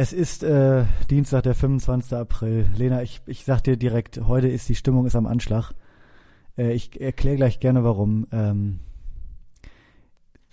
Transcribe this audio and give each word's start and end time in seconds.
Es 0.00 0.12
ist 0.12 0.44
äh, 0.44 0.84
Dienstag, 1.10 1.42
der 1.42 1.56
25. 1.56 2.12
April. 2.16 2.66
Lena, 2.76 3.02
ich, 3.02 3.20
ich 3.26 3.44
sag 3.44 3.64
dir 3.64 3.76
direkt, 3.76 4.20
heute 4.28 4.46
ist 4.46 4.68
die 4.68 4.76
Stimmung 4.76 5.06
ist 5.06 5.16
am 5.16 5.26
Anschlag. 5.26 5.72
Äh, 6.56 6.72
ich 6.72 7.00
erkläre 7.00 7.34
gleich 7.36 7.58
gerne 7.58 7.82
warum. 7.82 8.28
Ähm, 8.30 8.78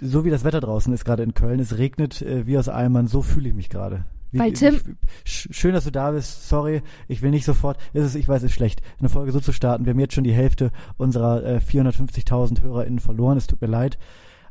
so 0.01 0.25
wie 0.25 0.31
das 0.31 0.43
Wetter 0.45 0.61
draußen 0.61 0.91
ist 0.95 1.05
gerade 1.05 1.21
in 1.21 1.35
Köln, 1.35 1.59
es 1.59 1.77
regnet 1.77 2.23
äh, 2.23 2.47
wie 2.47 2.57
aus 2.57 2.69
Eimern, 2.69 3.05
so 3.05 3.21
fühle 3.21 3.49
ich 3.49 3.53
mich 3.53 3.69
gerade. 3.69 4.05
Wie- 4.31 4.39
Weil 4.39 4.53
Tim- 4.53 4.81
ich- 5.23 5.47
schön, 5.51 5.73
dass 5.73 5.83
du 5.83 5.91
da 5.91 6.09
bist. 6.09 6.49
Sorry, 6.49 6.81
ich 7.07 7.21
will 7.21 7.29
nicht 7.29 7.45
sofort. 7.45 7.77
Es 7.93 8.03
ist, 8.03 8.15
ich 8.15 8.27
weiß, 8.27 8.41
es 8.41 8.49
ist 8.49 8.55
schlecht, 8.55 8.81
eine 8.97 9.09
Folge 9.09 9.31
so 9.31 9.39
zu 9.41 9.51
starten. 9.51 9.85
Wir 9.85 9.91
haben 9.91 9.99
jetzt 9.99 10.15
schon 10.15 10.23
die 10.23 10.33
Hälfte 10.33 10.71
unserer 10.97 11.45
äh, 11.45 11.57
450.000 11.59 12.63
HörerInnen 12.63 12.97
verloren. 12.99 13.37
Es 13.37 13.45
tut 13.45 13.61
mir 13.61 13.67
leid, 13.67 13.99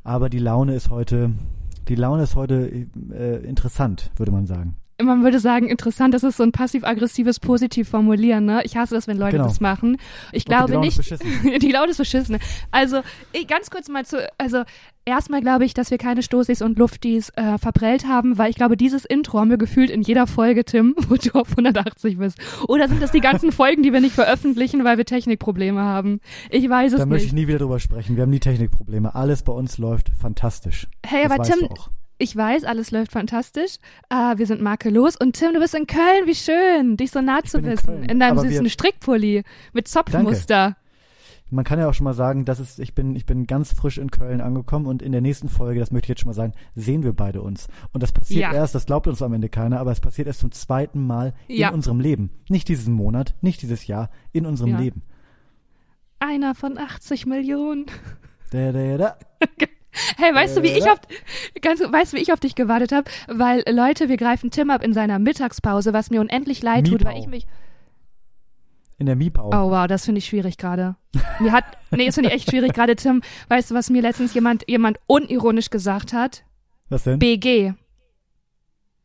aber 0.04 0.30
die 0.30 0.38
Laune 0.38 0.76
ist 0.76 0.90
heute, 0.90 1.32
die 1.88 1.96
Laune 1.96 2.22
ist 2.22 2.36
heute 2.36 2.70
äh, 3.12 3.45
interessant, 3.45 4.12
würde 4.14 4.30
man 4.30 4.46
sagen. 4.46 4.76
Man 5.02 5.24
würde 5.24 5.40
sagen, 5.40 5.66
interessant, 5.68 6.14
das 6.14 6.22
ist 6.22 6.36
so 6.36 6.45
ein 6.45 6.52
passiv-aggressives 6.52 7.41
Positiv 7.41 7.88
formulieren, 7.88 8.45
ne? 8.45 8.62
Ich 8.64 8.77
hasse 8.77 8.95
das, 8.95 9.09
wenn 9.09 9.16
Leute 9.19 9.32
Genau. 9.32 9.48
das 9.48 9.60
machen. 9.60 9.96
Ich 10.30 10.45
glaube 10.45 10.66
die 10.69 10.73
Laune 10.74 10.86
ist 10.86 10.98
nicht. 10.98 11.19
beschissen. 11.20 11.59
die 11.60 11.70
Laune 11.73 11.91
ist 11.91 11.96
beschissen. 11.98 12.38
Also, 12.70 13.00
ich, 13.33 13.48
ganz 13.48 13.70
kurz 13.70 13.88
mal 13.88 14.05
zu, 14.06 14.19
also, 14.38 14.62
erstmal 15.05 15.41
glaube 15.41 15.64
ich, 15.64 15.74
dass 15.74 15.91
wir 15.91 15.98
keine 15.98 16.22
Stoßis 16.22 16.62
und 16.62 16.78
Luftis 16.78 17.30
äh, 17.30 17.59
verprellt 17.59 18.06
haben, 18.06 18.38
weil 18.38 18.50
ich 18.50 18.56
glaube, 18.56 18.77
dieses 18.77 19.05
Intro 19.05 19.41
haben 19.41 19.50
wir 19.50 19.59
gefühlt 19.59 19.91
in 19.91 20.02
jeder 20.02 20.28
Folge, 20.28 20.64
Tim, 20.64 20.95
wo 21.08 21.16
du 21.16 21.33
auf 21.33 21.50
180 21.50 22.19
bist. 22.19 22.38
Oder 22.69 22.88
sind 22.88 23.02
das 23.02 23.11
die 23.11 23.20
ganzen 23.20 23.50
Folgen, 23.50 23.83
die 23.83 23.92
wir 23.92 24.00
nicht 24.00 24.14
veröffentlichen, 24.14 24.84
weil 24.84 24.97
wir 24.97 25.05
Technikprobleme 25.05 25.80
haben? 25.83 26.20
Ich 26.50 26.70
weiß 26.70 26.92
es 26.92 26.98
Da 27.00 27.06
möchte 27.06 27.24
nicht. 27.24 27.27
ich 27.27 27.33
nie 27.33 27.48
wieder 27.48 27.58
drüber 27.58 27.80
sprechen. 27.80 28.14
Wir 28.14 28.22
haben 28.22 28.30
nie 28.30 28.38
Technikprobleme. 28.38 29.12
Alles 29.14 29.42
bei 29.42 29.52
uns 29.52 29.77
läuft 29.78 30.11
fantastisch. 30.20 30.86
Hey, 31.05 31.24
Das 31.24 31.33
aber 31.33 31.42
Tim. 31.42 31.69
Ich 32.18 32.36
weiß, 32.36 32.64
alles 32.64 32.91
läuft 32.91 33.12
fantastisch. 33.12 33.77
Äh, 34.09 34.36
wir 34.38 34.46
sind 34.46 34.60
makellos. 34.60 35.16
Und 35.16 35.34
Tim, 35.36 35.52
du 35.55 35.60
bist 35.60 35.74
in 35.74 35.86
Köln. 35.86 36.27
Wie 36.27 36.34
schön, 36.34 36.96
dich 36.96 37.10
so 37.10 37.20
nah 37.20 37.42
zu 37.42 37.59
bin 37.59 37.66
in 37.66 37.72
wissen. 37.72 37.86
Köln, 37.86 38.05
In, 38.05 38.20
deinem 38.20 38.38
aber 38.38 38.48
süßen 38.48 38.68
Strickpulli 38.70 39.42
mit 39.72 39.89
Zopfmuster. 39.89 40.77
Man 41.50 41.64
kann 41.64 41.78
ja 41.78 41.89
auch 41.89 41.94
schon 41.94 42.05
mal 42.05 42.14
sagen, 42.14 42.44
dass 42.47 42.58
es, 42.58 42.78
ich 42.78 42.94
bin, 42.94 43.14
ich 43.14 43.27
bin 43.27 43.47
ganz 43.47 43.72
frisch 43.72 43.98
in 43.98 44.11
Köln 44.11 44.41
angekommen 44.41 44.86
und 44.86 45.02
in 45.02 45.12
der 45.12 45.20
nächsten 45.20 45.48
Folge, 45.48 45.78
das 45.78 45.91
möchte 45.91 46.06
ich 46.06 46.08
jetzt 46.11 46.20
schon 46.20 46.28
mal 46.30 46.34
sagen, 46.34 46.55
sehen 46.74 47.02
wir 47.05 47.12
beide 47.12 47.42
uns. 47.42 47.69
Und 47.92 48.02
das 48.02 48.12
passiert 48.12 48.41
Ja. 48.41 48.52
erst, 48.55 48.74
das 48.74 48.86
glaubt 48.86 49.06
uns 49.06 49.20
am 49.22 49.33
Ende 49.34 49.48
keiner, 49.48 49.78
aber 49.78 49.92
es 49.92 50.00
passiert 50.00 50.27
erst 50.27 50.41
zum 50.41 50.50
zweiten 50.52 51.06
Mal 51.06 51.34
Ja. 51.46 51.69
in 51.69 51.74
unserem 51.74 52.00
Leben. 52.00 52.30
Nicht 52.48 52.69
diesen 52.69 52.94
Monat, 52.94 53.34
nicht 53.41 53.61
dieses 53.62 53.86
Jahr, 53.86 54.11
in 54.33 54.46
unserem 54.46 54.70
Ja. 54.72 54.78
Leben. 54.78 55.02
Einer 56.19 56.55
von 56.55 56.78
80 56.78 57.27
Millionen. 57.27 57.86
Da, 58.50 58.72
da, 58.72 58.96
da. 58.98 59.17
Hey, 60.17 60.34
weißt 60.34 60.56
du, 60.56 60.62
wie 60.62 60.69
ich 60.69 60.89
auf, 60.91 60.98
ganz, 61.61 61.81
weißt 61.81 62.12
du, 62.12 62.17
wie 62.17 62.20
ich 62.23 62.33
auf 62.33 62.41
dich 62.41 62.55
gewartet 62.55 62.92
habe? 62.92 63.11
Weil, 63.28 63.62
Leute, 63.70 64.09
wir 64.09 64.17
greifen 64.17 64.51
Tim 64.51 64.70
ab 64.70 64.83
in 64.83 64.92
seiner 64.92 65.19
Mittagspause, 65.19 65.92
was 65.92 66.11
mir 66.11 66.20
unendlich 66.20 66.62
leid 66.62 66.86
tut, 66.86 67.05
weil 67.05 67.12
Miepau. 67.14 67.23
ich 67.25 67.28
mich, 67.28 67.47
In 68.98 69.06
der 69.06 69.17
Miepau. 69.17 69.48
oh 69.48 69.70
wow, 69.70 69.86
das 69.86 70.05
finde 70.05 70.19
ich 70.19 70.27
schwierig 70.27 70.59
gerade. 70.59 70.97
Mir 71.41 71.53
hat, 71.53 71.64
nee, 71.91 72.06
das 72.06 72.14
finde 72.17 72.31
ich 72.31 72.36
echt 72.36 72.51
schwierig 72.51 72.73
gerade, 72.73 72.97
Tim. 72.97 73.23
Weißt 73.48 73.70
du, 73.70 73.75
was 73.75 73.91
mir 73.91 74.03
letztens 74.03 74.34
jemand, 74.34 74.64
jemand 74.69 74.98
unironisch 75.06 75.70
gesagt 75.70 76.12
hat? 76.12 76.45
Was 76.89 77.05
denn? 77.05 77.19
BG. 77.19 77.75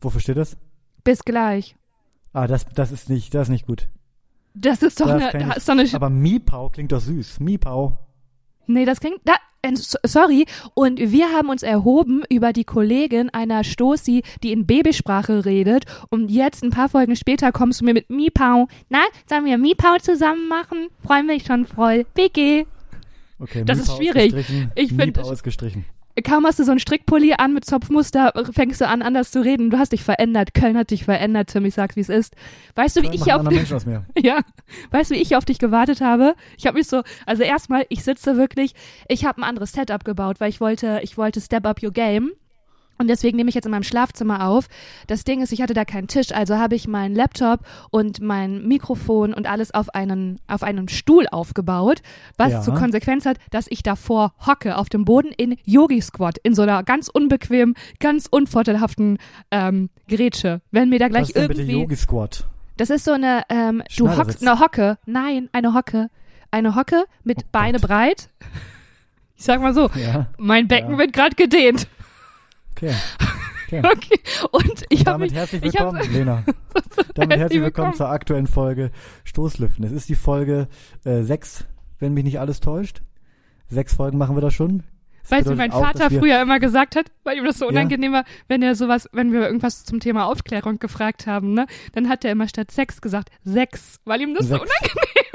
Wofür 0.01 0.21
steht 0.21 0.37
das? 0.37 0.57
Bis 1.03 1.23
gleich. 1.23 1.75
Ah, 2.33 2.47
das, 2.47 2.65
das 2.73 2.91
ist 2.91 3.09
nicht, 3.09 3.33
das 3.33 3.43
ist 3.43 3.49
nicht 3.51 3.65
gut. 3.67 3.89
Das 4.53 4.81
ist 4.81 4.99
doch 4.99 5.05
Das 5.07 5.33
eine, 5.33 5.45
das 5.47 5.57
ist 5.57 5.69
doch 5.69 5.73
eine, 5.73 5.93
Aber 5.93 6.09
Miepau 6.09 6.69
klingt 6.69 6.91
doch 6.91 6.99
süß. 7.01 7.39
Miepau. 7.39 7.97
Nee, 8.71 8.85
das 8.85 8.99
klingt. 8.99 9.19
Da, 9.25 9.33
äh, 9.63 9.75
so- 9.75 9.97
sorry. 10.05 10.45
Und 10.75 10.99
wir 10.99 11.31
haben 11.33 11.49
uns 11.49 11.63
erhoben 11.63 12.23
über 12.29 12.53
die 12.53 12.63
Kollegin 12.63 13.29
einer 13.31 13.63
Stoßi, 13.63 14.23
die 14.43 14.51
in 14.51 14.65
Babysprache 14.67 15.43
redet. 15.45 15.85
Und 16.09 16.29
jetzt, 16.29 16.63
ein 16.63 16.69
paar 16.69 16.87
Folgen 16.87 17.15
später, 17.15 17.51
kommst 17.51 17.81
du 17.81 17.85
mir 17.85 17.93
mit 17.93 18.09
Miepau. 18.09 18.67
Na, 18.89 18.99
sollen 19.27 19.45
wir 19.45 19.57
Miepau 19.57 19.97
zusammen 20.01 20.47
machen? 20.47 20.87
Freue 21.03 21.23
mich 21.23 21.45
schon 21.45 21.65
voll. 21.65 22.05
BG. 22.13 22.65
Okay, 23.39 23.63
Das 23.65 23.79
ist 23.79 23.87
Miepau 23.87 23.97
schwierig. 23.97 24.33
gestrichen. 24.35 24.71
Ich 24.75 24.89
find- 24.89 25.17
Miepau 25.17 25.31
ist 25.31 25.43
gestrichen. 25.43 25.85
Kaum 26.21 26.45
hast 26.45 26.59
du 26.59 26.63
so 26.63 26.71
einen 26.71 26.79
Strickpulli 26.79 27.33
an 27.37 27.53
mit 27.53 27.65
Zopfmuster, 27.65 28.33
fängst 28.51 28.81
du 28.81 28.87
an, 28.87 29.01
anders 29.01 29.31
zu 29.31 29.43
reden. 29.43 29.69
Du 29.69 29.77
hast 29.77 29.91
dich 29.91 30.03
verändert. 30.03 30.53
Köln 30.53 30.77
hat 30.77 30.91
dich 30.91 31.03
verändert, 31.05 31.49
Tim. 31.49 31.65
Ich 31.65 31.75
sag's, 31.75 31.95
wie 31.95 32.01
es 32.01 32.09
ist. 32.09 32.35
Weißt 32.75 32.95
du, 32.97 33.01
wie 33.03 33.13
ich 33.13 33.31
auf 33.33 33.43
mir. 33.43 34.05
Ja, 34.17 34.39
weißt 34.91 35.11
du, 35.11 35.15
wie 35.15 35.21
ich 35.21 35.35
auf 35.35 35.45
dich 35.45 35.59
gewartet 35.59 36.01
habe? 36.01 36.35
Ich 36.57 36.65
habe 36.67 36.77
mich 36.77 36.87
so, 36.87 37.03
also 37.25 37.43
erstmal, 37.43 37.85
ich 37.89 38.03
sitze 38.03 38.37
wirklich, 38.37 38.73
ich 39.07 39.25
habe 39.25 39.41
ein 39.41 39.43
anderes 39.43 39.71
Setup 39.71 40.03
gebaut, 40.03 40.39
weil 40.39 40.49
ich 40.49 40.59
wollte, 40.61 40.99
ich 41.03 41.17
wollte 41.17 41.41
Step 41.41 41.65
Up 41.65 41.81
Your 41.81 41.91
Game. 41.91 42.31
Und 43.01 43.07
deswegen 43.07 43.37
nehme 43.37 43.47
ich 43.47 43.55
jetzt 43.55 43.63
in 43.65 43.71
meinem 43.71 43.83
Schlafzimmer 43.83 44.45
auf. 44.45 44.67
Das 45.07 45.23
Ding 45.23 45.41
ist, 45.41 45.53
ich 45.53 45.61
hatte 45.61 45.73
da 45.73 45.85
keinen 45.85 46.07
Tisch, 46.09 46.33
also 46.33 46.57
habe 46.57 46.75
ich 46.75 46.85
meinen 46.85 47.15
Laptop 47.15 47.61
und 47.91 48.19
mein 48.19 48.67
Mikrofon 48.67 49.33
und 49.33 49.47
alles 49.49 49.73
auf 49.73 49.95
einen, 49.95 50.39
auf 50.47 50.63
einen 50.63 50.89
Stuhl 50.89 51.25
aufgebaut, 51.31 52.01
was 52.37 52.51
Ja. 52.51 52.61
zur 52.61 52.75
Konsequenz 52.75 53.25
hat, 53.25 53.37
dass 53.51 53.67
ich 53.69 53.83
davor 53.83 54.33
hocke 54.45 54.75
auf 54.77 54.89
dem 54.89 55.05
Boden 55.05 55.29
in 55.37 55.55
Yogi 55.63 56.01
Squat, 56.01 56.37
in 56.43 56.53
so 56.53 56.61
einer 56.63 56.83
ganz 56.83 57.07
unbequem, 57.07 57.73
ganz 58.01 58.27
unvorteilhaften 58.29 59.17
ähm, 59.49 59.89
Grätsche. 60.09 60.59
Wenn 60.71 60.89
mir 60.89 60.99
da 60.99 61.05
Was 61.05 61.11
gleich 61.11 61.29
ist 61.29 61.47
bitte 61.47 61.61
irgendwie 61.61 61.79
Yogi 61.79 61.95
Squad? 61.95 62.45
das 62.75 62.89
ist 62.89 63.05
so 63.05 63.13
eine, 63.13 63.43
ähm, 63.47 63.81
du 63.97 64.09
hockst, 64.13 64.41
eine 64.45 64.59
Hocke. 64.59 64.97
Nein, 65.05 65.47
eine 65.53 65.73
Hocke. 65.73 66.09
Eine 66.51 66.75
Hocke 66.75 67.05
mit 67.23 67.37
Oh 67.43 67.47
Beine 67.53 67.79
breit. 67.79 68.29
Ich 69.37 69.45
sag 69.45 69.61
mal 69.61 69.73
so, 69.73 69.89
Ja, 69.95 70.27
mein 70.37 70.67
Becken 70.67 70.91
Ja. 70.91 70.97
wird 70.97 71.13
gerade 71.13 71.33
gedehnt. 71.33 71.87
Okay. 72.81 72.93
okay. 73.67 73.81
Okay. 73.85 74.19
Und 74.51 74.83
ich 74.89 74.99
habe 75.01 75.11
damit 75.19 75.33
herzlich 75.33 75.63
ich 75.63 75.77
hab- 75.77 75.93
willkommen, 75.93 76.13
Lena. 76.13 76.43
Damit 77.15 77.37
Herzlich 77.39 77.61
willkommen 77.61 77.63
willkommen. 77.63 77.93
zur 77.95 78.09
aktuellen 78.09 78.47
Folge 78.47 78.91
Stoßlüften. 79.25 79.83
Es 79.85 79.91
ist 79.91 80.09
die 80.09 80.15
Folge 80.15 80.67
äh, 81.05 81.21
6, 81.21 81.65
wenn 81.99 82.13
mich 82.13 82.23
nicht 82.23 82.39
alles 82.39 82.59
täuscht. 82.61 83.01
Sechs 83.67 83.93
Folgen 83.93 84.17
machen 84.17 84.35
wir 84.35 84.41
da 84.41 84.49
schon. 84.51 84.83
Das 85.23 85.31
weißt 85.31 85.47
du, 85.47 85.51
bedeutet 85.51 85.57
mein 85.57 85.71
auch, 85.71 85.85
Vater 85.85 86.09
früher 86.09 86.41
immer 86.41 86.59
gesagt 86.59 86.95
hat, 86.95 87.11
weil 87.23 87.37
ihm 87.37 87.45
das 87.45 87.59
so 87.59 87.65
Ja. 87.65 87.71
unangenehm 87.71 88.13
war, 88.13 88.23
wenn 88.47 88.63
er 88.63 88.73
sowas, 88.75 89.07
wenn 89.11 89.31
wir 89.33 89.41
irgendwas 89.41 89.83
zum 89.85 89.99
Thema 89.99 90.25
Aufklärung 90.25 90.79
gefragt 90.79 91.27
haben, 91.27 91.53
ne, 91.53 91.67
dann 91.93 92.09
hat 92.09 92.25
er 92.25 92.31
immer 92.31 92.47
statt 92.47 92.71
Sex 92.71 93.01
gesagt 93.01 93.29
Sex, 93.43 93.99
weil 94.05 94.21
ihm 94.21 94.33
das 94.33 94.47
so 94.47 94.55
Sechs. 94.57 94.63
unangenehm 94.63 95.28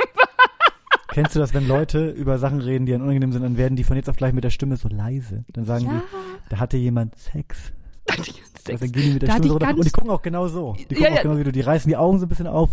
Kennst 1.14 1.36
du 1.36 1.38
das, 1.38 1.54
wenn 1.54 1.68
Leute 1.68 2.10
über 2.10 2.38
Sachen 2.38 2.60
reden, 2.60 2.86
die 2.86 2.92
dann 2.92 3.00
unangenehm 3.00 3.30
sind, 3.30 3.42
dann 3.42 3.56
werden 3.56 3.76
die 3.76 3.84
von 3.84 3.94
jetzt 3.96 4.10
auf 4.10 4.16
gleich 4.16 4.32
mit 4.32 4.42
der 4.42 4.50
Stimme 4.50 4.76
so 4.76 4.88
leise. 4.88 5.44
Dann 5.52 5.64
sagen 5.64 5.84
Ja. 5.84 5.92
die, 5.92 6.48
da 6.50 6.58
hatte 6.58 6.76
jemand 6.76 7.16
Sex. 7.16 7.72
Sex. 8.08 8.40
Also 8.68 8.78
dann 8.78 8.90
gehen 8.90 9.02
die 9.02 9.10
mit 9.12 9.22
der 9.22 9.28
Da 9.28 9.34
hatte 9.34 9.44
Stimme 9.44 9.52
so 9.52 9.56
ich 9.58 9.62
runter. 9.62 9.78
Und 9.78 9.84
die 9.86 9.90
gucken 9.92 10.10
auch 10.10 10.22
genau 10.22 10.48
so. 10.48 10.72
Die 10.72 10.86
gucken 10.86 11.04
ja. 11.04 11.18
auch 11.18 11.22
genau 11.22 11.38
wie 11.38 11.44
du. 11.44 11.52
Die 11.52 11.60
reißen 11.60 11.88
die 11.88 11.96
Augen 11.96 12.18
so 12.18 12.26
ein 12.26 12.28
bisschen 12.28 12.48
auf. 12.48 12.70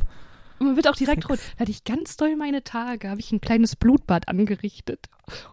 Und 0.62 0.68
man 0.68 0.76
wird 0.76 0.88
auch 0.88 0.96
direkt 0.96 1.28
rot. 1.28 1.40
Da 1.58 1.62
hatte 1.62 1.72
ich 1.72 1.84
ganz 1.84 2.18
doll 2.18 2.36
meine 2.36 2.64
Tage, 2.64 3.10
habe 3.10 3.20
ich 3.20 3.32
ein 3.32 3.42
kleines 3.42 3.76
Blutbad 3.76 4.28
angerichtet. 4.28 5.08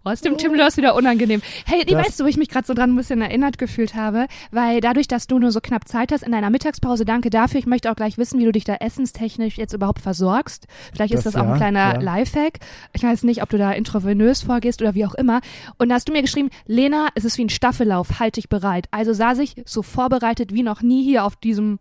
Oh, 0.05 0.11
ist 0.11 0.25
dem 0.25 0.37
Tim 0.37 0.55
Lörs 0.55 0.77
wieder 0.77 0.95
unangenehm. 0.97 1.41
Hey, 1.65 1.85
die 1.87 1.93
Das- 1.95 2.05
weißt 2.07 2.21
du, 2.21 2.25
wo 2.25 2.29
ich 2.29 2.37
mich 2.37 2.49
gerade 2.49 2.67
so 2.67 2.75
dran 2.75 2.91
ein 2.93 2.97
bisschen 2.97 3.23
erinnert 3.23 3.57
gefühlt 3.57 3.95
habe? 3.95 4.27
Weil 4.51 4.81
dadurch, 4.83 5.09
dass 5.09 5.29
du 5.29 5.39
nur 5.39 5.51
so 5.51 5.61
knapp 5.61 5.89
Zeit 5.89 6.13
hast 6.13 6.25
in 6.25 6.33
deiner 6.33 6.51
Mittagspause, 6.51 7.07
danke 7.07 7.31
dafür. 7.31 7.59
Ich 7.61 7.67
möchte 7.67 7.91
auch 7.91 7.97
gleich 7.97 8.19
wissen, 8.19 8.39
wie 8.39 8.45
du 8.45 8.53
dich 8.53 8.65
da 8.65 8.75
essenstechnisch 8.75 9.57
jetzt 9.57 9.73
überhaupt 9.73 10.01
versorgst. 10.01 10.67
Vielleicht 10.93 11.15
ist 11.15 11.25
Das 11.25 11.33
das 11.35 11.41
auch 11.41 11.47
ein 11.47 11.53
ja, 11.53 11.57
kleiner 11.57 11.95
ja. 11.95 12.01
Lifehack. 12.01 12.59
Ich 12.93 13.03
weiß 13.03 13.23
nicht, 13.23 13.43
ob 13.43 13.49
du 13.49 13.57
da 13.57 13.73
intravenös 13.73 14.43
vorgehst 14.43 14.83
oder 14.83 14.95
wie 14.95 15.07
auch 15.07 15.15
immer. 15.15 15.41
Und 15.79 15.89
da 15.89 15.95
hast 15.95 16.09
du 16.09 16.13
mir 16.13 16.23
geschrieben, 16.23 16.51
Lena, 16.67 17.09
es 17.15 17.25
ist 17.25 17.39
wie 17.39 17.45
ein 17.45 17.49
Staffellauf, 17.49 18.19
halt 18.21 18.37
dich 18.37 18.49
bereit. 18.51 18.89
Also 18.91 19.15
saß 19.15 19.39
ich 19.39 19.55
so 19.65 19.83
vorbereitet 19.83 20.53
wie 20.53 20.63
noch 20.65 20.83
nie 20.83 21.03
hier 21.05 21.25
auf 21.25 21.37
diesem 21.37 21.79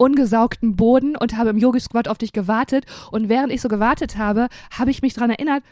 ungesaugten 0.00 0.76
Boden 0.76 1.14
und 1.14 1.36
habe 1.36 1.50
im 1.50 1.58
Yogi 1.58 1.78
Squad 1.78 2.08
auf 2.08 2.16
dich 2.18 2.32
gewartet. 2.32 2.86
Und 3.10 3.28
während 3.28 3.52
ich 3.52 3.60
so 3.60 3.68
gewartet 3.68 4.16
habe, 4.16 4.48
habe 4.76 4.90
ich 4.90 5.02
mich 5.02 5.12
daran 5.12 5.30
erinnert, 5.30 5.62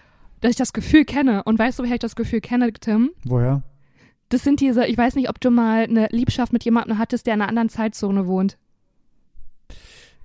dass 0.41 0.51
ich 0.51 0.57
das 0.57 0.73
Gefühl 0.75 1.05
kenne. 1.05 1.43
Und 1.45 1.59
weißt 1.59 1.79
du, 1.79 1.83
woher 1.83 1.95
ich 1.95 2.01
das 2.01 2.15
Gefühl 2.15 2.41
kenne, 2.41 2.73
Tim? 2.75 3.11
Woher? 3.25 3.63
Das 4.29 4.45
sind 4.45 4.61
diese, 4.61 4.87
ich 4.87 4.99
weiß 4.99 5.15
nicht, 5.15 5.31
ob 5.31 5.41
du 5.41 5.51
mal 5.51 5.85
eine 5.85 6.09
Liebschaft 6.11 6.53
mit 6.53 6.63
jemandem 6.65 6.99
hattest, 6.99 7.27
der 7.27 7.35
in 7.35 7.41
einer 7.41 7.49
anderen 7.49 7.71
Zeitzone 7.71 8.27
wohnt. 8.27 8.59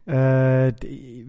Äh, 0.06 0.74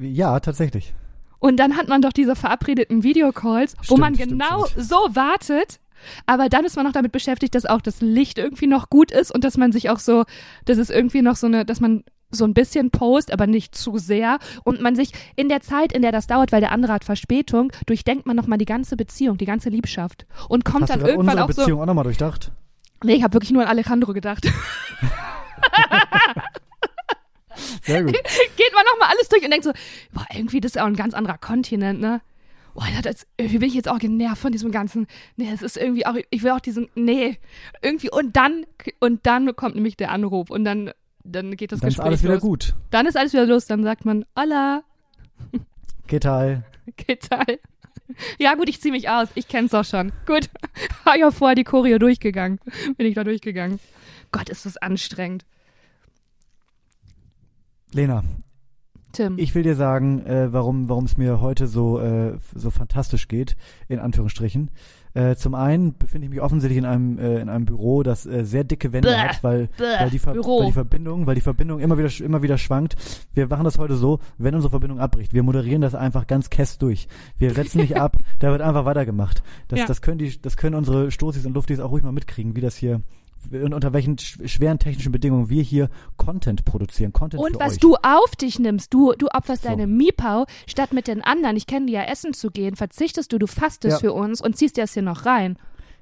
ja, 0.04 0.40
tatsächlich. 0.40 0.94
Und 1.38 1.58
dann 1.58 1.76
hat 1.76 1.86
man 1.86 2.02
doch 2.02 2.12
diese 2.12 2.34
verabredeten 2.34 3.04
Videocalls, 3.04 3.76
wo 3.78 3.82
Stimmt, 3.84 4.00
man 4.00 4.14
stimmt, 4.16 4.32
genau 4.32 4.66
stimmt. 4.66 4.86
so 4.86 4.96
wartet. 5.12 5.78
Aber 6.26 6.48
dann 6.48 6.64
ist 6.64 6.74
man 6.74 6.84
noch 6.84 6.92
damit 6.92 7.12
beschäftigt, 7.12 7.54
dass 7.54 7.66
auch 7.66 7.80
das 7.80 8.00
Licht 8.00 8.38
irgendwie 8.38 8.66
noch 8.66 8.90
gut 8.90 9.12
ist 9.12 9.32
und 9.32 9.44
dass 9.44 9.56
man 9.56 9.70
sich 9.70 9.90
auch 9.90 10.00
so, 10.00 10.24
dass 10.64 10.78
es 10.78 10.90
irgendwie 10.90 11.22
noch 11.22 11.36
so 11.36 11.46
eine, 11.46 11.64
dass 11.64 11.80
man 11.80 12.02
so 12.34 12.44
ein 12.44 12.54
bisschen 12.54 12.90
post, 12.90 13.32
aber 13.32 13.46
nicht 13.46 13.74
zu 13.74 13.98
sehr. 13.98 14.38
Und 14.64 14.80
man 14.80 14.96
sich 14.96 15.12
in 15.36 15.48
der 15.48 15.60
Zeit, 15.60 15.92
in 15.92 16.02
der 16.02 16.12
das 16.12 16.26
dauert, 16.26 16.52
weil 16.52 16.60
der 16.60 16.72
andere 16.72 16.92
hat 16.92 17.04
Verspätung, 17.04 17.72
durchdenkt 17.86 18.26
man 18.26 18.36
nochmal 18.36 18.58
die 18.58 18.64
ganze 18.64 18.96
Beziehung, 18.96 19.38
die 19.38 19.46
ganze 19.46 19.70
Liebschaft. 19.70 20.26
Und 20.48 20.64
kommt 20.64 20.82
Hast 20.82 20.90
du 20.90 20.92
dann 20.94 21.00
gerade 21.00 21.12
irgendwann 21.12 21.34
unsere 21.34 21.44
auch 21.44 21.52
so. 21.52 21.62
Beziehung 21.62 21.80
auch 21.80 21.86
nochmal 21.86 22.04
durchdacht? 22.04 22.52
Nee, 23.02 23.14
ich 23.14 23.22
habe 23.22 23.34
wirklich 23.34 23.50
nur 23.52 23.62
an 23.62 23.68
Alejandro 23.68 24.12
gedacht. 24.12 24.46
Sehr 27.82 28.02
gut. 28.02 28.12
Geht 28.56 28.72
man 28.74 28.84
nochmal 28.86 29.10
alles 29.10 29.28
durch 29.28 29.44
und 29.44 29.50
denkt 29.50 29.64
so, 29.64 29.72
boah, 30.12 30.26
irgendwie, 30.32 30.60
das 30.60 30.70
ist 30.70 30.76
ja 30.76 30.82
auch 30.82 30.88
ein 30.88 30.96
ganz 30.96 31.14
anderer 31.14 31.38
Kontinent, 31.38 32.00
ne? 32.00 32.20
Boah, 32.74 32.86
das, 33.02 33.26
irgendwie 33.36 33.58
bin 33.58 33.68
ich 33.68 33.74
jetzt 33.74 33.88
auch 33.88 33.98
genervt 33.98 34.40
von 34.40 34.50
diesem 34.50 34.72
ganzen, 34.72 35.06
nee, 35.36 35.48
es 35.52 35.62
ist 35.62 35.76
irgendwie 35.76 36.06
auch, 36.06 36.16
ich 36.30 36.42
will 36.42 36.50
auch 36.50 36.60
diesen, 36.60 36.88
nee, 36.96 37.38
irgendwie, 37.82 38.10
und 38.10 38.36
dann, 38.36 38.66
und 38.98 39.26
dann 39.26 39.54
kommt 39.54 39.76
nämlich 39.76 39.96
der 39.96 40.10
Anruf 40.10 40.50
und 40.50 40.64
dann 40.64 40.90
dann 41.24 41.56
geht 41.56 41.72
das 41.72 41.80
Dann 41.80 41.88
ist 41.88 41.94
Gespräch 41.96 42.06
alles 42.06 42.22
wieder 42.22 42.34
los. 42.34 42.42
gut. 42.42 42.74
Dann 42.90 43.06
ist 43.06 43.16
alles 43.16 43.32
wieder 43.32 43.46
los. 43.46 43.66
Dann 43.66 43.82
sagt 43.82 44.04
man, 44.04 44.24
hola, 44.38 44.82
¿Qué 46.06 46.20
tal? 46.20 46.64
¿qué 46.98 47.16
tal? 47.18 47.58
Ja, 48.38 48.54
gut, 48.54 48.68
ich 48.68 48.80
zieh 48.80 48.90
mich 48.90 49.08
aus. 49.08 49.28
Ich 49.34 49.48
kenn's 49.48 49.72
auch 49.72 49.84
schon. 49.84 50.12
Gut. 50.26 50.50
War 51.04 51.16
ja 51.16 51.30
vorher 51.30 51.54
die 51.54 51.64
Choreo 51.64 51.98
durchgegangen. 51.98 52.60
Bin 52.96 53.06
ich 53.06 53.14
da 53.14 53.24
durchgegangen. 53.24 53.80
Gott, 54.30 54.48
ist 54.50 54.66
das 54.66 54.76
anstrengend. 54.76 55.44
Lena, 57.92 58.24
Tim. 59.12 59.38
ich 59.38 59.54
will 59.54 59.62
dir 59.62 59.76
sagen, 59.76 60.26
äh, 60.26 60.52
warum 60.52 60.88
warum 60.88 61.04
es 61.04 61.16
mir 61.16 61.40
heute 61.40 61.66
so 61.68 62.00
äh, 62.00 62.36
so 62.54 62.70
fantastisch 62.70 63.28
geht, 63.28 63.56
in 63.88 64.00
Anführungsstrichen. 64.00 64.70
Äh, 65.14 65.36
zum 65.36 65.54
einen 65.54 65.96
befinde 65.96 66.26
ich 66.26 66.30
mich 66.30 66.40
offensichtlich 66.40 66.78
in 66.78 66.84
einem 66.84 67.18
äh, 67.18 67.40
in 67.40 67.48
einem 67.48 67.66
Büro, 67.66 68.02
das 68.02 68.26
äh, 68.26 68.44
sehr 68.44 68.64
dicke 68.64 68.92
Wände 68.92 69.08
Bäh, 69.08 69.16
hat, 69.16 69.44
weil, 69.44 69.68
bäh, 69.78 69.84
weil, 69.84 70.10
die 70.10 70.26
weil 70.26 70.66
die 70.66 70.72
Verbindung, 70.72 71.26
weil 71.26 71.36
die 71.36 71.40
Verbindung 71.40 71.78
immer 71.78 71.96
wieder 71.96 72.10
immer 72.24 72.42
wieder 72.42 72.58
schwankt. 72.58 72.96
Wir 73.32 73.46
machen 73.46 73.62
das 73.62 73.78
heute 73.78 73.94
so, 73.94 74.18
wenn 74.38 74.56
unsere 74.56 74.70
Verbindung 74.70 74.98
abbricht, 74.98 75.32
wir 75.32 75.44
moderieren 75.44 75.82
das 75.82 75.94
einfach 75.94 76.26
ganz 76.26 76.50
kess 76.50 76.78
durch. 76.78 77.06
Wir 77.38 77.54
setzen 77.54 77.78
nicht 77.78 77.96
ab, 77.96 78.16
da 78.40 78.50
wird 78.50 78.60
einfach 78.60 78.86
weitergemacht. 78.86 79.44
Das 79.68 79.78
Ja. 79.78 79.86
das 79.86 80.02
können 80.02 80.18
die 80.18 80.40
das 80.42 80.56
können 80.56 80.74
unsere 80.74 81.12
Stoßis 81.12 81.46
und 81.46 81.54
Luftis 81.54 81.78
auch 81.78 81.92
ruhig 81.92 82.02
mal 82.02 82.10
mitkriegen, 82.12 82.56
wie 82.56 82.60
das 82.60 82.76
hier 82.76 83.00
unter 83.50 83.92
welchen 83.92 84.16
sch- 84.16 84.46
schweren 84.48 84.78
technischen 84.78 85.12
Bedingungen 85.12 85.48
wir 85.48 85.62
hier 85.62 85.88
Content 86.16 86.64
produzieren, 86.64 87.12
Content 87.12 87.42
Und 87.42 87.58
was 87.58 87.74
euch. 87.74 87.78
du 87.80 87.96
auf 87.96 88.36
dich 88.36 88.58
nimmst, 88.58 88.92
du, 88.94 89.12
du 89.12 89.28
opferst 89.28 89.62
So. 89.62 89.68
deine 89.68 89.86
Miepau, 89.86 90.46
statt 90.66 90.92
mit 90.92 91.06
den 91.08 91.22
anderen, 91.22 91.56
ich 91.56 91.66
kenne 91.66 91.86
die 91.86 91.92
ja 91.92 92.02
essen 92.04 92.32
zu 92.34 92.50
gehen, 92.50 92.76
verzichtest 92.76 93.32
du, 93.32 93.38
du 93.38 93.46
fastest 93.46 93.96
Ja. 93.96 93.98
für 94.00 94.12
uns 94.12 94.40
und 94.40 94.56
ziehst 94.56 94.76
dir 94.76 94.82
das 94.82 94.94
hier 94.94 95.02
noch 95.02 95.26
rein. 95.26 95.56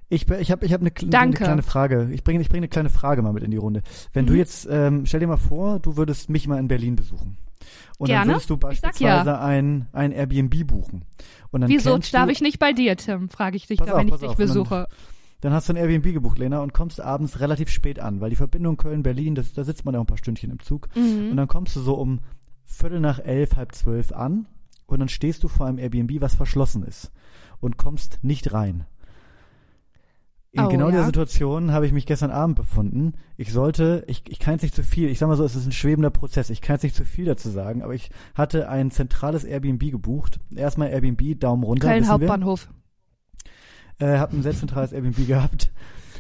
Ich, 0.09 0.29
ich 0.31 0.50
habe 0.50 0.67
ich 0.67 0.73
hab 0.75 0.81
eine, 0.83 0.91
eine 0.94 1.11
Danke. 1.11 1.44
kleine 1.44 1.62
Frage. 1.62 2.11
Ich 2.12 2.23
bringe 2.23 2.41
ich 2.43 2.49
bring 2.50 2.59
eine 2.59 2.69
kleine 2.69 2.91
Frage 2.91 3.23
mal 3.23 3.33
mit 3.33 3.43
in 3.44 3.50
die 3.50 3.56
Runde. 3.56 3.83
Wenn 4.12 4.27
du 4.27 4.33
Mhm. 4.35 4.39
jetzt, 4.39 4.69
ähm, 4.71 5.06
stell 5.06 5.21
dir 5.21 5.27
mal 5.27 5.39
vor, 5.39 5.79
du 5.81 5.97
würdest 5.97 6.29
mich 6.29 6.47
mal 6.47 6.59
in 6.59 6.69
Berlin 6.69 6.97
besuchen. 6.97 7.39
Und 7.99 8.09
dann 8.11 8.17
Gerne. 8.19 8.33
würdest 8.33 8.50
du 8.50 8.56
beispielsweise 8.56 9.31
ja. 9.31 9.41
ein, 9.41 9.87
ein 9.93 10.12
Airbnb 10.12 10.67
buchen. 10.67 11.05
Und 11.50 11.61
dann 11.62 11.71
Wieso 11.71 11.97
darf 11.97 12.27
du, 12.27 12.33
ich 12.33 12.41
nicht 12.43 12.59
bei 12.59 12.73
dir, 12.73 12.97
Tim? 12.97 13.29
Frage 13.29 13.56
ich 13.56 13.67
dich 13.69 13.79
da, 13.79 13.85
auf, 13.93 13.99
wenn 14.00 14.09
ich 14.09 14.15
dich 14.15 14.23
auf. 14.25 14.31
Und 14.31 14.39
dann- 14.41 14.47
besuche. 14.49 14.89
Dann 15.43 15.53
hast 15.53 15.69
du 15.69 15.75
ein 15.75 15.77
Airbnb 15.77 16.12
gebucht, 16.15 16.39
Lena, 16.39 16.61
und 16.61 16.73
kommst 16.73 17.00
abends 17.00 17.41
relativ 17.41 17.69
spät 17.69 17.99
an, 18.00 18.21
weil 18.21 18.31
die 18.31 18.37
Verbindung 18.37 18.77
Köln-Berlin, 18.79 19.35
da 19.35 19.43
sitzt 19.65 19.85
man 19.85 19.93
ja 19.93 19.99
auch 20.00 20.05
ein 20.05 20.06
paar 20.06 20.17
Stündchen 20.17 20.50
im 20.50 20.61
Zug. 20.61 20.89
Und 20.94 21.31
Mhm. 21.33 21.37
dann 21.37 21.49
kommst 21.49 21.77
du 21.77 21.81
so 21.81 21.94
um 21.94 22.21
Viertel 22.65 23.00
nach 23.00 23.19
elf, 23.19 23.56
halb 23.56 23.75
zwölf 23.75 24.12
an 24.12 24.47
und 24.87 25.00
dann 25.00 25.09
stehst 25.09 25.43
du 25.44 25.49
vor 25.49 25.67
einem 25.67 25.79
Airbnb, 25.79 26.21
was 26.21 26.35
verschlossen 26.35 26.85
ist 26.85 27.11
und 27.61 27.77
kommst 27.77 28.21
nicht 28.23 28.53
rein. 28.55 28.87
In 30.55 30.65
Oh, 30.65 30.69
genau 30.69 30.87
ja. 30.87 30.93
der 30.97 31.05
Situation 31.06 31.73
habe 31.73 31.87
ich 31.87 31.93
mich 31.93 32.05
gestern 32.05 32.31
Abend 32.31 32.56
befunden. 32.56 33.15
Ich 33.39 33.53
sollte, 33.53 34.05
ich, 34.06 34.23
ich 34.29 34.39
kann 34.39 34.53
jetzt 34.55 34.62
nicht 34.62 34.75
zu 34.75 34.83
viel, 34.83 35.09
ich 35.09 35.19
sag 35.19 35.27
mal 35.29 35.37
so, 35.37 35.44
es 35.44 35.56
ist 35.56 35.67
ein 35.67 35.73
schwebender 35.73 36.11
Prozess, 36.11 36.50
ich 36.50 36.61
kann 36.61 36.75
jetzt 36.75 36.83
nicht 36.83 36.94
zu 36.94 37.06
viel 37.06 37.25
dazu 37.25 37.49
sagen, 37.49 37.83
aber 37.83 37.94
ich 37.94 38.11
hatte 38.35 38.69
ein 38.69 38.91
zentrales 38.91 39.44
Airbnb 39.44 39.91
gebucht. 39.91 40.41
Erstmal 40.55 40.89
Airbnb, 40.91 41.41
Daumen 41.41 41.65
runter. 41.65 41.89
Köln 41.89 42.03
wissen 42.03 42.11
wir. 42.21 42.29
Äh, 44.02 44.19
habe 44.19 44.37
ein 44.37 44.43
sehr 44.43 44.52
zentrales 44.52 44.93
Airbnb 44.93 45.28
gehabt 45.28 45.70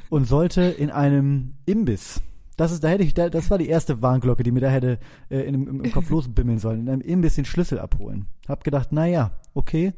und 0.08 0.28
sollte 0.28 0.62
in 0.62 0.90
einem 0.90 1.54
Imbiss. 1.66 2.22
Das 2.56 2.70
ist, 2.70 2.84
da 2.84 2.88
hätte 2.88 3.02
ich, 3.02 3.12
da, 3.12 3.28
das 3.28 3.50
war 3.50 3.58
die 3.58 3.66
erste 3.66 4.00
Warnglocke, 4.00 4.44
die 4.44 4.52
mir 4.52 4.60
da 4.60 4.68
hätte 4.68 5.00
äh, 5.30 5.40
in, 5.40 5.54
im, 5.54 5.84
im 5.84 5.90
Kopf 5.90 6.08
losbimmeln 6.10 6.60
sollen. 6.60 6.82
In 6.82 6.88
einem 6.88 7.00
Imbiss 7.00 7.34
den 7.34 7.44
Schlüssel 7.44 7.80
abholen. 7.80 8.26
Hab 8.46 8.62
gedacht, 8.62 8.90
na 8.92 9.06
ja, 9.06 9.32
okay, 9.52 9.94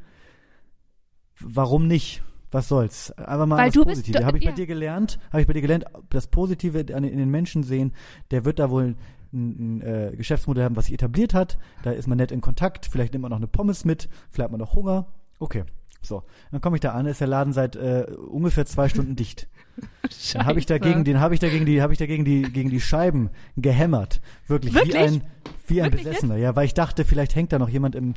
warum 1.39 1.87
nicht? 1.87 2.23
Was 2.51 2.69
soll's? 2.69 3.11
Einfach 3.19 3.45
mal 3.45 3.59
Weil 3.59 3.71
das 3.71 3.85
Positive. 3.85 4.25
Habe 4.25 4.39
ich 4.39 4.45
bei 4.45 4.51
ja. 4.51 4.57
dir 4.57 4.67
gelernt? 4.67 5.19
Habe 5.31 5.43
ich 5.43 5.47
bei 5.47 5.53
dir 5.53 5.61
gelernt, 5.61 5.85
das 6.09 6.29
Positive 6.29 6.79
in 6.79 7.03
den 7.03 7.31
Menschen 7.31 7.65
sehen. 7.65 7.93
Der 8.31 8.47
wird 8.47 8.61
da 8.61 8.71
wohl 8.71 8.95
ein, 9.35 9.81
ein 9.81 9.81
äh, 9.83 10.13
Geschäftsmodell 10.17 10.65
haben, 10.65 10.77
was 10.77 10.87
sich 10.87 10.95
etabliert 10.95 11.35
hat. 11.35 11.59
Da 11.83 11.91
ist 11.91 12.07
man 12.07 12.17
nett 12.17 12.33
in 12.33 12.41
Kontakt. 12.41 12.87
Vielleicht 12.87 13.13
nimmt 13.13 13.23
man 13.23 13.31
noch 13.31 13.39
eine 13.39 13.49
Pommes 13.49 13.85
mit. 13.85 14.09
Vielleicht 14.31 14.45
hat 14.45 14.53
man 14.53 14.61
noch 14.61 14.75
Hunger. 14.75 15.09
Okay. 15.39 15.65
So, 16.05 16.23
dann 16.51 16.61
komme 16.61 16.77
ich 16.77 16.81
da 16.81 16.93
an, 16.93 17.07
ist 17.07 17.21
der 17.21 17.29
Laden 17.29 17.53
seit 17.53 17.77
äh, 17.77 18.07
ungefähr 18.29 18.67
zwei 18.67 18.89
Stunden 18.89 19.17
dicht. 19.17 19.49
Dann 20.35 20.47
habe 20.47 20.61
ich 20.61 20.67
Scheiße. 20.67 20.79
dagegen, 20.79 21.03
den 21.03 21.19
habe 21.19 21.35
ich 21.35 21.41
dagegen 21.41 21.67
die, 21.67 21.83
habe 21.83 21.93
ich 21.93 21.99
dagegen 21.99 22.25
die, 22.25 22.43
gegen 22.43 22.71
die 22.71 22.81
Scheiben 22.81 23.31
gehämmert, 23.57 24.21
wirklich, 24.47 24.73
Wirklich? 24.73 24.95
wie 24.95 24.99
ein, 24.99 25.23
wie 25.67 25.83
ein 25.83 25.91
Wirklich 25.91 26.05
Besessener, 26.05 26.37
ja, 26.37 26.55
weil 26.55 26.67
ich 26.67 26.75
dachte, 26.75 27.05
vielleicht 27.05 27.35
hängt 27.35 27.53
da 27.53 27.59
noch 27.59 27.69
jemand 27.69 27.97
im 27.97 28.15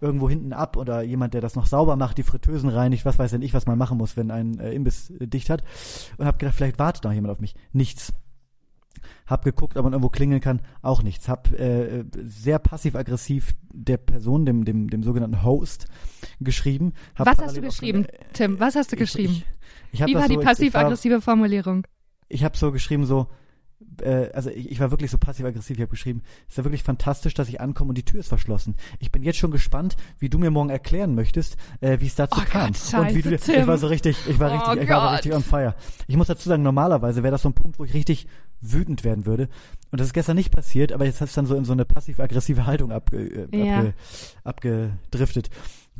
irgendwo 0.00 0.28
hinten 0.28 0.52
ab 0.52 0.76
oder 0.76 1.02
jemand, 1.02 1.34
der 1.34 1.40
das 1.40 1.56
noch 1.56 1.66
sauber 1.66 1.96
macht, 1.96 2.18
die 2.18 2.22
Fritteusen 2.22 2.68
reinigt, 2.68 3.04
was 3.04 3.18
weiß 3.18 3.32
denn 3.32 3.42
ich, 3.42 3.54
was 3.54 3.66
man 3.66 3.78
machen 3.78 3.98
muss, 3.98 4.16
wenn 4.16 4.30
ein 4.30 4.58
äh, 4.60 4.72
Imbiss 4.72 5.10
äh, 5.10 5.26
dicht 5.26 5.50
hat. 5.50 5.64
Und 6.18 6.26
habe 6.26 6.38
gedacht, 6.38 6.54
vielleicht 6.54 6.78
wartet 6.78 7.04
noch 7.04 7.12
jemand 7.12 7.32
auf 7.32 7.40
mich. 7.40 7.54
Nichts. 7.72 8.12
Hab 9.26 9.44
geguckt, 9.44 9.76
ob 9.76 9.84
man 9.84 9.92
irgendwo 9.92 10.08
klingeln 10.08 10.40
kann, 10.40 10.60
auch 10.82 11.02
nichts. 11.02 11.28
Hab 11.28 11.52
äh, 11.52 12.04
sehr 12.24 12.58
passiv-aggressiv 12.58 13.54
der 13.72 13.96
Person, 13.98 14.46
dem, 14.46 14.64
dem, 14.64 14.88
dem 14.90 15.02
sogenannten 15.02 15.42
Host, 15.42 15.86
geschrieben. 16.40 16.92
Hab 17.14 17.26
Was 17.26 17.32
hast 17.32 17.38
du 17.38 17.44
parallel 17.44 17.60
auch- 17.60 17.72
geschrieben, 17.72 18.06
Tim? 18.32 18.60
Was 18.60 18.74
hast 18.76 18.92
du 18.92 18.96
ich- 18.96 19.00
geschrieben? 19.00 19.32
Ich, 19.34 19.44
ich 19.94 20.02
hab 20.02 20.08
Wie 20.08 20.14
war 20.14 20.22
so, 20.22 20.28
die 20.28 20.34
ich- 20.34 20.40
ich 20.40 20.46
passiv-aggressive 20.46 21.20
Formulierung? 21.20 21.86
ich 22.28 22.44
habe 22.44 22.56
so 22.56 22.72
geschrieben, 22.72 23.06
so, 23.06 23.28
äh, 24.02 24.28
also 24.34 24.50
ich, 24.50 24.70
ich 24.70 24.80
war 24.80 24.90
wirklich 24.90 25.10
so 25.10 25.16
passiv-aggressiv, 25.18 25.76
ich 25.76 25.80
habe 25.80 25.90
geschrieben, 25.90 26.22
es 26.46 26.52
ist 26.54 26.58
ja 26.58 26.64
wirklich 26.64 26.82
fantastisch, 26.82 27.32
dass 27.32 27.48
ich 27.48 27.60
ankomme 27.60 27.90
und 27.90 27.94
die 27.98 28.04
Tür 28.04 28.20
ist 28.20 28.28
verschlossen. 28.28 28.74
Ich 28.98 29.10
bin 29.12 29.22
jetzt 29.22 29.38
schon 29.38 29.50
gespannt, 29.50 29.96
wie 30.18 30.28
du 30.28 30.38
mir 30.38 30.50
morgen 30.50 30.68
erklären 30.68 31.14
möchtest, 31.14 31.56
äh, 31.80 31.98
wie 32.00 32.06
es 32.06 32.14
dazu 32.16 32.40
Oh 32.42 32.44
kam. 32.48 32.72
Gott, 32.72 33.00
und 33.00 33.14
wie 33.14 33.22
du, 33.22 33.30
scheiße, 33.30 33.52
ich 33.52 33.58
Tim. 33.58 33.66
war 33.66 33.78
so 33.78 33.86
richtig, 33.86 34.16
ich 34.28 34.38
war 34.38 34.50
Oh 34.50 34.54
richtig, 34.70 34.82
ich 34.84 34.88
war 34.90 35.00
Gott. 35.00 35.12
richtig 35.14 35.32
on 35.32 35.42
fire. 35.42 35.74
Ich 36.06 36.16
muss 36.16 36.26
dazu 36.26 36.48
sagen, 36.48 36.62
normalerweise 36.62 37.22
wäre 37.22 37.32
das 37.32 37.42
so 37.42 37.48
ein 37.48 37.54
Punkt, 37.54 37.78
wo 37.78 37.84
ich 37.84 37.94
richtig 37.94 38.26
wütend 38.60 39.04
werden 39.04 39.26
würde. 39.26 39.48
Und 39.90 40.00
das 40.00 40.08
ist 40.08 40.12
gestern 40.12 40.36
nicht 40.36 40.50
passiert, 40.52 40.92
aber 40.92 41.04
jetzt 41.04 41.20
hat 41.20 41.28
es 41.28 41.34
dann 41.34 41.46
so 41.46 41.54
in 41.54 41.64
so 41.64 41.72
eine 41.72 41.84
passiv-aggressive 41.84 42.66
Haltung 42.66 42.92
abge, 42.92 43.48
äh, 43.52 43.66
Ja. 43.66 43.78
abge, 43.78 43.94
abgedriftet. 44.44 45.50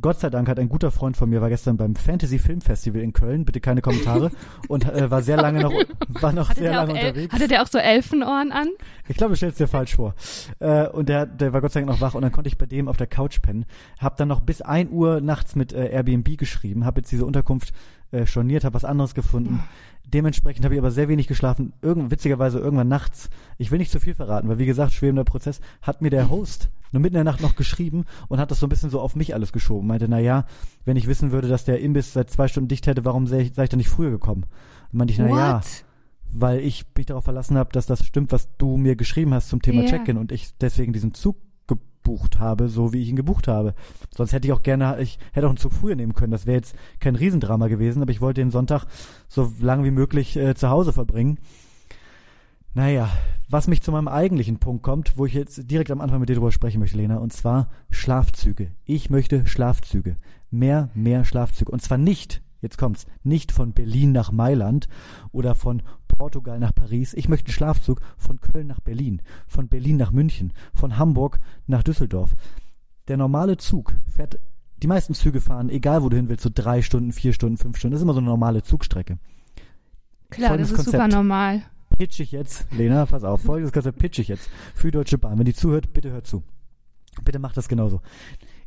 Gott 0.01 0.17
sei 0.21 0.29
Dank 0.29 0.47
hat 0.47 0.59
ein 0.59 0.69
guter 0.69 0.91
Freund 0.91 1.17
von 1.17 1.29
mir, 1.29 1.41
war 1.41 1.49
gestern 1.49 1.75
beim 1.75 1.93
Fantasy 1.93 2.39
Film 2.39 2.61
Festival 2.61 3.01
in 3.01 3.11
Köln, 3.11 3.43
bitte 3.43 3.59
keine 3.59 3.81
Kommentare, 3.81 4.31
und 4.69 4.85
äh, 4.87 5.11
war 5.11 5.21
sehr 5.21 5.35
lange 5.35 5.59
noch, 5.61 5.73
war 6.21 6.31
noch 6.31 6.47
Hatte 6.49 6.61
sehr 6.61 6.71
lange 6.71 6.93
unterwegs. 6.93 7.33
hatte 7.33 7.49
der 7.49 7.61
auch 7.63 7.67
so 7.67 7.79
Elfenohren 7.79 8.53
an? 8.53 8.69
Ich 9.09 9.17
glaube, 9.17 9.31
du 9.33 9.35
stellst 9.35 9.59
dir 9.59 9.67
falsch 9.67 9.95
vor. 9.97 10.15
Äh, 10.59 10.87
und 10.87 11.09
der, 11.09 11.25
der 11.25 11.51
war 11.51 11.59
Gott 11.59 11.73
sei 11.73 11.81
Dank 11.81 11.91
noch 11.91 11.99
wach 11.99 12.13
und 12.15 12.21
dann 12.21 12.31
konnte 12.31 12.47
ich 12.47 12.57
bei 12.57 12.65
dem 12.65 12.87
auf 12.87 12.95
der 12.95 13.07
Couch 13.07 13.41
pennen. 13.41 13.65
Hab 13.99 14.15
dann 14.15 14.29
noch 14.29 14.39
bis 14.39 14.61
ein 14.61 14.89
Uhr 14.89 15.19
nachts 15.19 15.55
mit 15.57 15.73
äh, 15.73 15.89
Airbnb 15.89 16.37
geschrieben, 16.37 16.85
habe 16.85 17.01
jetzt 17.01 17.11
diese 17.11 17.25
Unterkunft 17.25 17.73
äh, 18.11 18.25
storniert, 18.25 18.63
habe 18.63 18.75
was 18.75 18.85
anderes 18.85 19.13
gefunden. 19.13 19.63
Dementsprechend 20.05 20.65
habe 20.65 20.73
ich 20.73 20.79
aber 20.79 20.91
sehr 20.91 21.07
wenig 21.07 21.27
geschlafen. 21.27 21.73
Irgend, 21.81 22.09
witzigerweise 22.09 22.59
irgendwann 22.59 22.87
nachts. 22.87 23.29
Ich 23.57 23.69
will 23.69 23.77
nicht 23.77 23.91
zu 23.91 23.99
viel 23.99 24.15
verraten, 24.15 24.49
weil 24.49 24.57
wie 24.57 24.65
gesagt, 24.65 24.93
schwebender 24.93 25.23
Prozess, 25.23 25.61
hat 25.81 26.01
mir 26.01 26.09
der 26.09 26.29
Host 26.29 26.69
nur 26.91 27.01
mitten 27.01 27.15
in 27.15 27.23
der 27.23 27.31
Nacht 27.31 27.41
noch 27.41 27.55
geschrieben 27.55 28.05
und 28.27 28.39
hat 28.39 28.49
das 28.49 28.59
so 28.59 28.65
ein 28.65 28.69
bisschen 28.69 28.89
so 28.89 28.99
auf 28.99 29.15
mich 29.15 29.35
alles 29.35 29.51
geschoben. 29.51 29.87
Meinte, 29.87 30.07
na 30.09 30.19
ja, 30.19 30.45
wenn 30.85 30.97
ich 30.97 31.07
wissen 31.07 31.31
würde, 31.31 31.47
dass 31.47 31.63
der 31.63 31.79
Imbiss 31.81 32.13
seit 32.13 32.31
zwei 32.31 32.47
Stunden 32.47 32.67
dicht 32.67 32.87
hätte, 32.87 33.05
warum 33.05 33.27
sei 33.27 33.41
ich, 33.41 33.53
sei 33.53 33.65
ich 33.65 33.69
da 33.69 33.77
nicht 33.77 33.89
früher 33.89 34.09
gekommen? 34.09 34.45
Und 34.91 34.97
meinte 34.97 35.13
ich, 35.13 35.19
na 35.19 35.29
ja, 35.29 35.61
weil 36.31 36.59
ich 36.61 36.85
mich 36.95 37.05
darauf 37.05 37.23
verlassen 37.23 37.57
habe, 37.57 37.71
dass 37.71 37.85
das 37.85 38.05
stimmt, 38.05 38.31
was 38.31 38.49
du 38.57 38.77
mir 38.77 38.95
geschrieben 38.95 39.33
hast 39.33 39.49
zum 39.49 39.61
Thema 39.61 39.83
Ja. 39.83 39.89
Check-in 39.89 40.17
und 40.17 40.31
ich 40.31 40.55
deswegen 40.59 40.93
diesen 40.93 41.13
Zug 41.13 41.37
gebucht 42.09 42.39
habe, 42.39 42.69
so 42.69 42.91
wie 42.91 43.01
ich 43.01 43.09
ihn 43.09 43.15
gebucht 43.15 43.47
habe. 43.47 43.75
Sonst 44.15 44.33
hätte 44.33 44.47
ich 44.47 44.53
auch 44.53 44.63
gerne, 44.63 44.99
ich 44.99 45.19
hätte 45.31 45.45
auch 45.45 45.51
einen 45.51 45.57
Zug 45.57 45.73
früher 45.73 45.95
nehmen 45.95 46.13
können. 46.13 46.31
Das 46.31 46.45
wäre 46.45 46.57
jetzt 46.57 46.75
kein 46.99 47.15
Riesendrama 47.15 47.67
gewesen, 47.67 48.01
aber 48.01 48.11
ich 48.11 48.21
wollte 48.21 48.41
den 48.41 48.51
Sonntag 48.51 48.85
so 49.27 49.51
lange 49.59 49.83
wie 49.83 49.91
möglich 49.91 50.35
äh, 50.35 50.55
zu 50.55 50.69
Hause 50.69 50.91
verbringen. 50.91 51.39
Naja, 52.73 53.09
was 53.49 53.67
mich 53.67 53.81
zu 53.81 53.91
meinem 53.91 54.07
eigentlichen 54.07 54.59
Punkt 54.59 54.83
kommt, 54.83 55.17
wo 55.17 55.25
ich 55.25 55.33
jetzt 55.33 55.69
direkt 55.69 55.91
am 55.91 56.01
Anfang 56.01 56.19
mit 56.19 56.29
dir 56.29 56.35
drüber 56.35 56.51
sprechen 56.51 56.79
möchte, 56.79 56.97
Lena, 56.97 57.17
und 57.17 57.33
zwar 57.33 57.69
Schlafzüge. 57.89 58.71
Ich 58.85 59.09
möchte 59.09 59.45
Schlafzüge. 59.47 60.17
Mehr, 60.51 60.89
mehr 60.93 61.25
Schlafzüge. 61.25 61.71
Und 61.71 61.81
zwar 61.81 61.97
nicht, 61.97 62.41
jetzt 62.61 62.77
kommt's, 62.77 63.05
nicht 63.23 63.51
von 63.51 63.73
Berlin 63.73 64.11
nach 64.11 64.31
Mailand 64.31 64.87
oder 65.31 65.55
von 65.55 65.81
Portugal 66.07 66.59
nach 66.59 66.75
Paris. 66.75 67.13
Ich 67.13 67.29
möchte 67.29 67.47
einen 67.47 67.53
Schlafzug 67.53 68.01
von 68.17 68.41
Köln 68.41 68.67
nach 68.67 68.81
Berlin, 68.81 69.21
von 69.47 69.67
Berlin 69.67 69.97
nach 69.97 70.11
München, 70.11 70.53
von 70.73 70.97
Hamburg 70.97 71.39
nach 71.67 71.83
Düsseldorf. 71.83 72.35
Der 73.07 73.17
normale 73.17 73.57
Zug 73.57 73.95
fährt, 74.07 74.37
die 74.77 74.87
meisten 74.87 75.13
Züge 75.13 75.41
fahren, 75.41 75.69
egal 75.69 76.03
wo 76.03 76.09
du 76.09 76.17
hin 76.17 76.29
willst, 76.29 76.43
so 76.43 76.51
drei 76.53 76.81
Stunden, 76.81 77.11
vier 77.13 77.33
Stunden, 77.33 77.57
fünf 77.57 77.77
Stunden. 77.77 77.93
Das 77.93 78.01
ist 78.01 78.03
immer 78.03 78.13
so 78.13 78.19
eine 78.19 78.27
normale 78.27 78.63
Zugstrecke. 78.63 79.17
Klar, 80.29 80.49
Folgendes 80.49 80.71
das 80.71 80.79
ist 80.79 80.85
super 80.85 80.97
Konzept. 80.99 81.15
normal. 81.15 81.63
pitch 81.97 82.19
ich 82.19 82.31
jetzt, 82.31 82.71
Lena, 82.71 83.05
pass 83.05 83.23
auf, 83.23 83.41
folgendes 83.41 83.71
Konzept 83.73 83.97
pitch 83.97 84.19
ich 84.19 84.27
jetzt 84.27 84.49
für 84.75 84.87
die 84.87 84.97
Deutsche 84.97 85.17
Bahn. 85.17 85.39
Wenn 85.39 85.45
die 85.45 85.53
zuhört, 85.53 85.91
bitte 85.93 86.11
hört 86.11 86.27
zu. 86.27 86.43
Bitte 87.23 87.39
macht 87.39 87.57
das 87.57 87.67
genauso. 87.67 88.01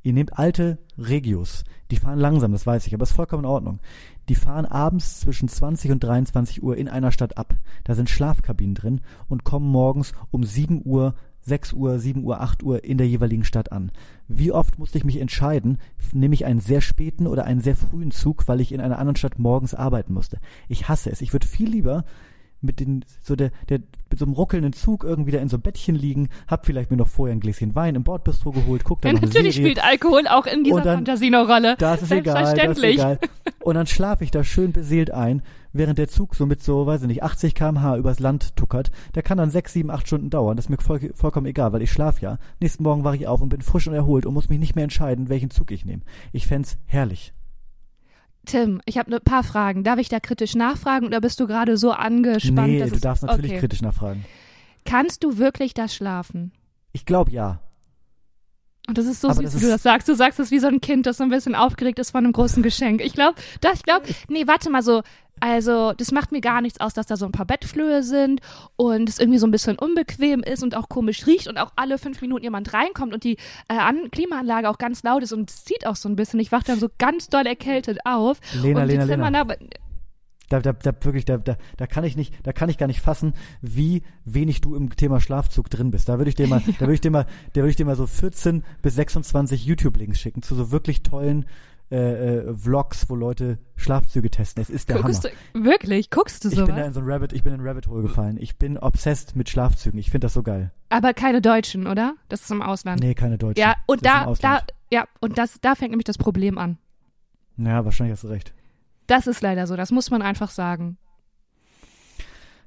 Ihr 0.03 0.13
nehmt 0.13 0.39
alte 0.39 0.79
Regios, 0.99 1.65
die 1.91 1.97
fahren 1.97 2.19
langsam, 2.19 2.53
das 2.53 2.67
weiß 2.67 2.87
ich, 2.87 2.95
aber 2.95 3.05
ist 3.05 3.13
vollkommen 3.13 3.45
in 3.45 3.51
Ordnung. 3.51 3.81
Die 4.29 4.35
fahren 4.35 4.67
abends 4.67 5.21
zwischen 5.21 5.49
20 5.49 5.91
und 5.93 6.03
23 6.03 6.63
Uhr 6.63 6.77
in 6.77 6.89
einer 6.89 7.13
Stadt 7.13 7.39
ab. 7.39 7.55
Da 7.85 7.95
sind 7.95 8.11
Schlafkabinen 8.11 8.75
drin 8.75 9.01
und 9.29 9.45
kommen 9.45 9.69
morgens 9.69 10.13
um 10.31 10.43
7 10.43 10.83
Uhr, 10.85 11.15
6 11.43 11.73
Uhr, 11.73 11.99
7 11.99 12.25
Uhr, 12.25 12.41
8 12.41 12.63
Uhr 12.63 12.85
in 12.85 12.99
der 12.99 13.09
jeweiligen 13.09 13.45
Stadt 13.45 13.73
an. 13.73 13.91
Wie 14.29 14.53
oft 14.53 14.79
musste 14.79 14.99
ich 14.99 15.05
mich 15.05 15.19
entscheiden, 15.19 15.79
nehme 16.13 16.35
ich 16.35 16.45
einen 16.45 16.61
sehr 16.61 16.81
späten 16.81 17.27
oder 17.27 17.45
einen 17.45 17.61
sehr 17.61 17.77
frühen 17.77 18.11
Zug, 18.11 18.47
weil 18.49 18.61
ich 18.61 18.73
in 18.73 18.81
einer 18.81 18.99
anderen 18.99 19.17
Stadt 19.17 19.39
morgens 19.39 19.75
arbeiten 19.75 20.15
musste. 20.15 20.39
Ich 20.69 20.89
hasse 20.89 21.11
es. 21.11 21.21
Ich 21.21 21.33
würde 21.33 21.47
viel 21.47 21.69
lieber 21.69 22.05
mit 22.63 22.81
den, 22.81 23.05
so 23.21 23.37
der, 23.37 23.51
der, 23.69 23.81
mit 24.11 24.19
so 24.19 24.25
einem 24.25 24.35
ruckelnden 24.35 24.73
Zug 24.73 25.05
irgendwie 25.05 25.31
da 25.33 25.39
in 25.39 25.49
so 25.49 25.57
einem 25.57 25.63
Bettchen 25.63 25.95
liegen, 25.95 26.29
hab 26.47 26.65
vielleicht 26.67 26.91
mir 26.91 26.97
noch 26.97 27.09
vorher 27.09 27.35
ein 27.37 27.41
Gläschen 27.41 27.75
Wein 27.75 27.95
im 27.95 28.05
Bordbistro 28.05 28.53
geholt, 28.53 28.85
guck 28.85 29.01
dann 29.03 29.17
Ja, 29.17 29.21
natürlich 29.23 29.55
Serie. 29.57 29.71
spielt 29.73 29.85
Alkohol 29.85 30.27
auch 30.29 30.47
in 30.47 30.65
dieser 30.65 30.81
dann- 30.83 30.97
Fantasie 30.99 31.27
eine 31.27 31.47
Rolle. 31.47 31.77
Das 31.79 32.03
ist 32.03 32.13
egal, 32.13 32.35
das 32.43 32.51
ist 32.53 32.57
Selbstverständlich. 32.61 32.95
egal. 32.95 33.19
Und 33.61 33.75
dann 33.75 33.87
schlafe 33.87 34.25
ich 34.25 34.31
da 34.31 34.43
schön 34.45 34.73
beseelt 34.73 35.11
ein, 35.13 35.43
während 35.73 35.99
der 35.99 36.09
Zug 36.09 36.35
so 36.35 36.47
mit 36.47 36.63
so, 36.63 36.87
weiß 36.87 37.03
ich 37.03 37.09
nicht, 37.09 37.23
80 37.23 37.55
kmh 37.55 37.97
übers 37.97 38.19
Land 38.21 38.57
tuckert. 38.57 38.91
Der 39.15 39.23
kann 39.23 39.39
dann 39.39 39.51
sechs, 39.51 39.73
sieben, 39.73 39.91
acht 39.91 40.07
Stunden 40.07 40.31
dauern. 40.31 40.57
Das 40.57 40.67
ist 40.67 40.69
mir 40.71 40.79
voll, 40.79 41.01
vollkommen 41.15 41.47
egal, 41.47 41.73
weil 41.73 41.83
ich 41.83 41.91
schlaf 41.93 42.21
ja. 42.21 42.39
Nächsten 42.61 42.83
Morgen 42.83 43.05
wache 43.05 43.17
ich 43.17 43.27
auf 43.27 43.41
und 43.41 43.49
bin 43.49 43.61
frisch 43.63 43.87
und 43.89 43.95
erholt 43.95 44.27
und 44.27 44.35
muss 44.35 44.49
mich 44.49 44.59
nicht 44.59 44.75
mehr 44.75 44.85
entscheiden, 44.85 45.29
welchen 45.29 45.51
Zug 45.51 45.71
ich 45.71 45.85
nehme. 45.85 46.03
Ich 46.33 46.47
fänd's 46.47 46.77
herrlich. 46.87 47.33
Tim, 48.47 48.81
ich 48.87 48.99
habe 48.99 49.15
ein 49.15 49.23
paar 49.23 49.45
Fragen. 49.45 49.85
Darf 49.85 49.99
ich 49.99 50.09
da 50.09 50.19
kritisch 50.21 50.55
nachfragen 50.55 51.07
oder 51.07 51.21
bist 51.21 51.39
du 51.39 51.47
gerade 51.47 51.77
so 51.77 51.93
angespannt? 51.93 52.69
nee, 52.69 52.79
dass 52.81 52.91
du 52.91 53.01
darfst 53.01 53.23
natürlich 53.23 53.53
okay. 53.53 53.61
kritisch 53.61 53.83
nachfragen. 53.83 54.25
Kannst 54.85 55.23
du 55.23 55.39
wirklich 55.39 55.75
das 55.75 55.95
schlafen? 55.95 56.53
Ich 56.93 57.07
glaube 57.07 57.31
ja. 57.31 57.61
Und 58.89 58.99
das 58.99 59.07
ist 59.07 59.21
so 59.21 59.33
süß, 59.33 59.57
wie 59.57 59.61
du 59.61 59.69
das 59.69 59.83
sagst. 59.83 60.09
Du 60.09 60.15
sagst 60.15 60.41
es 60.41 60.51
wie 60.51 60.59
so 60.59 60.67
ein 60.67 60.81
Kind, 60.81 61.07
das 61.07 61.19
so 61.19 61.23
ein 61.23 61.31
bisschen 61.31 61.55
aufgeregt 61.55 61.99
ist 61.99 62.11
von 62.11 62.25
einem 62.25 62.33
großen 62.33 62.63
Geschenk. 62.63 63.01
Ich 63.01 63.13
glaube, 63.13 63.35
das, 63.61 63.77
ich 63.77 63.83
glaube, 63.85 64.07
nee, 64.29 64.47
warte 64.47 64.71
mal 64.71 64.83
so. 64.83 65.03
Also, 65.41 65.93
das 65.93 66.13
macht 66.13 66.31
mir 66.31 66.41
gar 66.41 66.61
nichts 66.61 66.81
aus, 66.81 66.95
dass 66.95 67.07
da 67.07 67.17
so 67.17 67.27
ein 67.27 67.33
paar 67.33 67.47
Bettflöhe 67.47 68.05
sind 68.05 68.41
und 68.77 69.09
es 69.09 69.19
irgendwie 69.19 69.41
so 69.41 69.47
ein 69.47 69.51
bisschen 69.51 69.77
unbequem 69.77 70.41
ist 70.41 70.63
und 70.63 70.77
auch 70.77 70.89
komisch 70.89 71.27
riecht 71.27 71.49
und 71.49 71.59
auch 71.59 71.73
alle 71.75 71.99
fünf 71.99 72.21
Minuten 72.21 72.45
jemand 72.45 72.73
reinkommt 72.73 73.13
und 73.13 73.25
die 73.25 73.39
äh, 73.69 73.75
An 73.75 74.11
Klimaanlage 74.13 74.69
auch 74.69 74.79
ganz 74.79 75.03
laut 75.03 75.23
ist 75.25 75.33
und 75.33 75.51
es 75.51 75.65
zieht 75.65 75.87
auch 75.87 75.97
so 75.97 76.09
ein 76.09 76.15
bisschen. 76.15 76.39
Ich 76.39 76.53
wach 76.53 76.63
dann 76.63 76.79
so 76.79 76.89
ganz 76.99 77.29
doll 77.29 77.47
erkältet 77.47 77.99
auf. 78.05 78.39
Lena, 78.63 78.83
und 78.83 78.89
die 78.89 78.93
Lena, 78.93 79.07
Zimmer 79.07 79.31
Lena. 79.31 79.57
Da- 80.53 80.61
Da, 80.61 80.73
da, 80.73 80.93
wirklich, 81.05 81.25
da, 81.25 81.39
da, 81.39 81.57
da 81.77 81.87
kann 81.87 82.05
ich 82.05 82.17
nicht, 82.17 82.35
da 82.45 82.53
kann 82.53 82.69
ich 82.69 82.79
gar 82.79 82.87
nicht 82.87 83.01
fassen, 83.01 83.35
wie 83.61 84.03
wenig 84.25 84.61
du 84.61 84.75
im 84.77 84.95
Thema 84.95 85.21
Schlafzug 85.21 85.71
drin 85.71 85.91
bist. 85.91 86.09
Da 86.09 86.19
würde 86.19 86.29
ich 86.29 86.35
dir 86.37 86.47
mal, 86.49 86.61
da 86.79 86.81
würde 86.81 86.95
ich 86.95 87.01
dir 87.01 87.11
mal, 87.11 87.27
da 87.53 87.61
würde 87.63 87.71
ich 87.71 87.77
dir 87.77 87.87
mal 87.87 87.97
so 87.97 88.07
14 88.07 88.63
bis 88.83 88.95
26 88.95 89.65
YouTube-Links 89.65 90.19
schicken 90.21 90.43
zu 90.43 90.55
so 90.55 90.71
wirklich 90.71 91.03
tollen 91.03 91.47
äh, 91.91 92.39
äh, 92.39 92.55
Vlogs, 92.57 93.11
wo 93.11 93.15
Leute 93.17 93.59
Schlafzüge 93.77 94.31
testen. 94.31 94.63
Es 94.63 94.71
ist 94.71 94.89
der 94.89 95.03
Guckst 95.03 95.25
Hammer. 95.25 95.35
du, 95.53 95.65
wirklich? 95.65 96.09
Guckst 96.09 96.43
du 96.45 96.49
Ich 96.49 96.55
bin 96.57 96.75
da 96.77 96.87
in 96.87 96.95
so 96.95 97.01
ein 97.01 97.07
Rabbit, 97.11 97.35
ich 97.35 97.43
bin 97.43 97.53
in 97.53 97.61
ein 97.61 97.67
Rabbit 97.67 97.87
Hole 97.87 98.03
gefallen. 98.03 98.39
Ich 98.41 98.57
bin 98.57 98.79
obsessed 98.79 99.37
mit 99.37 99.51
Schlafzügen. 99.51 99.99
Ich 100.01 100.11
finde 100.11 100.25
das 100.27 100.33
so 100.33 100.43
geil. 100.43 100.71
Aber 100.89 101.13
keine 101.13 101.43
Deutschen, 101.43 101.87
oder? 101.87 102.15
Das 102.31 102.41
ist 102.43 102.51
im 102.51 102.63
Ausland. 102.63 103.03
Nee, 103.03 103.13
keine 103.15 103.37
Deutschen. 103.37 103.61
Ja, 103.61 103.75
und 103.87 104.07
da, 104.07 104.33
da, 104.41 104.61
ja, 104.91 105.07
und 105.21 105.37
das, 105.37 105.59
da 105.61 105.75
fängt 105.75 105.91
nämlich 105.91 106.07
das 106.07 106.17
Problem 106.17 106.57
an. 106.57 106.79
Ja, 107.59 107.85
wahrscheinlich 107.85 108.13
hast 108.15 108.25
du 108.25 108.29
recht. 108.29 108.55
Das 109.07 109.27
ist 109.27 109.41
leider 109.43 109.67
so, 109.67 109.77
das 109.77 109.91
muss 109.91 110.11
man 110.11 110.23
einfach 110.23 110.51
sagen. 110.51 110.97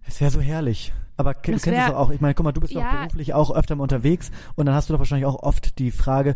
Es 0.07 0.21
wäre 0.21 0.31
so 0.31 0.39
herrlich. 0.41 0.93
Aber 1.17 1.33
du 1.33 1.39
Das 1.53 1.63
kennst 1.63 1.79
es 1.79 1.87
doch 1.87 1.95
auch. 1.95 2.09
Ich 2.11 2.19
meine, 2.19 2.33
guck 2.33 2.43
mal, 2.43 2.51
du 2.51 2.59
bist 2.61 2.75
doch 2.75 2.81
Ja. 2.81 2.97
beruflich 2.97 3.33
auch 3.33 3.51
öfter 3.55 3.75
mal 3.75 3.83
unterwegs 3.83 4.31
und 4.55 4.65
dann 4.65 4.75
hast 4.75 4.89
du 4.89 4.93
doch 4.93 4.99
wahrscheinlich 4.99 5.25
auch 5.25 5.41
oft 5.41 5.79
die 5.79 5.91
Frage, 5.91 6.35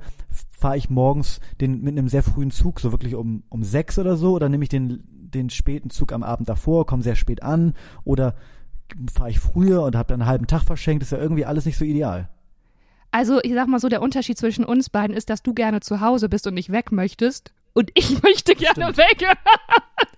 fahre 0.57 0.77
ich 0.77 0.89
morgens 0.89 1.41
den 1.59 1.81
mit 1.81 1.97
einem 1.97 2.07
sehr 2.07 2.23
frühen 2.23 2.49
Zug, 2.49 2.79
so 2.79 2.91
wirklich 2.93 3.15
um 3.15 3.43
um 3.49 3.63
sechs 3.63 3.99
oder 3.99 4.15
so, 4.15 4.33
oder 4.33 4.47
nehme 4.47 4.63
ich 4.63 4.69
den 4.69 5.03
den 5.05 5.49
späten 5.49 5.89
Zug 5.91 6.11
am 6.13 6.23
Abend 6.23 6.49
davor, 6.49 6.85
komme 6.85 7.03
sehr 7.03 7.15
spät 7.15 7.43
an, 7.43 7.75
oder 8.05 8.35
fahre 9.13 9.29
ich 9.29 9.39
früher 9.39 9.83
und 9.83 9.95
habe 9.95 10.07
dann 10.07 10.21
einen 10.21 10.29
halben 10.29 10.47
Tag 10.47 10.63
verschenkt. 10.63 11.03
ist 11.03 11.11
ja 11.11 11.19
irgendwie 11.19 11.45
alles 11.45 11.65
nicht 11.65 11.77
so 11.77 11.85
ideal. 11.85 12.29
Also, 13.11 13.39
ich 13.43 13.53
sag 13.53 13.67
mal 13.67 13.79
so, 13.79 13.89
der 13.89 14.01
Unterschied 14.01 14.37
zwischen 14.37 14.63
uns 14.65 14.89
beiden 14.89 15.15
ist, 15.15 15.29
dass 15.29 15.43
du 15.43 15.53
gerne 15.53 15.81
zu 15.81 15.99
Hause 15.99 16.29
bist 16.29 16.47
und 16.47 16.53
nicht 16.53 16.71
weg 16.71 16.91
möchtest. 16.91 17.53
Und 17.79 17.91
ich 17.93 18.21
möchte 18.23 18.55
gerne 18.55 18.91
Stimmt. 18.91 18.97
weg. 18.97 19.37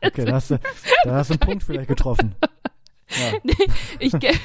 Okay, 0.04 0.26
da 0.26 0.34
hast 0.34 0.50
du, 0.50 0.60
da 1.04 1.14
hast 1.14 1.30
du 1.30 1.34
einen 1.34 1.40
Punkt 1.42 1.64
vielleicht 1.64 1.90
getroffen. 1.90 2.34
Ja. 3.10 3.34
nee, 3.44 3.54
ich 4.00 4.14
richtig 4.16 4.42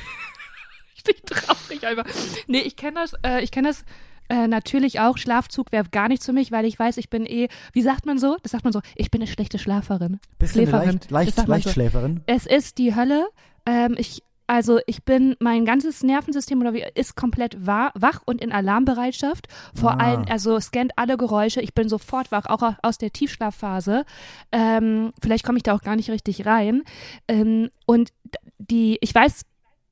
traurig 1.24 1.86
einfach. 1.86 2.04
Nee, 2.46 2.58
ich 2.58 2.76
kenne 2.76 3.00
das, 3.00 3.14
äh, 3.24 3.42
ich 3.42 3.50
kenne 3.50 3.68
das 3.68 3.86
äh, 4.28 4.48
natürlich 4.48 5.00
auch. 5.00 5.16
Schlafzug 5.16 5.72
wäre 5.72 5.86
gar 5.90 6.08
nichts 6.08 6.26
für 6.26 6.34
mich, 6.34 6.52
weil 6.52 6.66
ich 6.66 6.78
weiß, 6.78 6.98
ich 6.98 7.08
bin 7.08 7.24
eh, 7.24 7.48
wie 7.72 7.80
sagt 7.80 8.04
man 8.04 8.18
so? 8.18 8.36
Das 8.42 8.52
sagt 8.52 8.64
man 8.64 8.74
so, 8.74 8.82
ich 8.96 9.10
bin 9.10 9.22
eine 9.22 9.30
schlechte 9.30 9.58
Schlaferin. 9.58 10.20
Bist 10.38 10.54
du 10.54 10.60
eine 10.60 10.70
leicht, 10.70 11.10
leicht, 11.10 11.36
man 11.38 11.46
so. 11.46 11.52
Leichtschläferin? 11.52 12.20
Es 12.26 12.44
ist 12.44 12.76
die 12.76 12.94
Hölle. 12.94 13.26
Ähm, 13.64 13.94
ich, 13.96 14.22
also 14.46 14.78
ich 14.86 15.04
bin, 15.04 15.34
mein 15.40 15.64
ganzes 15.64 16.02
Nervensystem 16.02 16.60
oder 16.60 16.72
wie, 16.72 16.84
ist 16.94 17.16
komplett 17.16 17.66
wa 17.66 17.90
wach 17.94 18.20
und 18.26 18.40
in 18.40 18.52
Alarmbereitschaft. 18.52 19.48
Vor 19.74 19.92
Ah. 19.92 20.04
allem, 20.04 20.24
also 20.28 20.58
scannt 20.60 20.92
alle 20.96 21.16
Geräusche. 21.16 21.60
Ich 21.60 21.74
bin 21.74 21.88
sofort 21.88 22.30
wach, 22.32 22.46
auch 22.46 22.62
au- 22.62 22.76
aus 22.82 22.98
der 22.98 23.12
Tiefschlafphase. 23.12 24.04
Ähm, 24.52 25.12
vielleicht 25.22 25.44
komme 25.44 25.58
ich 25.58 25.62
da 25.64 25.74
auch 25.74 25.82
gar 25.82 25.96
nicht 25.96 26.10
richtig 26.10 26.46
rein. 26.46 26.82
Ähm, 27.28 27.70
und 27.86 28.10
die, 28.58 28.98
ich 29.00 29.14
weiß, 29.14 29.42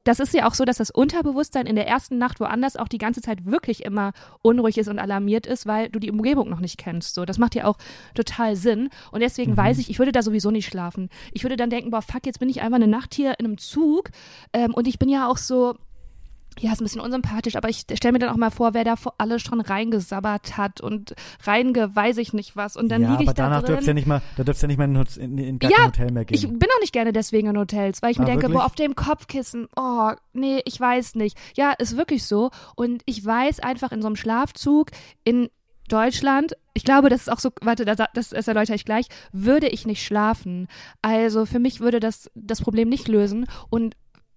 das 0.04 0.20
ist 0.20 0.34
ja 0.34 0.46
auch 0.46 0.54
so, 0.54 0.64
dass 0.64 0.76
das 0.76 0.90
Unterbewusstsein 0.90 1.66
in 1.66 1.76
der 1.76 1.88
ersten 1.88 2.18
Nacht 2.18 2.38
woanders 2.40 2.76
auch 2.76 2.88
die 2.88 2.98
ganze 2.98 3.22
Zeit 3.22 3.46
wirklich 3.46 3.84
immer 3.84 4.12
unruhig 4.42 4.78
ist 4.78 4.88
und 4.88 4.98
alarmiert 4.98 5.46
ist, 5.46 5.66
weil 5.66 5.88
du 5.88 5.98
die 5.98 6.10
Umgebung 6.10 6.48
noch 6.50 6.60
nicht 6.60 6.78
kennst. 6.78 7.14
So, 7.14 7.24
das 7.24 7.38
macht 7.38 7.54
ja 7.54 7.64
auch 7.64 7.78
total 8.14 8.54
Sinn. 8.56 8.90
Und 9.12 9.20
deswegen 9.20 9.52
Mhm. 9.52 9.56
weiß 9.56 9.78
ich, 9.78 9.90
ich 9.90 9.98
würde 9.98 10.12
da 10.12 10.22
sowieso 10.22 10.50
nicht 10.50 10.66
schlafen. 10.66 11.08
Ich 11.32 11.42
würde 11.42 11.56
dann 11.56 11.70
denken, 11.70 11.90
boah, 11.90 12.02
fuck, 12.02 12.26
jetzt 12.26 12.38
bin 12.38 12.48
ich 12.48 12.60
einfach 12.60 12.76
eine 12.76 12.86
Nacht 12.86 13.14
hier 13.14 13.34
in 13.38 13.46
einem 13.46 13.58
Zug. 13.58 14.10
Ähm, 14.52 14.74
und 14.74 14.86
ich 14.86 14.98
bin 14.98 15.08
ja 15.08 15.26
auch 15.28 15.38
so, 15.38 15.74
ja, 16.60 16.72
ist 16.72 16.80
ein 16.80 16.84
bisschen 16.84 17.00
unsympathisch, 17.00 17.56
aber 17.56 17.68
ich 17.68 17.80
stelle 17.94 18.12
mir 18.12 18.18
dann 18.20 18.30
auch 18.30 18.36
mal 18.36 18.50
vor, 18.50 18.74
wer 18.74 18.84
da 18.84 18.96
vor 18.96 19.14
alles 19.18 19.42
schon 19.42 19.60
reingesabbert 19.60 20.56
hat 20.56 20.80
und 20.80 21.14
reinge, 21.44 21.94
weiß 21.94 22.18
ich 22.18 22.32
nicht 22.32 22.56
was. 22.56 22.76
Und 22.76 22.88
dann 22.88 23.02
ja, 23.02 23.10
liege 23.10 23.22
ich 23.24 23.28
aber 23.28 23.34
da 23.34 23.42
danach 23.44 23.60
drin. 23.62 23.66
dürft's 23.72 23.86
ja 23.86 23.94
nicht 23.94 24.06
mal, 24.06 24.22
da 24.36 24.44
dürft's 24.44 24.62
ja 24.62 24.68
nicht 24.68 24.78
mal 24.78 24.84
in, 24.84 24.96
in, 25.18 25.38
in 25.38 25.58
gar 25.58 25.70
Ja, 25.70 25.76
kein 25.78 25.86
Hotel 25.88 26.10
mehr 26.12 26.24
gehen. 26.24 26.34
Ich 26.36 26.46
bin 26.46 26.68
auch 26.76 26.80
nicht 26.80 26.92
gerne 26.92 27.12
deswegen 27.12 27.48
in 27.48 27.58
Hotels, 27.58 28.02
weil 28.02 28.12
ich 28.12 28.18
mir 28.18 28.24
Ah, 28.24 28.28
denke, 28.28 28.42
wirklich? 28.44 28.58
boah, 28.58 28.66
auf 28.66 28.74
dem 28.74 28.94
Kopfkissen, 28.94 29.68
oh, 29.76 30.12
nee, 30.32 30.60
ich 30.64 30.78
weiß 30.78 31.16
nicht. 31.16 31.36
Ja, 31.56 31.72
ist 31.72 31.96
wirklich 31.96 32.24
so. 32.24 32.50
Und 32.76 33.02
ich 33.06 33.24
weiß 33.24 33.60
einfach 33.60 33.92
in 33.92 34.00
so 34.00 34.06
einem 34.06 34.16
Schlafzug 34.16 34.90
in 35.24 35.48
Deutschland, 35.88 36.56
ich 36.72 36.84
glaube, 36.84 37.08
das 37.10 37.22
ist 37.22 37.28
auch 37.28 37.38
so, 37.40 37.50
warte, 37.60 37.84
das, 37.84 37.98
das 38.14 38.48
erläutere 38.48 38.74
ich 38.74 38.84
gleich, 38.84 39.06
würde 39.32 39.68
ich 39.68 39.86
nicht 39.86 40.02
schlafen. 40.04 40.66
Also 41.02 41.44
für 41.46 41.58
mich 41.58 41.80
würde 41.80 42.00
das 42.00 42.30
das 42.34 42.62
Problem 42.62 42.88
nicht 42.88 43.06
lösen. 43.06 43.46
Und 43.70 43.94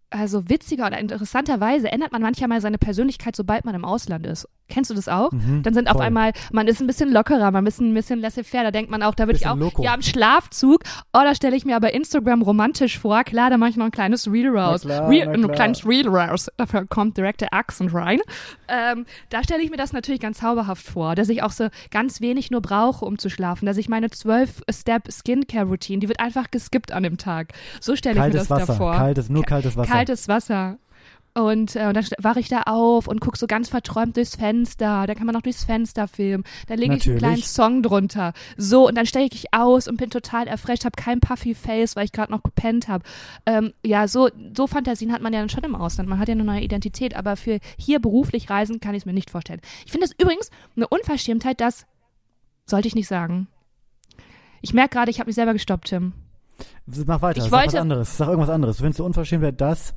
also 0.09 0.49
witziger 0.49 0.87
oder 0.87 0.99
interessanterweise 0.99 1.91
ändert 1.91 2.11
man 2.11 2.21
manchmal 2.21 2.49
mal 2.49 2.61
seine 2.61 2.77
Persönlichkeit, 2.77 3.35
sobald 3.35 3.65
man 3.65 3.75
im 3.75 3.85
Ausland 3.85 4.25
ist. 4.25 4.47
Kennst 4.69 4.89
du 4.89 4.93
das 4.95 5.07
auch? 5.07 5.31
Mhm, 5.31 5.63
Dann 5.63 5.73
sind 5.73 5.87
auf 5.87 5.93
voll. 5.97 6.05
einmal, 6.05 6.31
man 6.51 6.67
ist 6.67 6.81
ein 6.81 6.87
bisschen 6.87 7.11
lockerer, 7.11 7.51
man 7.51 7.65
ist 7.65 7.79
ein 7.79 7.93
bisschen 7.93 8.19
laissez-faire. 8.19 8.63
Da 8.63 8.71
denkt 8.71 8.91
man 8.91 9.01
auch, 9.03 9.15
da 9.15 9.25
würde 9.27 9.37
ich 9.37 9.47
auch, 9.47 9.55
loco. 9.55 9.81
ja, 9.83 9.93
im 9.93 10.01
Schlafzug, 10.01 10.81
oh, 11.13 11.19
da 11.23 11.33
stelle 11.35 11.55
ich 11.55 11.63
mir 11.65 11.75
aber 11.75 11.93
Instagram 11.93 12.41
romantisch 12.41 12.99
vor. 12.99 13.23
Klar, 13.23 13.49
da 13.49 13.57
mache 13.57 13.69
ich 13.69 13.77
noch 13.77 13.85
ein 13.85 13.91
kleines 13.91 14.29
Reel 14.31 14.49
raus. 14.55 14.81
klar, 14.81 15.09
Reel, 15.09 15.25
na 15.25 15.47
ein 15.47 15.51
kleines 15.51 15.85
Reel 15.87 16.07
raus. 16.09 16.49
Dafür 16.57 16.85
kommt 16.85 17.15
direkt 17.17 17.41
der 17.41 17.53
Accent 17.53 17.93
rein. 17.93 18.19
Ähm, 18.67 19.05
da 19.29 19.43
stelle 19.43 19.63
ich 19.63 19.69
mir 19.71 19.77
das 19.77 19.93
natürlich 19.93 20.19
ganz 20.19 20.39
zauberhaft 20.39 20.85
vor, 20.85 21.15
dass 21.15 21.29
ich 21.29 21.43
auch 21.43 21.51
so 21.51 21.67
ganz 21.91 22.19
wenig 22.21 22.51
nur 22.51 22.61
brauche, 22.61 23.05
um 23.05 23.17
zu 23.17 23.29
schlafen. 23.29 23.65
Dass 23.65 23.77
ich 23.77 23.87
meine 23.89 24.07
12-Step-Skincare-Routine, 24.07 25.99
die 25.99 26.07
wird 26.07 26.19
einfach 26.19 26.51
geskippt 26.51 26.91
an 26.91 27.03
dem 27.03 27.17
Tag. 27.17 27.53
So 27.79 27.95
stelle 27.95 28.15
ich 28.19 28.21
mir 28.33 28.39
das 28.39 28.49
Wasser, 28.49 28.65
davor. 28.67 28.93
kaltes, 28.95 29.29
nur 29.29 29.43
Ka- 29.43 29.55
kaltes 29.55 29.77
Wasser. 29.77 29.91
Kaltes 29.91 30.27
Wasser. 30.27 30.77
Und, 31.37 31.75
äh, 31.75 31.85
und 31.87 31.93
dann 31.95 32.05
wache 32.19 32.39
ich 32.39 32.49
da 32.49 32.63
auf 32.63 33.07
und 33.07 33.21
gucke 33.21 33.37
so 33.37 33.45
ganz 33.45 33.69
verträumt 33.69 34.17
durchs 34.17 34.35
Fenster. 34.35 35.05
Da 35.05 35.13
kann 35.13 35.27
man 35.27 35.35
noch 35.35 35.43
durchs 35.43 35.63
Fenster 35.65 36.07
filmen. 36.07 36.43
Dann 36.67 36.79
lege 36.79 36.95
ich 36.95 37.07
einen 37.07 37.19
kleinen. 37.19 37.43
Song 37.43 37.83
drunter. 37.83 38.33
So, 38.57 38.87
und 38.87 38.95
dann 38.95 39.05
steige 39.05 39.35
ich 39.35 39.53
aus 39.53 39.87
und 39.87 39.97
bin 39.97 40.09
total 40.09 40.47
erfrischt, 40.47 40.83
habe 40.85 40.95
kein 40.95 41.19
puffy 41.19 41.53
Face, 41.53 41.95
weil 41.95 42.05
ich 42.05 42.11
gerade 42.11 42.31
noch 42.31 42.41
gepennt 42.41 42.87
habe. 42.87 43.03
Ähm, 43.45 43.73
ja, 43.85 44.07
so, 44.07 44.29
so 44.55 44.65
Fantasien 44.65 45.11
hat 45.13 45.21
man 45.21 45.31
ja 45.31 45.39
dann 45.39 45.49
schon 45.49 45.63
im 45.63 45.75
Ausland. 45.75 46.09
Man 46.09 46.17
hat 46.17 46.27
ja 46.27 46.31
eine 46.33 46.43
neue 46.43 46.61
Identität, 46.61 47.15
aber 47.15 47.35
für 47.35 47.59
hier 47.77 47.99
beruflich 47.99 48.49
reisen 48.49 48.79
kann 48.79 48.95
ich 48.95 49.03
es 49.03 49.05
mir 49.05 49.13
nicht 49.13 49.29
vorstellen. 49.29 49.61
Ich 49.85 49.91
finde 49.91 50.05
es 50.07 50.13
übrigens 50.19 50.49
eine 50.75 50.87
Unverschämtheit, 50.87 51.61
dass, 51.61 51.85
sollte 52.65 52.87
ich 52.87 52.95
nicht 52.95 53.07
sagen. 53.07 53.47
Ich 54.61 54.73
merke 54.73 54.95
gerade, 54.95 55.11
ich 55.11 55.19
habe 55.19 55.27
mich 55.27 55.35
selber 55.35 55.53
gestoppt, 55.53 55.89
Tim. 55.89 56.13
Mach 57.05 57.21
weiter, 57.21 57.37
Ich 57.37 57.43
sag 57.43 57.51
was 57.51 57.65
wollte- 57.65 57.81
anderes. 57.81 58.17
Sag 58.17 58.27
irgendwas 58.29 58.49
anderes. 58.49 58.77
Du 58.77 58.81
findest 58.83 58.97
so 58.97 59.05
unverschämt 59.05 59.43
wäre, 59.43 59.53
dass 59.53 59.93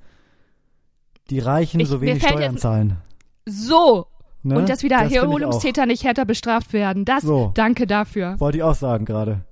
die 1.31 1.39
Reichen 1.39 1.81
Ich- 1.81 1.89
so 1.89 2.01
wenig 2.01 2.23
Steuern 2.23 2.57
zahlen. 2.59 2.97
So, 3.47 4.07
Ne? 4.43 4.57
und 4.57 4.69
dass 4.69 4.83
wieder 4.83 5.01
Das. 5.01 5.11
Wiederholungstäter 5.11 5.85
nicht 5.87 6.03
härter 6.05 6.25
bestraft 6.25 6.73
werden. 6.73 7.05
Das, 7.05 7.23
So. 7.23 7.53
danke 7.55 7.87
dafür. 7.87 8.37
Wollte 8.41 8.59
ich 8.59 8.65
auch 8.65 8.75
sagen 8.75 9.05
gerade. 9.05 9.43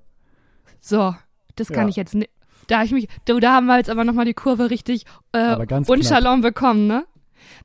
So, 0.80 1.14
das 1.56 1.68
kann 1.68 1.84
Ja. 1.84 1.88
ich 1.90 1.96
jetzt 1.96 2.14
nicht. 2.14 2.30
Da 2.68 2.82
ich 2.82 2.92
mich, 2.92 3.08
du, 3.26 3.38
da 3.40 3.52
haben 3.54 3.66
wir 3.66 3.76
jetzt 3.78 3.90
aber 3.90 4.04
nochmal 4.04 4.24
die 4.26 4.34
Kurve 4.34 4.70
richtig 4.70 5.04
äh, 5.32 5.56
unchalon 5.86 6.40
bekommen, 6.42 6.86
ne? 6.86 7.04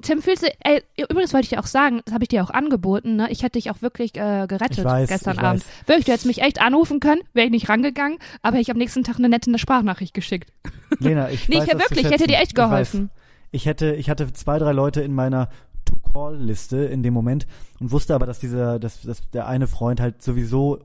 Tim, 0.01 0.21
fühlst 0.21 0.43
du, 0.43 0.47
ey, 0.61 0.81
übrigens 0.97 1.33
wollte 1.33 1.43
ich 1.45 1.49
dir 1.49 1.59
auch 1.59 1.65
sagen, 1.65 2.01
das 2.05 2.13
habe 2.13 2.23
ich 2.23 2.29
dir 2.29 2.43
auch 2.43 2.49
angeboten, 2.51 3.15
ne? 3.17 3.27
Ich 3.29 3.43
hätte 3.43 3.59
dich 3.59 3.69
auch 3.69 3.81
wirklich 3.81 4.15
äh, 4.15 4.45
gerettet 4.47 4.83
weiß, 4.83 5.09
gestern 5.09 5.39
Abend. 5.39 5.61
weiß. 5.61 5.87
Wirklich, 5.87 6.05
du 6.05 6.11
hättest 6.13 6.25
mich 6.27 6.41
echt 6.41 6.61
anrufen 6.61 6.99
können, 6.99 7.21
wäre 7.33 7.45
ich 7.45 7.51
nicht 7.51 7.67
rangegangen, 7.69 8.17
aber 8.41 8.57
ich 8.59 8.69
habe 8.69 8.77
am 8.77 8.79
nächsten 8.79 9.03
Tag 9.03 9.17
eine 9.17 9.29
nette 9.29 9.57
Sprachnachricht 9.59 10.13
geschickt. 10.13 10.51
Lena, 10.99 11.29
ich 11.29 11.47
Nee, 11.49 11.57
weiß 11.57 11.63
ich 11.63 11.69
hätte 11.69 11.79
wirklich, 11.79 12.05
ich 12.05 12.11
hätte 12.11 12.27
dir 12.27 12.37
echt 12.39 12.55
geholfen. 12.55 13.09
Ich, 13.53 13.65
hätte, 13.65 13.93
ich 13.95 14.09
hatte 14.09 14.33
zwei, 14.33 14.57
drei 14.59 14.71
Leute 14.73 15.01
in 15.01 15.13
meiner 15.13 15.47
To-Call-Liste 15.85 16.77
in 16.85 17.03
dem 17.03 17.13
Moment 17.13 17.47
und 17.79 17.91
wusste 17.91 18.15
aber, 18.15 18.25
dass 18.25 18.39
dieser, 18.39 18.79
dass, 18.79 19.01
dass 19.01 19.29
der 19.31 19.47
eine 19.47 19.67
Freund 19.67 20.01
halt 20.01 20.21
sowieso 20.21 20.79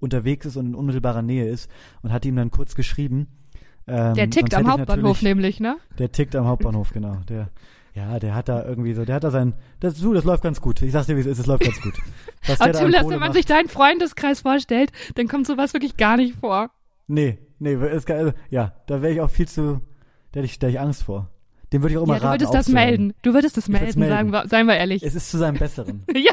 unterwegs 0.00 0.44
ist 0.46 0.56
und 0.56 0.66
in 0.66 0.74
unmittelbarer 0.74 1.22
Nähe 1.22 1.48
ist 1.48 1.70
und 2.02 2.12
hatte 2.12 2.28
ihm 2.28 2.36
dann 2.36 2.50
kurz 2.50 2.74
geschrieben, 2.74 3.28
Ähm, 3.86 4.14
Der 4.14 4.28
tickt 4.30 4.54
am 4.54 4.68
Hauptbahnhof 4.70 5.22
nämlich, 5.22 5.58
ne? 5.60 5.76
Der 5.98 6.12
tickt 6.12 6.36
am 6.36 6.46
Hauptbahnhof, 6.46 6.90
genau. 6.92 7.16
Der, 7.28 7.48
ja, 7.94 8.18
der 8.18 8.34
hat 8.34 8.48
da 8.48 8.64
irgendwie 8.64 8.94
so, 8.94 9.04
der 9.04 9.16
hat 9.16 9.24
da 9.24 9.30
sein, 9.30 9.54
das, 9.80 9.98
du, 9.98 10.12
das 10.14 10.24
läuft 10.24 10.42
ganz 10.42 10.60
gut. 10.60 10.80
Ich 10.82 10.92
sag's 10.92 11.06
dir, 11.06 11.16
wie 11.16 11.20
es 11.20 11.26
ist, 11.26 11.38
es 11.38 11.46
läuft 11.46 11.64
ganz 11.64 11.80
gut. 11.80 11.94
Was 12.46 12.60
Aber 12.60 12.72
Kohle 12.72 12.92
wenn 13.00 13.06
man 13.08 13.18
macht- 13.20 13.32
sich 13.34 13.46
deinen 13.46 13.68
Freundeskreis 13.68 14.40
vorstellt, 14.42 14.92
dann 15.16 15.28
kommt 15.28 15.46
sowas 15.46 15.72
wirklich 15.74 15.96
gar 15.96 16.16
nicht 16.16 16.34
vor. 16.36 16.70
Nee, 17.08 17.38
nee, 17.58 17.72
es, 17.74 18.06
kann- 18.06 18.16
also, 18.18 18.32
ja, 18.50 18.72
da 18.86 19.02
wäre 19.02 19.12
ich 19.12 19.20
auch 19.20 19.30
viel 19.30 19.48
zu, 19.48 19.80
da 20.32 20.38
hätte 20.40 20.46
ich, 20.46 20.58
da 20.58 20.66
hätte 20.68 20.76
ich 20.76 20.80
Angst 20.80 21.02
vor. 21.02 21.28
Dem 21.72 21.82
würde 21.82 21.92
ich 21.94 21.98
auch 21.98 22.02
immer 22.04 22.14
Ja, 22.14 22.18
du 22.20 22.24
raten, 22.26 22.34
würdest 22.40 22.54
das 22.54 22.60
aufzuhören. 22.66 22.84
melden. 22.86 23.14
Du 23.22 23.32
würdest 23.34 23.56
das 23.56 23.68
melden, 23.68 24.00
melden. 24.00 24.14
sagen 24.14 24.32
wir, 24.32 24.48
seien 24.48 24.66
wir 24.66 24.76
ehrlich. 24.76 25.02
Es 25.02 25.14
ist 25.14 25.30
zu 25.30 25.38
seinem 25.38 25.56
Besseren, 25.58 26.04
ja, 26.14 26.32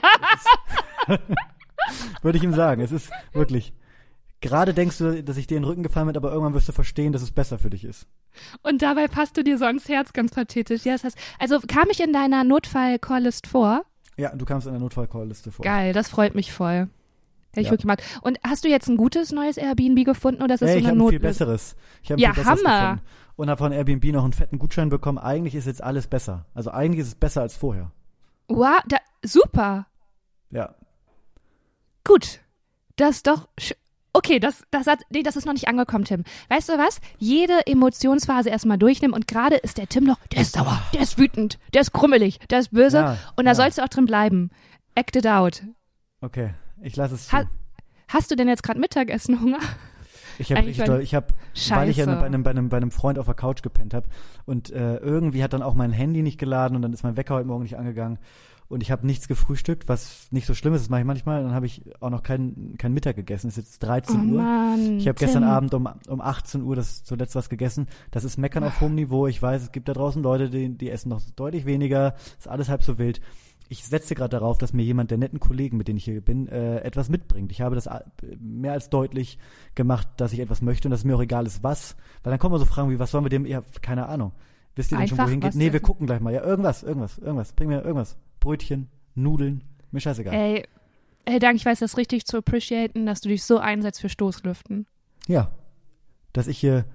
würde 2.21 2.37
ich 2.37 2.43
ihm 2.43 2.53
sagen. 2.53 2.81
Es 2.81 2.91
ist 2.91 3.09
wirklich. 3.33 3.73
Gerade 4.39 4.73
denkst 4.75 4.99
du, 4.99 5.23
dass 5.23 5.37
ich 5.37 5.47
dir 5.47 5.57
in 5.57 5.63
den 5.63 5.67
Rücken 5.69 5.81
gefallen 5.81 6.05
bin, 6.07 6.15
aber 6.15 6.29
irgendwann 6.31 6.53
wirst 6.53 6.67
du 6.69 6.71
verstehen, 6.71 7.11
dass 7.11 7.23
es 7.23 7.31
besser 7.31 7.57
für 7.57 7.71
dich 7.71 7.83
ist. 7.83 8.05
und 8.61 8.83
dabei 8.83 9.07
passt 9.07 9.35
du 9.35 9.43
dir 9.43 9.57
so 9.57 9.65
ans 9.65 9.89
Herz, 9.89 10.13
ganz 10.13 10.31
pathetisch. 10.31 10.83
Ja, 10.85 10.93
das 10.93 11.03
heißt, 11.05 11.17
also 11.39 11.59
kam 11.67 11.85
ich 11.89 11.99
in 11.99 12.13
deiner 12.13 12.43
Notfall-Call-List 12.43 13.47
vor? 13.47 13.81
Ja, 14.15 14.35
du 14.35 14.45
kamst 14.45 14.67
in 14.67 14.73
der 14.73 14.79
Notfall-Call-Liste 14.81 15.51
vor. 15.51 15.63
Geil, 15.63 15.91
das 15.91 16.09
freut 16.09 16.35
mich 16.35 16.51
voll. 16.53 16.87
Hätte 17.51 17.61
ich 17.61 17.65
Ja. 17.65 17.71
wirklich 17.71 17.81
gemacht. 17.83 18.03
Und 18.21 18.37
hast 18.45 18.63
du 18.63 18.67
jetzt 18.69 18.87
ein 18.87 18.97
gutes 18.97 19.31
neues 19.31 19.57
Airbnb 19.57 20.05
gefunden 20.05 20.43
oder 20.43 20.53
ist 20.53 20.61
das 20.61 20.69
Ey, 20.69 20.73
so 20.75 20.79
ich 20.81 20.85
eine 20.87 20.99
habe 20.99 21.07
ein 21.07 21.09
viel 21.09 21.19
besseres. 21.19 21.75
Ich 22.03 22.11
habe 22.11 22.21
Ja, 22.21 22.33
viel 22.33 22.43
besseres 22.43 22.63
Hammer. 22.63 22.81
gefunden. 22.97 23.01
Und 23.37 23.49
habe 23.49 23.59
von 23.59 23.71
Airbnb 23.71 24.03
noch 24.05 24.23
einen 24.23 24.33
fetten 24.33 24.59
Gutschein 24.59 24.89
bekommen. 24.89 25.17
Eigentlich 25.17 25.55
ist 25.55 25.65
jetzt 25.67 25.81
alles 25.83 26.07
besser. 26.07 26.45
Also 26.53 26.71
eigentlich 26.71 27.01
ist 27.01 27.07
es 27.07 27.15
besser 27.15 27.41
als 27.41 27.55
vorher. 27.55 27.91
Wow, 28.49 28.81
da, 28.87 28.97
super. 29.23 29.87
Ja. 30.49 30.75
Gut. 32.03 32.39
Das 32.95 33.17
ist 33.17 33.27
doch. 33.27 33.47
Okay, 34.13 34.39
das, 34.39 34.63
das, 34.71 34.87
hat, 34.87 35.01
nee, 35.11 35.21
das 35.21 35.35
ist 35.35 35.45
noch 35.45 35.53
nicht 35.53 35.67
angekommen, 35.67 36.03
Tim. 36.03 36.23
Weißt 36.49 36.69
du 36.69 36.73
was? 36.79 36.99
Jede 37.19 37.67
Emotionsphase 37.67 38.49
erstmal 38.49 38.79
durchnehmen 38.79 39.13
und 39.13 39.27
gerade 39.27 39.57
ist 39.57 39.77
der 39.77 39.87
Tim 39.87 40.05
noch, 40.05 40.17
der 40.31 40.41
ist 40.41 40.53
sauer, 40.53 40.81
der 40.91 41.01
ist 41.01 41.19
wütend, 41.19 41.59
der 41.75 41.81
ist 41.81 41.93
krummelig, 41.93 42.39
der 42.49 42.59
ist 42.59 42.71
böse 42.71 42.97
Ja, 42.97 43.17
und 43.35 43.45
da 43.45 43.51
ja. 43.51 43.55
sollst 43.55 43.77
du 43.77 43.83
auch 43.83 43.89
drin 43.89 44.05
bleiben. 44.05 44.49
Act 44.95 45.15
it 45.15 45.27
out. 45.27 45.61
Okay. 46.21 46.55
Ich 46.81 46.95
lasse 46.95 47.13
es 47.13 47.27
zu. 47.27 47.33
Ha 47.37 47.43
Hast 48.07 48.31
du 48.31 48.35
denn 48.35 48.47
jetzt 48.47 48.63
gerade 48.63 48.79
Mittagessen 48.79 49.39
Hunger? 49.41 49.59
Ich 50.39 50.51
habe 50.51 50.65
richtig 50.65 50.85
doll, 50.85 51.01
ich 51.01 51.15
habe, 51.15 51.27
weil 51.69 51.89
ich 51.89 51.97
ja 51.97 52.05
bei 52.05 52.25
einem, 52.25 52.43
bei 52.43 52.51
einem, 52.51 52.69
bei 52.69 52.77
einem 52.77 52.91
Freund 52.91 53.19
auf 53.19 53.25
der 53.25 53.35
Couch 53.35 53.61
gepennt 53.61 53.93
habe 53.93 54.07
und 54.45 54.69
äh, 54.71 54.97
irgendwie 54.97 55.43
hat 55.43 55.53
dann 55.53 55.61
auch 55.61 55.73
mein 55.73 55.91
Handy 55.91 56.21
nicht 56.21 56.37
geladen 56.37 56.75
und 56.75 56.81
dann 56.81 56.93
ist 56.93 57.03
mein 57.03 57.17
Wecker 57.17 57.35
heute 57.35 57.47
Morgen 57.47 57.63
nicht 57.63 57.77
angegangen 57.77 58.19
und 58.69 58.83
ich 58.83 58.91
habe 58.91 59.07
nichts 59.07 59.29
gefrühstückt, 59.29 59.87
was 59.87 60.27
nicht 60.31 60.45
so 60.45 60.53
schlimm 60.53 60.73
ist, 60.73 60.81
das 60.81 60.89
mache 60.89 61.01
ich 61.01 61.05
manchmal. 61.05 61.41
Dann 61.41 61.53
habe 61.53 61.65
ich 61.65 61.83
auch 62.01 62.09
noch 62.09 62.21
kein, 62.21 62.75
kein 62.77 62.93
Mittag 62.93 63.15
gegessen. 63.15 63.47
Es 63.47 63.57
ist 63.57 63.65
jetzt 63.65 63.83
13 63.83 64.15
oh 64.15 64.33
Uhr. 64.33 64.41
Mann. 64.41 64.97
Ich 64.97 65.07
habe 65.07 65.17
gestern. 65.17 65.45
Abend 65.45 65.73
um, 65.73 65.87
um 66.07 66.19
18 66.19 66.61
Uhr 66.63 66.75
das 66.75 67.03
zuletzt 67.05 67.35
was 67.35 67.47
gegessen. 67.47 67.87
Das 68.11 68.25
ist 68.25 68.37
Meckern 68.37 68.65
auf 68.65 68.81
hohem 68.81 68.95
Niveau. 68.95 69.27
Ich 69.27 69.41
weiß, 69.41 69.61
es 69.61 69.71
gibt 69.71 69.87
da 69.87 69.93
draußen 69.93 70.21
Leute, 70.21 70.49
die, 70.49 70.69
die 70.77 70.89
essen 70.89 71.09
noch 71.09 71.21
deutlich 71.37 71.65
weniger. 71.65 72.15
Ist 72.37 72.49
alles 72.49 72.67
halb 72.67 72.83
so 72.83 72.97
wild. 72.97 73.21
Ich 73.69 73.83
setze 73.83 74.15
gerade 74.15 74.29
darauf, 74.29 74.57
dass 74.57 74.71
mir 74.73 74.83
jemand 74.83 75.11
der 75.11 75.17
netten 75.17 75.39
Kollegen, 75.39 75.77
mit 75.77 75.87
denen 75.87 75.97
ich 75.97 76.05
hier 76.05 76.21
bin, 76.21 76.47
äh, 76.47 76.79
etwas 76.79 77.09
mitbringt. 77.09 77.51
Ich 77.51 77.61
habe 77.61 77.75
das 77.75 77.87
a- 77.87 78.05
mehr 78.39 78.71
als 78.73 78.89
deutlich 78.89 79.37
gemacht, 79.75 80.07
dass 80.17 80.31
ich 80.33 80.39
etwas 80.39 80.61
möchte 80.61 80.87
und 80.87 80.91
dass 80.91 81.01
es 81.01 81.05
mir 81.05 81.15
auch 81.17 81.21
egal 81.21 81.45
ist, 81.45 81.63
was. 81.63 81.95
Weil 82.23 82.31
dann 82.31 82.39
kommen 82.39 82.53
wir 82.55 82.59
so 82.59 82.65
Fragen 82.65 82.89
wie, 82.89 82.99
was 82.99 83.11
sollen 83.11 83.25
wir 83.25 83.29
dem? 83.29 83.45
Ja, 83.45 83.63
keine 83.81 84.07
Ahnung. 84.07 84.31
Wisst 84.75 84.91
ihr 84.91 84.97
denn 84.97 85.07
schon, 85.07 85.19
Einfach 85.19 85.27
wohin 85.29 85.41
geht? 85.41 85.55
Nee, 85.55 85.73
wir 85.73 85.79
gucken 85.81 86.05
gleich 86.07 86.21
mal. 86.21 86.33
Ja, 86.33 86.43
irgendwas, 86.43 86.83
irgendwas, 86.83 87.17
irgendwas. 87.17 87.51
Bring 87.53 87.67
mir 87.69 87.81
irgendwas. 87.81 88.15
Brötchen, 88.39 88.87
Nudeln, 89.15 89.63
mir 89.91 89.99
scheißegal. 89.99 90.33
Ey, 90.33 90.63
ey, 91.25 91.39
Dank, 91.39 91.55
ich 91.57 91.65
weiß 91.65 91.79
das 91.79 91.97
richtig 91.97 92.25
zu 92.25 92.37
appreciaten, 92.37 93.05
dass 93.05 93.19
du 93.21 93.29
dich 93.29 93.43
so 93.43 93.57
einsetzt 93.57 93.99
für 93.99 94.09
Stoßlüften. 94.09 94.85
Ja. 95.27 95.51
Dass 96.31 96.47
ich 96.47 96.59
hier 96.59 96.85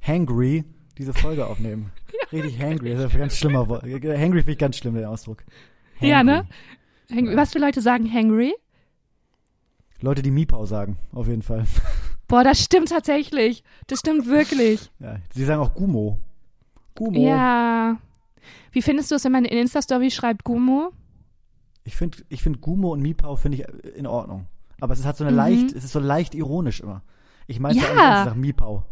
hangry 0.00 0.64
diese 0.96 1.12
Folge 1.12 1.46
aufnehme. 1.46 1.86
Richtig 2.32 2.60
hangry. 2.62 2.90
Das 2.94 3.06
ist 3.06 3.12
ein 3.14 3.18
ganz 3.18 3.36
schlimmer 3.36 3.68
Wort. 3.68 3.82
Hangry 3.82 4.12
finde 4.38 4.52
ich 4.52 4.58
ganz 4.58 4.76
schlimm, 4.76 4.94
der 4.94 5.10
Ausdruck. 5.10 5.44
Ja, 6.00 6.18
Hangry. 6.18 6.34
ne? 6.34 6.46
Hang 7.10 7.36
Was 7.36 7.52
für 7.52 7.58
Leute 7.58 7.80
sagen 7.80 8.10
hangry? 8.12 8.54
Leute, 10.00 10.22
die 10.22 10.30
Miepau 10.30 10.66
sagen, 10.66 10.98
auf 11.12 11.28
jeden 11.28 11.42
Fall. 11.42 11.64
Boah, 12.28 12.44
das 12.44 12.62
stimmt 12.62 12.88
tatsächlich. 12.88 13.62
Das 13.86 14.00
stimmt 14.00 14.26
wirklich. 14.26 14.90
Ja, 14.98 15.16
sie 15.32 15.44
sagen 15.44 15.60
auch 15.62 15.74
Gumo. 15.74 16.18
Gumo. 16.94 17.18
Ja. 17.24 17.96
Wie 18.72 18.82
findest 18.82 19.10
du 19.10 19.14
es, 19.14 19.24
wenn 19.24 19.32
man 19.32 19.44
in 19.44 19.58
Insta-Story 19.58 20.10
schreibt 20.10 20.44
Gumo? 20.44 20.90
Ich 21.84 21.96
finde 21.96 22.18
ich 22.28 22.42
find 22.42 22.60
Gumo 22.60 22.92
und 22.92 23.00
Miepau 23.02 23.36
finde 23.36 23.58
ich 23.58 23.94
in 23.96 24.06
Ordnung. 24.06 24.46
Aber 24.80 24.94
es 24.94 25.04
hat 25.04 25.16
so 25.16 25.24
eine 25.24 25.30
Mhm. 25.32 25.36
leicht, 25.36 25.72
es 25.72 25.84
ist 25.84 25.92
so 25.92 26.00
leicht 26.00 26.34
ironisch 26.34 26.80
immer. 26.80 27.02
Ich 27.46 27.60
meine 27.60 27.78
ja 27.78 27.84
Ja. 27.94 28.24
sage 28.24 28.38
Miepau. 28.38 28.84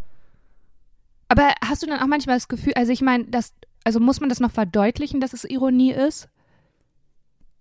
Aber 1.29 1.53
hast 1.65 1.83
du 1.83 1.87
dann 1.87 2.01
auch 2.01 2.07
manchmal 2.07 2.37
das 2.37 2.49
Gefühl, 2.49 2.75
also 2.75 2.93
ich 2.93 3.01
meine, 3.01 3.25
das, 3.25 3.55
also 3.85 3.99
muss 3.99 4.21
man 4.21 4.29
das 4.29 4.41
noch 4.41 4.51
verdeutlichen, 4.51 5.21
dass 5.21 5.33
es 5.33 5.45
Ironie 5.45 5.93
ist? 5.93 6.29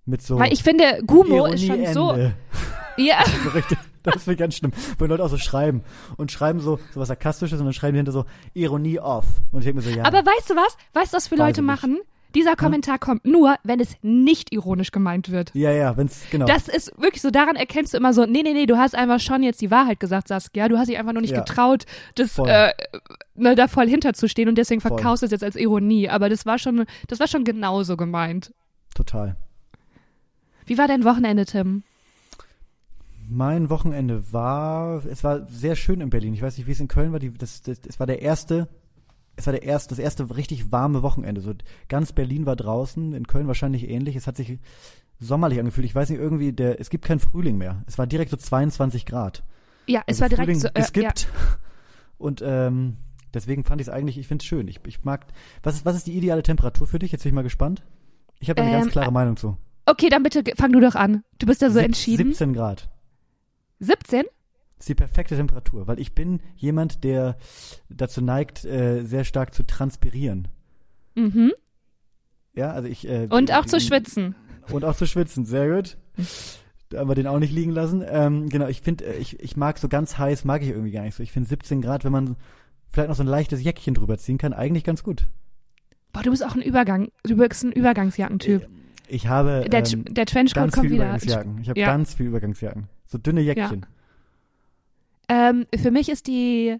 Mit 0.06 0.22
so 0.22 0.40
Weil 0.40 0.52
ich 0.54 0.64
finde, 0.64 1.02
Gumo 1.06 1.46
ist 1.46 1.66
schon 1.66 1.86
so. 1.94 2.10
Ironieende. 2.10 2.34
Ja. 2.98 3.24
so 3.44 3.50
richtig. 3.52 3.78
Das 4.04 4.16
finde 4.24 4.34
ich 4.34 4.40
ganz 4.40 4.56
schlimm. 4.56 4.72
Wenn 5.00 5.10
Leute 5.10 5.24
auch 5.24 5.30
so 5.30 5.38
schreiben 5.38 5.82
und 6.18 6.32
schreiben 6.32 6.60
so, 6.60 6.78
so 6.94 7.00
was 7.00 7.08
Sarkastisches 7.08 7.60
und 7.60 7.66
dann 7.66 7.74
schreiben 7.74 7.94
die 7.94 8.00
hinter 8.00 8.12
so 8.12 8.26
Ironie 8.54 9.00
off. 9.00 9.26
Und 9.52 9.60
ich 9.60 9.66
denke 9.66 9.78
mir 9.82 9.90
so, 9.90 9.98
ja. 9.98 10.04
Aber 10.04 10.20
weißt 10.26 10.50
du 10.50 10.56
was? 10.56 10.76
Weißt 10.94 11.14
du, 11.14 11.18
was 11.18 11.28
für 11.28 11.36
Weiß 11.38 11.48
Leute 11.48 11.62
machen? 11.62 12.00
Dieser 12.36 12.56
Kommentar 12.56 13.00
kommt 13.00 13.26
nur, 13.26 13.56
wenn 13.64 13.80
es 13.80 13.96
nicht 14.02 14.54
ironisch 14.54 14.92
gemeint 14.92 15.32
wird. 15.32 15.52
ja, 15.54 15.72
ja, 15.72 15.96
wenn's, 15.98 16.22
genau. 16.32 16.46
Das 16.46 16.68
ist 16.68 16.92
wirklich 16.98 17.22
so, 17.22 17.30
daran 17.30 17.56
erkennst 17.56 17.94
du 17.94 17.98
immer 17.98 18.14
so, 18.14 18.26
nee, 18.26 18.42
nee, 18.44 18.54
nee, 18.54 18.66
du 18.66 18.78
hast 18.78 18.94
einfach 18.96 19.20
schon 19.20 19.42
jetzt 19.44 19.62
die 19.62 19.72
Wahrheit 19.72 20.00
gesagt, 20.00 20.28
Saskia. 20.28 20.68
Du 20.68 20.78
hast 20.78 20.88
dich 20.90 20.98
einfach 20.98 21.14
nur 21.14 21.22
nicht 21.22 21.34
Ja. 21.34 21.40
getraut, 21.42 21.86
das, 22.16 22.34
Voll. 22.34 22.50
äh, 22.50 22.72
ne, 23.36 23.56
da 23.56 23.68
voll 23.68 23.88
hinterzustehen 23.88 24.48
und 24.50 24.58
deswegen 24.58 24.82
Voll. 24.82 24.92
verkaufst 24.98 25.22
du 25.24 25.26
es 25.26 25.32
jetzt 25.32 25.44
als 25.44 25.56
Ironie. 25.56 26.10
Aber 26.10 26.30
das 26.30 26.46
war 26.46 26.58
schon, 26.60 26.86
das 27.08 27.20
war 27.20 27.28
schon 27.28 27.44
genauso 27.46 27.98
gemeint. 27.98 28.54
Total. 28.96 29.36
Wie 30.66 30.78
war 30.78 30.88
dein 30.88 31.04
Wochenende, 31.04 31.46
Tim? 31.46 31.84
Mein 33.30 33.70
Wochenende 33.70 34.34
war, 34.34 35.06
es 35.06 35.24
war 35.24 35.46
sehr 35.48 35.76
schön 35.76 36.02
in 36.02 36.10
Berlin. 36.10 36.34
Ich 36.34 36.42
weiß 36.42 36.58
nicht, 36.58 36.68
wie 36.68 36.72
es 36.72 36.80
in 36.80 36.88
Köln 36.90 37.12
war. 37.14 37.20
Die, 37.20 37.34
das, 37.34 37.62
das, 37.62 37.80
es 37.88 38.00
war 38.00 38.08
der 38.08 38.22
erste, 38.22 38.68
es 39.38 39.46
war 39.46 39.54
der 39.54 39.64
erste, 39.64 39.90
das 39.90 40.00
erste 40.00 40.36
richtig 40.36 40.72
warme 40.72 41.02
Wochenende. 41.02 41.40
So 41.40 41.54
ganz 41.88 42.12
Berlin 42.12 42.46
war 42.46 42.56
draußen, 42.58 43.14
in 43.14 43.28
Köln 43.28 43.48
wahrscheinlich 43.48 43.90
ähnlich. 43.90 44.16
Es 44.18 44.28
hat 44.28 44.36
sich 44.36 44.60
sommerlich 45.20 45.60
angefühlt. 45.60 45.86
Ich 45.86 45.96
weiß 45.96 46.10
nicht, 46.10 46.20
irgendwie, 46.20 46.52
der, 46.52 46.80
es 46.82 46.90
gibt 46.90 47.06
keinen 47.06 47.20
Frühling 47.20 47.58
mehr. 47.58 47.84
Es 47.88 47.98
war 47.98 48.06
direkt 48.06 48.32
so 48.32 48.38
22 48.38 49.06
Grad. 49.06 49.44
Ja, 49.88 50.02
es 50.08 50.16
Also 50.16 50.22
war 50.22 50.30
direkt 50.30 50.46
Frühling 50.48 50.60
so, 50.60 50.68
äh, 50.68 50.72
geskippt. 50.74 51.28
Und 52.18 52.44
ähm, 52.46 52.98
deswegen 53.34 53.64
fand 53.64 53.80
ich 53.82 53.88
es 53.88 53.94
eigentlich, 53.94 54.18
ich 54.18 54.28
finde 54.28 54.44
es 54.44 54.48
schön. 54.48 54.68
Ich, 54.68 54.82
ich 54.86 55.04
mag, 55.06 55.26
was 55.64 55.76
ist, 55.76 55.86
was 55.86 55.96
ist 55.96 56.08
die 56.08 56.18
ideale 56.18 56.44
Temperatur 56.44 56.86
für 56.86 57.00
dich? 57.00 57.12
Jetzt 57.14 57.24
bin 57.24 57.30
ich 57.30 57.36
mal 57.36 57.44
gespannt. 57.44 57.82
Ich 58.40 58.50
habe 58.50 58.58
da 58.58 58.64
eine 58.64 58.74
Ähm, 58.76 58.82
ganz 58.82 58.92
klare 58.92 59.12
Meinung 59.12 59.38
zu. 59.38 59.56
Okay, 59.92 60.10
dann 60.10 60.24
bitte 60.24 60.44
fang 60.56 60.72
du 60.72 60.80
doch 60.80 60.96
an. 60.96 61.24
Du 61.40 61.46
bist 61.46 61.62
ja 61.62 61.70
so 61.70 61.76
Sieb- 61.80 61.86
entschieden. 61.86 62.28
17 62.30 62.54
Grad. 62.54 62.90
17? 63.80 64.24
ist 64.80 64.90
die 64.90 64.96
perfekte 64.96 65.36
Temperatur, 65.36 65.86
weil 65.86 66.00
ich 66.00 66.14
bin 66.16 66.40
jemand, 66.56 67.04
der 67.04 67.38
dazu 67.90 68.20
neigt, 68.22 68.66
äh, 68.66 69.04
sehr 69.04 69.26
stark 69.26 69.54
zu 69.54 69.62
transpirieren. 69.64 70.48
Mhm. 71.14 71.52
Ja, 72.56 72.72
also 72.72 72.88
ich 72.88 73.08
äh, 73.08 73.28
Und 73.30 73.52
auch 73.54 73.66
zu 73.68 73.78
die- 73.78 73.86
schwitzen. 73.86 74.34
Und 74.72 74.84
auch 74.86 74.96
zu 74.96 75.06
schwitzen, 75.06 75.46
sehr 75.46 75.70
gut. 75.76 75.98
Da 76.90 77.00
haben 77.00 77.10
wir 77.10 77.16
den 77.16 77.28
auch 77.28 77.38
nicht 77.40 77.54
liegen 77.54 77.72
lassen. 77.72 78.04
Ähm, 78.08 78.50
genau, 78.50 78.68
ich 78.68 78.82
finde, 78.82 79.06
äh, 79.06 79.18
ich, 79.18 79.40
ich 79.40 79.56
mag 79.56 79.78
so 79.78 79.88
ganz 79.88 80.18
heiß, 80.18 80.46
mag 80.46 80.62
ich 80.64 80.70
irgendwie 80.70 80.92
gar 80.92 81.04
nicht 81.04 81.16
so. 81.16 81.22
Ich 81.22 81.32
finde 81.32 81.48
17 81.50 81.82
Grad, 81.82 82.04
wenn 82.04 82.12
man 82.12 82.36
vielleicht 82.92 83.10
noch 83.10 83.16
so 83.16 83.24
ein 83.24 83.28
leichtes 83.28 83.62
Jäckchen 83.64 83.94
drüber 83.94 84.18
ziehen 84.18 84.38
kann, 84.40 84.54
eigentlich 84.54 84.84
ganz 84.84 85.04
gut. 85.04 85.28
Boah, 86.12 86.24
du 86.24 86.32
bist 86.32 86.44
auch 86.46 86.56
ein 86.56 86.62
Übergang, 86.64 87.10
du 87.24 87.36
bist 87.38 87.64
ein 87.64 87.72
Übergangsjackentyp. 87.72 88.68
Ich 89.14 89.28
habe 89.28 89.66
Der, 89.70 89.86
ähm, 89.92 90.06
der 90.10 90.26
Trenchcoat 90.26 90.64
ganz 90.64 90.74
kommt 90.74 90.86
viel 90.86 90.94
wieder. 90.94 91.04
Übergangsjacken. 91.06 91.58
Ich 91.62 91.70
habe 91.70 91.80
Ja. 91.80 91.88
ganz 91.88 92.14
viel 92.14 92.28
Übergangsjacken. 92.28 92.88
So 93.08 93.18
dünne 93.18 93.42
Jäckchen. 93.42 93.86
Ähm, 95.28 95.66
für 95.76 95.92
mich 95.92 96.10
ist 96.10 96.28
die 96.28 96.78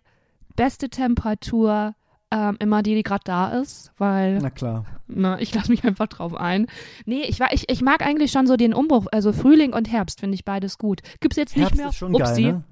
beste 0.56 0.90
Temperatur 0.90 1.94
ähm, 2.32 2.56
immer 2.60 2.82
die, 2.84 2.96
die 2.96 3.04
gerade 3.04 3.24
da 3.26 3.50
ist, 3.60 3.92
weil 3.98 4.40
Na 4.40 4.50
klar. 4.50 4.86
na, 5.08 5.40
ich 5.42 5.54
lasse 5.54 5.70
mich 5.70 5.84
einfach 5.84 6.08
drauf 6.08 6.34
ein. 6.34 6.68
Nee, 7.06 7.24
ich, 7.28 7.40
ich, 7.52 7.70
ich 7.70 7.82
mag 7.82 8.02
eigentlich 8.06 8.32
schon 8.32 8.48
so 8.48 8.56
den 8.56 8.74
Umbruch, 8.74 9.08
also 9.12 9.34
Frühling 9.34 9.74
und 9.74 9.92
Herbst 9.92 10.22
finde 10.22 10.36
ich 10.36 10.46
beides 10.46 10.78
gut. 10.78 11.02
Gibt's 11.20 11.36
jetzt 11.38 11.56
nicht 11.58 11.64
Herbst 11.66 11.78
mehr. 11.78 11.90
ist 11.90 11.96
schon 11.96 12.16
Upsi. 12.16 12.44
geil, 12.44 12.52
ne? 12.54 12.64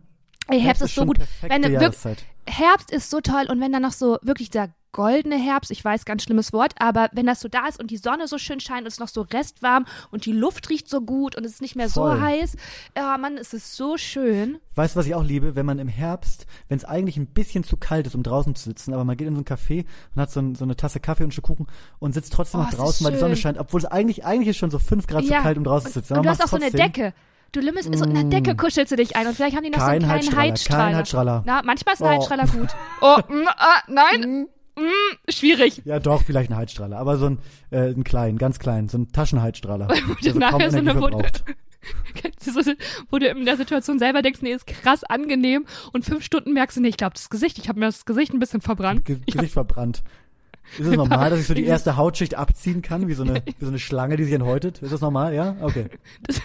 Ey, 0.48 0.62
Herbst, 0.62 0.82
ist 0.82 0.96
so 0.96 1.06
gut. 1.06 1.18
Wenn 1.42 1.62
du 1.62 1.68
wirk- 1.70 1.82
Jahreszeit. 1.82 2.24
Herbst 2.48 2.90
ist 2.92 3.10
so 3.10 3.20
toll 3.22 3.46
und 3.50 3.60
wenn 3.60 3.72
dann 3.72 3.82
noch 3.84 3.92
so 3.92 4.18
wirklich 4.24 4.50
der 4.50 4.70
goldene 4.92 5.38
Herbst, 5.38 5.72
ich 5.72 5.84
weiß, 5.86 6.06
ganz 6.06 6.24
schlimmes 6.24 6.52
Wort, 6.54 6.74
aber 6.80 7.10
wenn 7.14 7.26
das 7.28 7.40
so 7.42 7.48
da 7.48 7.68
ist 7.68 7.80
und 7.80 7.92
die 7.92 7.98
Sonne 7.98 8.28
so 8.28 8.38
schön 8.38 8.60
scheint 8.60 8.82
und 8.82 8.88
es 8.88 8.94
ist 8.96 9.00
noch 9.00 9.08
so 9.08 9.22
restwarm 9.22 9.86
und 10.12 10.26
die 10.26 10.32
Luft 10.32 10.70
riecht 10.70 10.90
so 10.90 11.02
gut 11.02 11.36
und 11.36 11.46
es 11.46 11.54
ist 11.54 11.62
nicht 11.62 11.76
mehr 11.76 11.90
Voll. 11.90 12.16
so 12.18 12.22
heiß, 12.22 12.56
ja, 12.98 13.18
Mann, 13.18 13.38
es 13.38 13.54
ist 13.54 13.76
so 13.76 13.98
schön. 13.98 14.58
Weißt 14.76 14.96
du, 14.96 15.00
was 15.00 15.06
ich 15.06 15.14
auch 15.16 15.24
liebe? 15.24 15.56
Wenn 15.56 15.66
man 15.66 15.78
im 15.80 15.88
Herbst, 15.88 16.48
wenn 16.70 16.78
es 16.78 16.86
eigentlich 16.86 17.18
ein 17.18 17.28
bisschen 17.28 17.64
zu 17.64 17.78
kalt 17.78 18.08
ist, 18.08 18.16
um 18.16 18.24
draußen 18.24 18.56
zu 18.56 18.64
sitzen, 18.64 18.94
aber 18.94 19.04
man 19.04 19.16
geht 19.18 19.28
in 19.28 19.36
so 19.36 19.42
ein 19.42 19.46
Café 19.46 19.86
und 20.16 20.22
hat 20.22 20.32
so, 20.32 20.40
ein, 20.40 20.56
so 20.56 20.64
eine 20.64 20.76
Tasse 20.76 21.00
Kaffee 21.00 21.24
und 21.24 21.30
ein 21.30 21.32
Stück 21.34 21.46
Kuchen 21.46 21.68
und 22.00 22.14
sitzt 22.14 22.34
trotzdem 22.34 22.62
Oh, 22.62 22.64
noch 22.64 22.74
draußen, 22.74 23.06
weil 23.06 23.14
die 23.14 23.20
Sonne 23.20 23.36
scheint, 23.36 23.58
obwohl 23.60 23.80
es 23.82 23.86
eigentlich, 23.86 24.26
eigentlich 24.26 24.50
ist 24.50 24.58
schon 24.58 24.72
so 24.72 24.80
fünf 24.80 25.06
Grad 25.08 25.24
Ja. 25.24 25.38
zu 25.38 25.44
kalt, 25.44 25.58
um 25.58 25.64
draußen 25.64 25.92
zu 25.92 26.00
sitzen. 26.00 26.14
Und 26.14 26.20
aber 26.20 26.24
du 26.24 26.30
hast 26.32 26.44
auch 26.44 26.48
so 26.48 26.56
eine 26.56 26.66
trotzdem. 26.72 26.92
Decke. 26.94 27.14
Du 27.52 27.62
lümmelst, 27.62 27.94
so 27.96 28.06
in 28.06 28.14
der 28.14 28.24
Decke 28.26 28.56
kuschelst 28.56 28.92
du 28.92 28.96
dich 28.96 29.16
ein 29.16 29.26
und 29.26 29.34
vielleicht 29.36 29.56
haben 29.56 29.64
die 29.64 29.72
noch 29.72 29.80
Kein 29.80 30.02
so 30.02 30.08
einen 30.08 30.22
kleinen 30.22 30.38
Heizstrahler, 30.38 30.52
Heizstrahler. 30.52 30.84
kein 30.86 30.96
Heizstrahler. 30.98 31.44
Na, 31.48 31.62
manchmal 31.66 31.94
ist 31.96 32.04
ein 32.04 32.08
Oh. 32.08 32.12
Heizstrahler 32.12 32.46
gut. 32.48 32.70
Oh, 33.02 33.18
mm, 33.28 33.48
ah, 33.58 33.82
nein, 33.88 34.48
mm, 34.80 35.32
schwierig. 35.32 35.82
Ja, 35.86 36.00
doch, 36.00 36.24
vielleicht 36.24 36.52
ein 36.52 36.58
Heizstrahler, 36.58 36.98
aber 36.98 37.18
so 37.18 37.28
ein, 37.28 37.40
äh, 37.72 37.80
einen 37.80 38.04
kleinen, 38.04 38.38
ganz 38.38 38.60
kleinen, 38.60 38.90
so 38.90 38.98
ein 38.98 39.12
Taschenheizstrahler. 39.12 39.88
der 40.24 40.36
nachher 40.36 40.60
kaum 40.60 40.72
so 40.72 40.78
eine 40.78 40.92
Energie 40.92 41.00
Wunde- 41.00 41.18
verbraucht. 41.18 41.44
Kennst 42.14 42.46
du 42.48 42.52
so, 42.62 42.72
wo 43.10 43.18
du 43.20 43.28
in 43.28 43.46
der 43.46 43.58
Situation 43.58 44.00
selber 44.00 44.22
denkst, 44.22 44.42
nee, 44.42 44.52
ist 44.52 44.68
krass 44.68 45.04
angenehm 45.04 45.66
und 45.94 46.06
fünf 46.06 46.24
Stunden 46.24 46.54
merkst 46.54 46.78
du, 46.78 46.82
nee, 46.82 46.90
ich 46.90 46.98
glaube, 46.98 47.14
das 47.14 47.30
Gesicht, 47.30 47.58
ich 47.58 47.70
habe 47.70 47.80
mir 47.80 47.86
das 47.86 48.06
Gesicht 48.06 48.34
ein 48.34 48.40
bisschen 48.40 48.62
verbrannt. 48.62 49.06
Ge 49.06 49.20
Gesicht 49.26 49.54
verbrannt. 49.54 50.04
Ist 50.78 50.86
es 50.88 50.96
normal, 50.96 51.30
dass 51.30 51.40
ich 51.40 51.48
so 51.48 51.54
die 51.54 51.64
erste 51.66 51.98
Hautschicht 51.98 52.36
abziehen 52.36 52.82
kann, 52.82 53.08
wie 53.08 53.14
so 53.14 53.24
eine, 53.24 53.42
wie 53.46 53.66
so 53.66 53.68
eine 53.70 53.80
Schlange, 53.80 54.16
die 54.18 54.24
sich 54.24 54.34
enthäutet? 54.34 54.82
Ist 54.82 54.94
das 54.94 55.02
normal? 55.02 55.34
Ja? 55.34 55.56
Okay. 55.62 55.88
Das, 56.28 56.42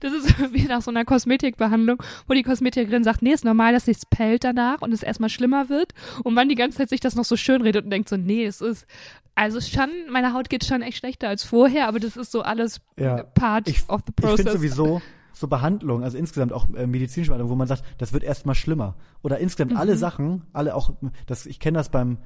das 0.00 0.12
ist 0.12 0.52
wie 0.52 0.64
nach 0.64 0.82
so 0.82 0.90
einer 0.90 1.04
Kosmetikbehandlung, 1.04 2.02
wo 2.26 2.34
die 2.34 2.42
Kosmetikerin 2.42 3.04
sagt, 3.04 3.22
nee, 3.22 3.30
ist 3.32 3.44
normal, 3.44 3.72
dass 3.72 3.84
sich's 3.84 4.04
pellt 4.06 4.44
danach 4.44 4.82
und 4.82 4.92
es 4.92 5.02
erstmal 5.02 5.30
schlimmer 5.30 5.68
wird 5.68 5.92
und 6.24 6.34
man 6.34 6.48
die 6.48 6.54
ganze 6.54 6.78
Zeit 6.78 6.88
sich 6.88 7.00
das 7.00 7.14
noch 7.14 7.24
so 7.24 7.36
schön 7.36 7.62
redet 7.62 7.84
und 7.84 7.90
denkt 7.90 8.08
so, 8.08 8.16
nee, 8.16 8.44
es 8.44 8.60
ist, 8.60 8.86
also 9.34 9.60
schon, 9.60 9.90
meine 10.10 10.32
Haut 10.32 10.48
geht 10.48 10.64
schon 10.64 10.82
echt 10.82 10.98
schlechter 10.98 11.28
als 11.28 11.44
vorher, 11.44 11.88
aber 11.88 12.00
das 12.00 12.16
ist 12.16 12.32
so 12.32 12.42
alles 12.42 12.80
Ja. 12.98 13.22
part 13.22 13.68
Ich, 13.68 13.88
of 13.88 14.00
the 14.06 14.12
ich 14.18 14.24
finde 14.26 14.42
process. 14.44 14.52
sowieso 14.52 15.02
so 15.32 15.48
Behandlung, 15.48 16.02
also 16.02 16.16
insgesamt 16.16 16.52
auch 16.54 16.66
äh, 16.74 16.86
medizinische 16.86 17.30
Behandlung, 17.30 17.50
wo 17.50 17.56
man 17.56 17.68
sagt, 17.68 17.84
das 17.98 18.14
wird 18.14 18.24
erstmal 18.24 18.54
schlimmer. 18.54 18.94
Oder 19.22 19.36
insgesamt 19.38 19.72
Mhm. 19.72 19.76
alle 19.76 19.96
Sachen, 19.98 20.42
alle 20.54 20.74
auch, 20.74 20.94
das, 21.26 21.44
ich 21.44 21.60
kenne 21.60 21.76
das 21.76 21.90
beim, 21.90 22.16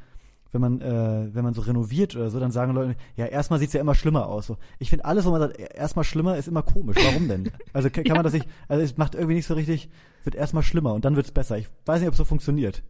wenn 0.53 0.61
man, 0.61 0.81
äh, 0.81 1.35
wenn 1.35 1.45
man 1.45 1.55
so 1.55 1.63
renoviert 1.63 2.17
oder 2.17 2.31
so, 2.31 2.41
dann 2.41 2.51
sagen 2.51 2.75
Leute, 2.75 2.97
ja, 3.17 3.27
erstmal 3.27 3.59
sieht's 3.59 3.73
ja 3.73 3.81
immer 3.81 3.95
schlimmer 3.95 4.27
aus. 4.27 4.47
So. 4.47 4.57
Ich 4.79 4.91
finde 4.91 5.05
alles, 5.05 5.25
wo 5.25 5.31
man 5.31 5.41
sagt, 5.41 5.59
erstmal 5.59 6.05
schlimmer, 6.05 6.37
ist 6.37 6.49
immer 6.49 6.63
komisch. 6.63 6.97
Warum 7.05 7.29
denn? 7.29 7.51
Also 7.73 7.89
kann, 7.89 8.05
kann 8.05 8.17
man 8.17 8.25
das 8.25 8.33
nicht, 8.33 8.49
also 8.69 8.83
es 8.83 8.97
macht 8.97 9.15
irgendwie 9.15 9.35
nicht 9.35 9.47
so 9.47 9.55
richtig, 9.55 9.91
wird 10.25 10.35
erstmal 10.35 10.63
schlimmer 10.63 10.93
und 10.95 11.05
dann 11.05 11.17
wird's 11.17 11.31
besser. 11.31 11.57
Ich 11.57 11.69
weiß 11.87 12.01
nicht, 12.01 12.09
ob 12.09 12.15
es 12.15 12.19
so 12.19 12.25
funktioniert. 12.25 12.83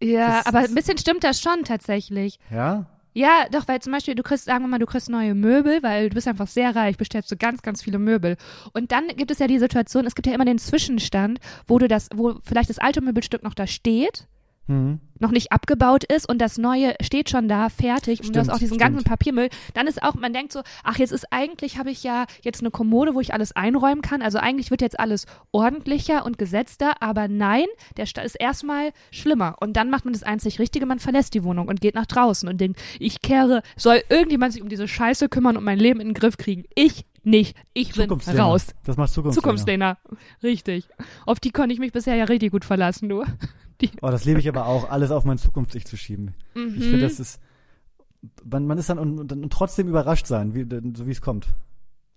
ja, 0.00 0.38
das 0.38 0.46
aber 0.46 0.58
ein 0.60 0.74
bisschen 0.74 0.98
stimmt 0.98 1.24
das 1.24 1.40
schon 1.40 1.64
tatsächlich. 1.64 2.38
Ja? 2.50 2.86
Ja, 3.14 3.46
doch, 3.50 3.68
weil 3.68 3.80
zum 3.80 3.92
Beispiel, 3.92 4.14
du 4.14 4.22
kriegst, 4.22 4.46
sagen 4.46 4.64
wir 4.64 4.68
mal, 4.68 4.78
du 4.78 4.86
kriegst 4.86 5.10
neue 5.10 5.34
Möbel, 5.34 5.82
weil 5.82 6.08
du 6.08 6.14
bist 6.14 6.26
einfach 6.26 6.46
sehr 6.46 6.74
reich, 6.74 6.96
bestellst 6.96 7.30
du 7.30 7.36
ganz, 7.36 7.60
ganz 7.60 7.82
viele 7.82 7.98
Möbel. 7.98 8.36
Und 8.72 8.90
dann 8.90 9.08
gibt 9.08 9.30
es 9.30 9.38
ja 9.38 9.46
die 9.46 9.58
Situation, 9.58 10.06
es 10.06 10.14
gibt 10.14 10.26
ja 10.26 10.34
immer 10.34 10.46
den 10.46 10.58
Zwischenstand, 10.58 11.38
wo 11.66 11.78
du 11.78 11.88
das, 11.88 12.08
wo 12.14 12.36
vielleicht 12.42 12.70
das 12.70 12.78
alte 12.78 13.02
Möbelstück 13.02 13.42
noch 13.42 13.54
da 13.54 13.66
steht, 13.66 14.28
Mhm. 14.68 15.00
noch 15.18 15.32
nicht 15.32 15.50
abgebaut 15.50 16.04
ist 16.04 16.28
und 16.28 16.38
das 16.38 16.56
neue 16.56 16.94
steht 17.02 17.28
schon 17.30 17.48
da, 17.48 17.68
fertig 17.68 18.20
und 18.24 18.34
du 18.34 18.38
hast 18.40 18.48
auch 18.48 18.58
diesen 18.58 18.76
stimmt. 18.78 18.94
ganzen 18.94 19.04
Papiermüll, 19.04 19.48
dann 19.74 19.86
ist 19.88 20.02
auch, 20.02 20.14
man 20.14 20.32
denkt 20.32 20.52
so, 20.52 20.62
ach, 20.84 20.98
jetzt 20.98 21.10
ist 21.12 21.26
eigentlich, 21.32 21.78
habe 21.78 21.90
ich 21.90 22.02
ja 22.04 22.26
jetzt 22.42 22.60
eine 22.60 22.70
Kommode, 22.70 23.14
wo 23.14 23.20
ich 23.20 23.34
alles 23.34 23.50
einräumen 23.56 24.02
kann, 24.02 24.22
also 24.22 24.38
eigentlich 24.38 24.70
wird 24.70 24.80
jetzt 24.80 24.98
alles 25.00 25.26
ordentlicher 25.50 26.24
und 26.24 26.38
gesetzter, 26.38 26.94
aber 27.02 27.26
nein, 27.28 27.66
der 27.96 28.06
Sta- 28.06 28.22
ist 28.22 28.36
erstmal 28.36 28.92
schlimmer 29.10 29.56
und 29.60 29.74
dann 29.76 29.90
macht 29.90 30.04
man 30.04 30.12
das 30.14 30.22
einzig 30.22 30.58
Richtige, 30.60 30.86
man 30.86 30.98
verlässt 31.00 31.34
die 31.34 31.42
Wohnung 31.44 31.66
und 31.68 31.80
geht 31.80 31.94
nach 31.96 32.06
draußen 32.06 32.48
und 32.48 32.60
denkt, 32.60 32.80
ich 33.00 33.20
kehre, 33.20 33.62
soll 33.76 34.02
irgendjemand 34.08 34.52
sich 34.52 34.62
um 34.62 34.68
diese 34.68 34.86
Scheiße 34.88 35.28
kümmern 35.28 35.56
und 35.56 35.64
mein 35.64 35.78
Leben 35.78 36.00
in 36.00 36.08
den 36.08 36.14
Griff 36.14 36.36
kriegen? 36.36 36.64
Ich 36.74 37.04
nicht, 37.24 37.56
ich 37.72 37.92
bin 37.94 38.10
raus. 38.10 38.66
Das 38.84 38.96
macht 38.96 39.12
Zukunftslehner. 39.12 39.32
Zukunftslehner, 39.34 39.98
richtig. 40.42 40.88
Auf 41.24 41.38
die 41.38 41.50
konnte 41.52 41.72
ich 41.72 41.78
mich 41.78 41.92
bisher 41.92 42.16
ja 42.16 42.24
richtig 42.24 42.50
gut 42.50 42.64
verlassen, 42.64 43.08
du. 43.08 43.22
Oh, 44.00 44.10
das 44.10 44.24
lebe 44.24 44.40
ich 44.40 44.48
aber 44.48 44.66
auch, 44.66 44.90
alles 44.90 45.10
auf 45.10 45.24
mein 45.24 45.38
Zukunfts-Ich 45.38 45.86
zu 45.86 45.96
schieben. 45.96 46.34
Mhm. 46.54 46.74
Ich 46.76 46.84
finde, 46.84 47.00
das 47.00 47.20
ist, 47.20 47.40
man, 48.44 48.66
man 48.66 48.78
ist 48.78 48.88
dann 48.88 48.98
und, 48.98 49.18
und, 49.18 49.32
und 49.32 49.52
trotzdem 49.52 49.88
überrascht 49.88 50.26
sein, 50.26 50.54
wie, 50.54 50.66
so 50.96 51.06
wie 51.06 51.10
es 51.10 51.20
kommt. 51.20 51.48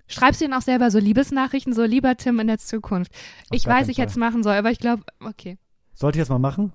Schreibst 0.08 0.40
du 0.40 0.46
ihnen 0.46 0.54
auch 0.54 0.62
selber 0.62 0.92
so 0.92 1.00
Liebesnachrichten, 1.00 1.74
so 1.74 1.84
lieber 1.84 2.16
Tim 2.16 2.40
in 2.40 2.48
der 2.48 2.60
Zukunft. 2.60 3.12
Ich 3.52 3.66
weiß, 3.66 3.88
ich 3.88 3.98
hätte 3.98 4.12
es 4.12 4.18
machen 4.18 4.44
soll, 4.44 4.54
aber 4.54 4.70
ich 4.70 4.80
glaube, 4.80 5.04
okay. 5.20 5.58
Sollte 5.94 6.20
ich 6.20 6.22
das 6.22 6.30
mal 6.30 6.40
machen? 6.40 6.72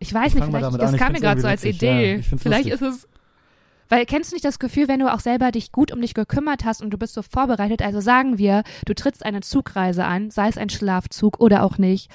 Ich 0.00 0.12
weiß 0.12 0.28
Ich 0.28 0.34
nicht, 0.34 0.44
vielleicht, 0.46 0.80
das 0.80 0.92
an, 0.92 0.98
kam 0.98 1.12
mir 1.12 1.20
gerade 1.20 1.40
so 1.40 1.46
als 1.46 1.62
witzig, 1.62 1.82
ja, 1.82 1.92
Idee. 1.92 2.22
find's 2.22 2.42
vielleicht 2.42 2.70
lustig. 2.70 2.88
ist 2.88 2.94
es, 3.04 3.08
weil 3.90 4.06
kennst 4.06 4.30
du 4.30 4.36
nicht 4.36 4.44
das 4.44 4.58
Gefühl, 4.58 4.88
wenn 4.88 5.00
du 5.00 5.12
auch 5.12 5.20
selber 5.20 5.50
dich 5.50 5.72
gut 5.72 5.92
um 5.92 6.00
dich 6.00 6.14
gekümmert 6.14 6.64
hast 6.64 6.80
und 6.80 6.90
du 6.90 6.96
bist 6.96 7.12
so 7.12 7.22
vorbereitet, 7.22 7.82
also 7.82 8.00
sagen 8.00 8.38
wir, 8.38 8.62
du 8.86 8.94
trittst 8.94 9.24
eine 9.24 9.42
Zugreise 9.42 10.04
an, 10.04 10.30
sei 10.30 10.48
es 10.48 10.56
ein 10.56 10.70
Schlafzug 10.70 11.38
oder 11.40 11.62
auch 11.64 11.76
nicht. 11.76 12.10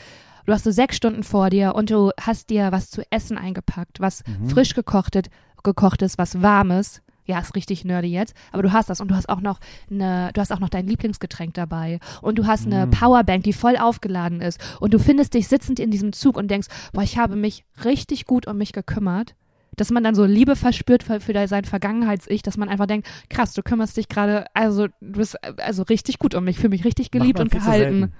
Du 0.45 0.53
hast 0.53 0.63
so 0.63 0.71
sechs 0.71 0.95
Stunden 0.95 1.23
vor 1.23 1.49
dir 1.49 1.73
und 1.75 1.89
du 1.89 2.11
hast 2.19 2.49
dir 2.49 2.71
was 2.71 2.89
zu 2.89 3.01
essen 3.11 3.37
eingepackt, 3.37 3.99
was 3.99 4.23
Mhm. 4.27 4.49
frisch 4.49 4.73
gekochtet, 4.75 5.29
gekocht 5.63 6.01
ist, 6.01 6.17
was 6.17 6.41
warmes. 6.41 7.01
Ja, 7.27 7.39
ist 7.39 7.55
richtig 7.55 7.83
nerdy 7.85 8.09
jetzt, 8.09 8.35
aber 8.51 8.61
du 8.61 8.71
hast 8.71 8.87
das 8.87 9.01
und 9.01 9.09
du 9.09 9.15
hast 9.15 9.29
auch 9.29 9.41
noch 9.41 9.59
eine, 9.89 10.29
du 10.35 10.41
hast 10.41 10.51
auch 10.51 10.59
noch 10.59 10.69
dein 10.69 10.85
Lieblingsgetränk 10.85 11.55
dabei 11.55 11.99
und 12.21 12.37
du 12.37 12.45
hast 12.45 12.67
eine 12.67 12.85
Mm. 12.85 12.91
Powerbank, 12.91 13.43
die 13.43 13.53
voll 13.53 13.77
aufgeladen 13.77 14.41
ist 14.41 14.59
und 14.79 14.93
du 14.93 14.99
findest 14.99 15.33
dich 15.33 15.47
sitzend 15.47 15.79
in 15.79 15.89
diesem 15.89 16.13
Zug 16.13 16.37
und 16.37 16.51
denkst, 16.51 16.67
boah, 16.93 17.01
ich 17.01 17.17
habe 17.17 17.35
mich 17.35 17.65
richtig 17.83 18.25
gut 18.25 18.45
um 18.45 18.59
mich 18.59 18.73
gekümmert. 18.73 19.33
Dass 19.75 19.89
man 19.89 20.03
dann 20.03 20.13
so 20.13 20.23
Liebe 20.23 20.55
verspürt 20.55 21.01
für, 21.01 21.19
für 21.19 21.47
sein 21.47 21.65
Vergangenheits-Ich, 21.65 22.43
dass 22.43 22.57
man 22.57 22.69
einfach 22.69 22.85
denkt, 22.85 23.07
krass, 23.29 23.53
du 23.53 23.63
kümmerst 23.63 23.97
dich 23.97 24.07
gerade, 24.07 24.45
also 24.53 24.87
du 24.87 24.93
bist 25.01 25.35
äh, 25.41 25.53
also 25.63 25.81
richtig 25.81 26.19
gut 26.19 26.35
um 26.35 26.43
mich, 26.43 26.57
fühle 26.57 26.69
mich 26.69 26.85
richtig 26.85 27.09
geliebt 27.09 27.39
und 27.39 27.49
gehalten. 27.49 28.13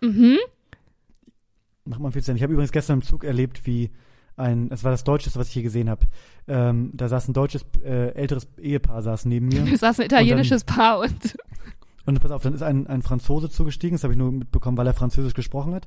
Mhm. 0.00 0.38
Macht 1.88 2.00
man 2.00 2.12
viel 2.12 2.22
zu 2.22 2.26
selten. 2.26 2.36
Ich 2.36 2.42
habe 2.42 2.52
übrigens 2.52 2.72
gestern 2.72 2.98
im 2.98 3.02
Zug 3.02 3.24
erlebt, 3.24 3.66
wie 3.66 3.90
ein, 4.36 4.70
es 4.70 4.84
war 4.84 4.90
das 4.90 5.04
Deutscheste, 5.04 5.38
was 5.38 5.48
ich 5.48 5.54
hier 5.54 5.62
gesehen 5.62 5.90
habe. 5.90 6.06
Ähm, 6.46 6.90
da 6.94 7.08
saß 7.08 7.28
ein 7.28 7.32
deutsches 7.32 7.64
äh, 7.84 8.14
älteres 8.14 8.46
Ehepaar 8.58 9.02
saß 9.02 9.24
neben 9.24 9.48
mir. 9.48 9.64
Es 9.72 9.80
saß 9.80 10.00
ein 10.00 10.06
italienisches 10.06 10.64
Paar 10.64 11.00
und 11.00 11.36
Und 12.08 12.20
pass 12.20 12.30
auf, 12.30 12.42
dann 12.42 12.54
ist 12.54 12.62
ein, 12.62 12.86
ein 12.86 13.02
Franzose 13.02 13.50
zugestiegen, 13.50 13.94
das 13.96 14.02
habe 14.02 14.14
ich 14.14 14.18
nur 14.18 14.32
mitbekommen, 14.32 14.78
weil 14.78 14.86
er 14.86 14.94
Französisch 14.94 15.34
gesprochen 15.34 15.74
hat. 15.74 15.86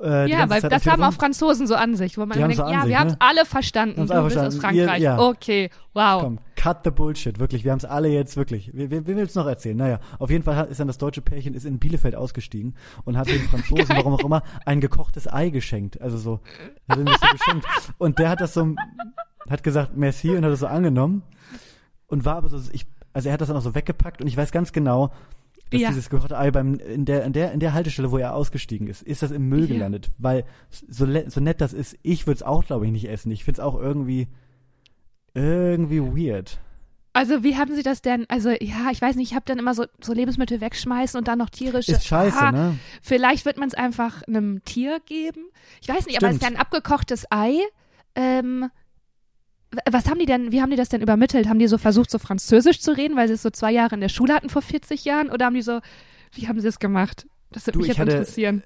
Äh, 0.00 0.30
ja, 0.30 0.48
weil 0.48 0.60
Zeit 0.60 0.70
das 0.70 0.86
haben 0.86 1.02
auch 1.02 1.14
Franzosen 1.14 1.66
so 1.66 1.74
an 1.74 1.96
sich, 1.96 2.16
wo 2.16 2.26
man 2.26 2.38
denkt, 2.38 2.54
so 2.54 2.62
ja, 2.62 2.82
sich, 2.82 2.90
wir 2.90 3.00
haben 3.00 3.08
es 3.08 3.12
ne? 3.14 3.18
alle 3.18 3.44
verstanden, 3.44 4.06
du 4.06 4.14
alle 4.14 4.22
bist 4.26 4.38
aus 4.38 4.54
verstanden. 4.54 4.76
Ihr- 4.76 4.84
Frankreich. 4.84 5.02
ja. 5.02 5.18
Okay, 5.18 5.70
wow. 5.94 6.22
Komm, 6.22 6.38
cut 6.54 6.84
the 6.84 6.92
bullshit, 6.92 7.40
wirklich. 7.40 7.64
Wir 7.64 7.72
haben 7.72 7.78
es 7.78 7.84
alle 7.84 8.06
jetzt 8.06 8.36
wirklich. 8.36 8.70
Wer, 8.72 8.92
wer, 8.92 9.04
wer 9.08 9.16
will 9.16 9.24
es 9.24 9.34
noch 9.34 9.48
erzählen? 9.48 9.76
Naja, 9.76 9.98
auf 10.20 10.30
jeden 10.30 10.44
Fall 10.44 10.68
ist 10.68 10.78
dann 10.78 10.86
das 10.86 10.98
deutsche 10.98 11.22
Pärchen 11.22 11.54
ist 11.54 11.64
in 11.64 11.80
Bielefeld 11.80 12.14
ausgestiegen 12.14 12.76
und 13.04 13.18
hat 13.18 13.26
den 13.26 13.40
Franzosen, 13.40 13.88
warum 13.96 14.14
auch 14.14 14.24
immer, 14.24 14.44
ein 14.64 14.80
gekochtes 14.80 15.26
Ei 15.26 15.50
geschenkt. 15.50 16.00
Also 16.00 16.18
so, 16.18 16.40
hat 16.88 16.98
er 16.98 17.02
mir 17.02 17.16
so 17.20 17.26
geschenkt. 17.32 17.66
Und 17.98 18.20
der 18.20 18.28
hat 18.28 18.40
das 18.40 18.54
so, 18.54 18.76
hat 19.50 19.64
gesagt, 19.64 19.96
merci 19.96 20.36
und 20.36 20.44
hat 20.44 20.52
das 20.52 20.60
so 20.60 20.68
angenommen 20.68 21.24
und 22.06 22.24
war 22.24 22.36
aber 22.36 22.48
so, 22.48 22.60
ich, 22.70 22.86
also 23.12 23.28
er 23.28 23.32
hat 23.32 23.40
das 23.40 23.48
dann 23.48 23.56
auch 23.56 23.62
so 23.62 23.74
weggepackt 23.74 24.20
und 24.20 24.28
ich 24.28 24.36
weiß 24.36 24.52
ganz 24.52 24.72
genau, 24.72 25.10
dass 25.70 25.80
Ja. 25.80 25.88
dieses 25.88 26.08
gekochte 26.10 26.36
Ei 26.38 26.50
beim, 26.50 26.74
in 26.74 27.04
der, 27.04 27.24
in 27.24 27.32
der, 27.32 27.52
in 27.52 27.60
der 27.60 27.74
Haltestelle, 27.74 28.10
wo 28.10 28.18
er 28.18 28.34
ausgestiegen 28.34 28.86
ist, 28.86 29.02
ist 29.02 29.22
das 29.22 29.30
im 29.30 29.48
Müll 29.48 29.62
Ja. 29.62 29.74
gelandet. 29.74 30.10
Weil, 30.18 30.44
so, 30.70 31.06
so 31.28 31.40
nett 31.40 31.60
das 31.60 31.72
ist, 31.72 31.96
ich 32.02 32.26
würde 32.26 32.36
es 32.36 32.42
auch, 32.42 32.64
glaube 32.64 32.86
ich, 32.86 32.92
nicht 32.92 33.08
essen. 33.08 33.30
Ich 33.30 33.44
finde 33.44 33.60
es 33.60 33.64
auch 33.66 33.74
irgendwie, 33.78 34.28
irgendwie 35.34 36.00
weird. 36.00 36.58
Also 37.12 37.42
wie 37.42 37.56
haben 37.56 37.74
Sie 37.74 37.82
das 37.82 38.00
denn, 38.02 38.26
also 38.28 38.50
ja, 38.50 38.90
ich 38.92 39.00
weiß 39.00 39.16
nicht, 39.16 39.30
ich 39.30 39.34
habe 39.34 39.44
dann 39.46 39.58
immer 39.58 39.74
so, 39.74 39.86
so 40.00 40.12
Lebensmittel 40.12 40.60
wegschmeißen 40.60 41.18
und 41.18 41.26
dann 41.26 41.38
noch 41.38 41.50
tierische. 41.50 41.92
Ist 41.92 42.06
scheiße, 42.06 42.38
Ah, 42.38 42.52
ne? 42.52 42.78
Vielleicht 43.02 43.44
wird 43.44 43.56
man 43.56 43.66
es 43.68 43.74
einfach 43.74 44.22
einem 44.22 44.62
Tier 44.64 45.00
geben. 45.04 45.46
Ich 45.80 45.88
weiß 45.88 46.06
nicht, 46.06 46.16
aber 46.18 46.28
es 46.28 46.36
ist 46.36 46.42
ja 46.42 46.48
ein 46.48 46.54
Stimmt. 46.54 46.60
abgekochtes 46.60 47.26
Ei. 47.30 47.56
Ähm, 48.14 48.70
was 49.90 50.08
haben 50.08 50.18
die 50.18 50.26
denn, 50.26 50.50
wie 50.52 50.62
haben 50.62 50.70
die 50.70 50.76
das 50.76 50.88
denn 50.88 51.02
übermittelt? 51.02 51.48
Haben 51.48 51.58
die 51.58 51.66
so 51.68 51.78
versucht, 51.78 52.10
so 52.10 52.18
Französisch 52.18 52.80
zu 52.80 52.96
reden, 52.96 53.16
weil 53.16 53.28
sie 53.28 53.34
es 53.34 53.42
so 53.42 53.50
zwei 53.50 53.70
Jahre 53.72 53.94
in 53.94 54.00
der 54.00 54.08
Schule 54.08 54.34
hatten 54.34 54.48
vor 54.48 54.62
40 54.62 55.04
Jahren? 55.04 55.30
Oder 55.30 55.46
haben 55.46 55.54
die 55.54 55.62
so, 55.62 55.80
wie 56.32 56.48
haben 56.48 56.60
sie 56.60 56.68
es 56.68 56.78
gemacht? 56.78 57.26
Das 57.50 57.66
würde 57.66 57.78
mich 57.78 57.88
ich 57.88 57.88
jetzt 57.96 57.98
hatte- 58.00 58.12
interessieren. 58.12 58.62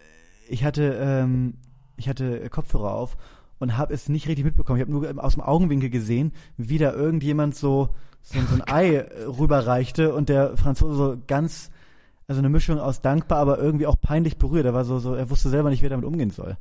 Ich 0.49 0.65
hatte, 0.65 0.97
ähm, 1.01 1.55
ich 1.97 2.09
hatte 2.09 2.49
Kopfhörer 2.51 2.93
auf 2.95 3.17
und 3.59 3.77
habe 3.79 3.95
es 3.95 4.09
nicht 4.09 4.29
richtig 4.29 4.45
mitbekommen. 4.45 4.79
Ich 4.79 4.83
habe 4.83 4.93
nur 4.93 5.25
aus 5.25 5.35
dem 5.35 5.43
Augenwinkel 5.43 5.89
gesehen, 5.91 6.33
wie 6.57 6.79
da 6.79 6.93
irgendjemand 6.93 7.55
so, 7.55 7.91
so, 8.23 8.41
so 8.41 8.55
ein 8.55 8.63
Ei 8.69 8.95
äh, 8.97 9.23
rüberreichte 9.25 10.13
und 10.15 10.29
der 10.29 10.57
Franzose 10.57 10.95
so 10.97 11.17
ganz, 11.27 11.71
also 12.29 12.41
eine 12.41 12.49
Mischung 12.49 12.79
aus 12.79 13.01
dankbar, 13.01 13.39
aber 13.39 13.59
irgendwie 13.59 13.87
auch 13.87 13.97
peinlich 14.01 14.37
berührt. 14.37 14.67
Er 14.67 14.75
war 14.75 14.85
so, 14.85 14.99
so, 14.99 15.15
er 15.15 15.31
wusste 15.31 15.49
selber 15.49 15.71
nicht, 15.71 15.81
wie 15.83 15.87
er 15.87 15.91
damit 15.91 16.05
umgehen 16.07 16.31
soll. 16.31 16.57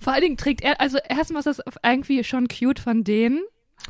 Vor 0.00 0.12
allen 0.12 0.22
Dingen 0.22 0.36
trägt 0.36 0.62
er, 0.62 0.80
also 0.80 0.98
erstmal 1.08 1.40
ist 1.40 1.46
das 1.46 1.60
irgendwie 1.84 2.24
schon 2.24 2.48
cute 2.48 2.78
von 2.80 3.04
denen. 3.04 3.42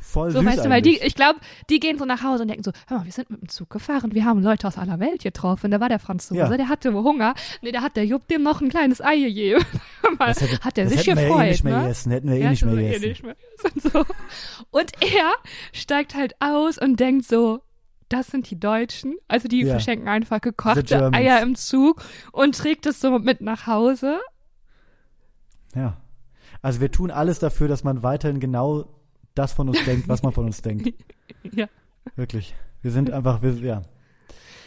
Voll 0.02 0.30
So, 0.30 0.38
süß 0.40 0.46
weißt 0.48 0.64
du, 0.66 0.70
weil 0.70 0.82
die, 0.82 0.98
ich 1.02 1.16
glaube, 1.16 1.40
die 1.68 1.80
gehen 1.80 1.98
so 1.98 2.04
nach 2.04 2.22
Hause 2.22 2.42
und 2.42 2.48
denken 2.48 2.62
so, 2.62 2.70
hör 2.86 2.98
mal, 2.98 3.04
wir 3.06 3.12
sind 3.12 3.28
mit 3.28 3.40
dem 3.42 3.48
Zug 3.48 3.70
gefahren, 3.70 4.14
wir 4.14 4.24
haben 4.24 4.40
Leute 4.40 4.68
aus 4.68 4.78
aller 4.78 5.00
Welt 5.00 5.22
getroffen. 5.22 5.70
Da 5.72 5.80
war 5.80 5.88
der 5.88 5.98
Franzose, 5.98 6.38
Ja. 6.38 6.48
der 6.56 6.68
hatte 6.68 6.92
Hunger. 6.92 7.34
Nee, 7.60 7.72
da 7.72 7.82
hat 7.82 7.96
der 7.96 8.06
Jupp 8.06 8.28
dem 8.28 8.42
noch 8.44 8.60
ein 8.60 8.68
kleines 8.68 9.00
Ei 9.00 9.18
gegeben. 9.18 9.64
Hätte- 10.20 10.60
hat 10.60 10.76
der 10.76 10.84
das 10.84 10.92
sich 10.94 11.06
hätten 11.08 11.18
wir 11.18 11.24
gefreut, 11.26 11.38
ja 11.40 11.44
eh 11.46 11.50
nicht 11.50 11.64
mehr 11.64 11.76
ne? 11.76 11.82
gegessen, 11.82 12.12
hätten 12.12 12.28
wir 12.30 12.36
eh 12.36 12.40
Ja, 12.42 12.50
nicht 12.50 12.64
mehr 12.64 12.74
ist 12.74 12.80
eh 12.80 12.84
gegessen. 12.84 13.08
nicht 13.08 13.22
mehr 13.24 13.36
gegessen, 13.72 13.90
so. 13.92 14.04
Und 14.70 14.92
er 15.00 15.32
steigt 15.72 16.14
halt 16.14 16.34
aus 16.40 16.78
und 16.78 17.00
denkt 17.00 17.26
so, 17.26 17.60
das 18.08 18.28
sind 18.28 18.48
die 18.50 18.58
Deutschen. 18.60 19.16
Also 19.28 19.48
die 19.48 19.62
Ja. 19.62 19.72
verschenken 19.72 20.08
einfach 20.08 20.40
gekochte. 20.40 21.10
Eier 21.12 21.40
im 21.42 21.56
Zug 21.56 22.02
und 22.32 22.56
trägt 22.56 22.86
es 22.86 23.00
so 23.00 23.18
mit 23.18 23.40
nach 23.40 23.66
Hause. 23.66 24.20
Ja. 25.74 25.96
Also 26.62 26.80
wir 26.80 26.90
tun 26.90 27.10
alles 27.10 27.38
dafür, 27.38 27.68
dass 27.68 27.84
man 27.84 28.02
weiterhin 28.02 28.40
genau 28.40 28.86
das 29.34 29.52
von 29.52 29.68
uns 29.68 29.82
denkt, 29.84 30.08
was 30.08 30.22
man 30.22 30.32
von 30.32 30.46
uns 30.46 30.62
denkt. 30.62 30.92
Ja. 31.52 31.68
Wirklich. 32.16 32.54
Wir 32.82 32.90
sind 32.90 33.10
einfach, 33.10 33.40
wir, 33.40 33.52
ja. 33.54 33.82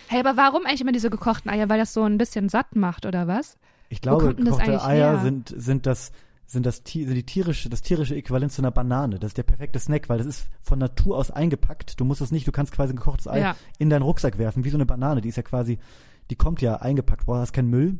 Hey, 0.07 0.19
aber 0.21 0.37
warum 0.37 0.65
eigentlich 0.65 0.81
immer 0.81 0.91
diese 0.91 1.09
gekochten 1.09 1.51
Eier? 1.51 1.69
Weil 1.69 1.77
das 1.77 1.93
so 1.93 2.03
ein 2.03 2.17
bisschen 2.17 2.49
satt 2.49 2.75
macht, 2.75 3.05
oder 3.05 3.27
was? 3.27 3.57
Ich 3.89 4.01
glaube, 4.01 4.33
gekochte 4.33 4.83
Eier 4.83 5.11
her? 5.11 5.19
sind, 5.21 5.53
sind 5.55 5.85
das, 5.85 6.11
sind 6.45 6.65
das, 6.65 6.77
sind 6.85 7.13
die 7.13 7.25
tierische, 7.25 7.69
das 7.69 7.81
tierische 7.81 8.15
Äquivalent 8.15 8.51
zu 8.51 8.61
einer 8.61 8.71
Banane. 8.71 9.19
Das 9.19 9.29
ist 9.31 9.37
der 9.37 9.43
perfekte 9.43 9.77
Snack, 9.77 10.09
weil 10.09 10.17
das 10.17 10.27
ist 10.27 10.47
von 10.61 10.79
Natur 10.79 11.17
aus 11.17 11.31
eingepackt. 11.31 11.99
Du 11.99 12.05
musst 12.05 12.21
es 12.21 12.31
nicht, 12.31 12.47
du 12.47 12.51
kannst 12.51 12.71
quasi 12.71 12.93
ein 12.93 12.97
gekochtes 12.97 13.27
Ei 13.27 13.39
Ja. 13.39 13.55
in 13.77 13.89
deinen 13.89 14.03
Rucksack 14.03 14.37
werfen, 14.37 14.63
wie 14.63 14.69
so 14.69 14.77
eine 14.77 14.85
Banane. 14.85 15.21
Die 15.21 15.29
ist 15.29 15.35
ja 15.35 15.43
quasi, 15.43 15.79
die 16.29 16.35
kommt 16.35 16.61
ja 16.61 16.77
eingepackt, 16.77 17.25
brauchst 17.25 17.41
hast 17.41 17.53
keinen 17.53 17.69
Müll. 17.69 17.99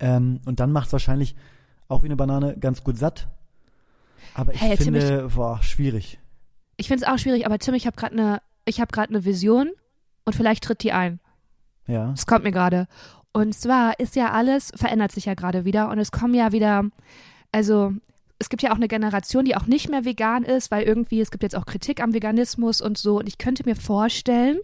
Ähm, 0.00 0.40
und 0.46 0.60
dann 0.60 0.72
macht 0.72 0.88
es 0.88 0.92
wahrscheinlich 0.92 1.36
auch 1.92 2.02
wie 2.02 2.06
eine 2.06 2.16
Banane 2.16 2.56
ganz 2.58 2.82
gut 2.82 2.98
satt. 2.98 3.28
Aber 4.34 4.54
ich 4.54 4.60
Hey, 4.60 4.76
finde, 4.76 5.28
boah, 5.34 5.62
schwierig. 5.62 6.18
Ich 6.76 6.88
finde 6.88 7.04
es 7.04 7.08
auch 7.08 7.18
schwierig, 7.18 7.46
aber 7.46 7.58
Tim, 7.58 7.74
ich 7.74 7.86
habe 7.86 7.96
gerade 7.96 8.12
eine, 8.14 8.42
ich 8.64 8.80
habe 8.80 8.90
gerade 8.90 9.10
eine 9.10 9.24
Vision 9.24 9.70
und 10.24 10.34
vielleicht 10.34 10.64
tritt 10.64 10.82
die 10.82 10.92
ein. 10.92 11.20
Ja. 11.86 12.12
Es 12.12 12.26
kommt 12.26 12.44
mir 12.44 12.52
gerade. 12.52 12.88
Und 13.32 13.54
zwar 13.54 13.98
ist 14.00 14.16
ja 14.16 14.30
alles, 14.32 14.72
verändert 14.74 15.12
sich 15.12 15.26
ja 15.26 15.34
gerade 15.34 15.64
wieder 15.64 15.90
und 15.90 15.98
es 15.98 16.12
kommen 16.12 16.34
ja 16.34 16.52
wieder, 16.52 16.84
also 17.50 17.92
es 18.38 18.48
gibt 18.48 18.62
ja 18.62 18.72
auch 18.72 18.76
eine 18.76 18.88
Generation, 18.88 19.44
die 19.44 19.56
auch 19.56 19.66
nicht 19.66 19.88
mehr 19.88 20.04
vegan 20.04 20.42
ist, 20.42 20.70
weil 20.70 20.82
irgendwie, 20.82 21.20
es 21.20 21.30
gibt 21.30 21.42
jetzt 21.42 21.54
auch 21.54 21.66
Kritik 21.66 22.02
am 22.02 22.12
Veganismus 22.12 22.80
und 22.80 22.98
so. 22.98 23.18
Und 23.18 23.28
ich 23.28 23.38
könnte 23.38 23.62
mir 23.64 23.76
vorstellen, 23.76 24.58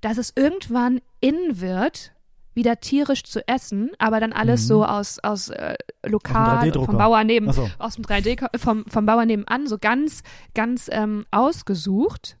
dass 0.00 0.18
es 0.18 0.32
irgendwann 0.34 1.00
in 1.20 1.60
wird, 1.60 2.12
wieder 2.54 2.80
tierisch 2.80 3.22
zu 3.24 3.46
essen, 3.46 3.90
aber 3.98 4.18
dann 4.20 4.32
alles 4.32 4.62
Mhm. 4.62 4.66
so 4.66 4.84
aus, 4.84 5.18
aus 5.20 5.48
äh, 5.50 5.74
lokal, 6.04 6.68
3D-Drucker. 6.68 6.86
vom 6.86 6.98
Bauer 6.98 7.22
neben, 7.24 7.52
so. 7.52 7.68
aus 7.78 7.94
dem 7.94 8.04
3D, 8.04 8.36
ko- 8.36 8.58
vom, 8.58 8.84
vom 8.86 9.06
Bauer 9.06 9.24
nebenan, 9.24 9.66
so 9.66 9.78
ganz, 9.78 10.22
ganz 10.54 10.88
ähm, 10.92 11.24
ausgesucht. 11.30 12.36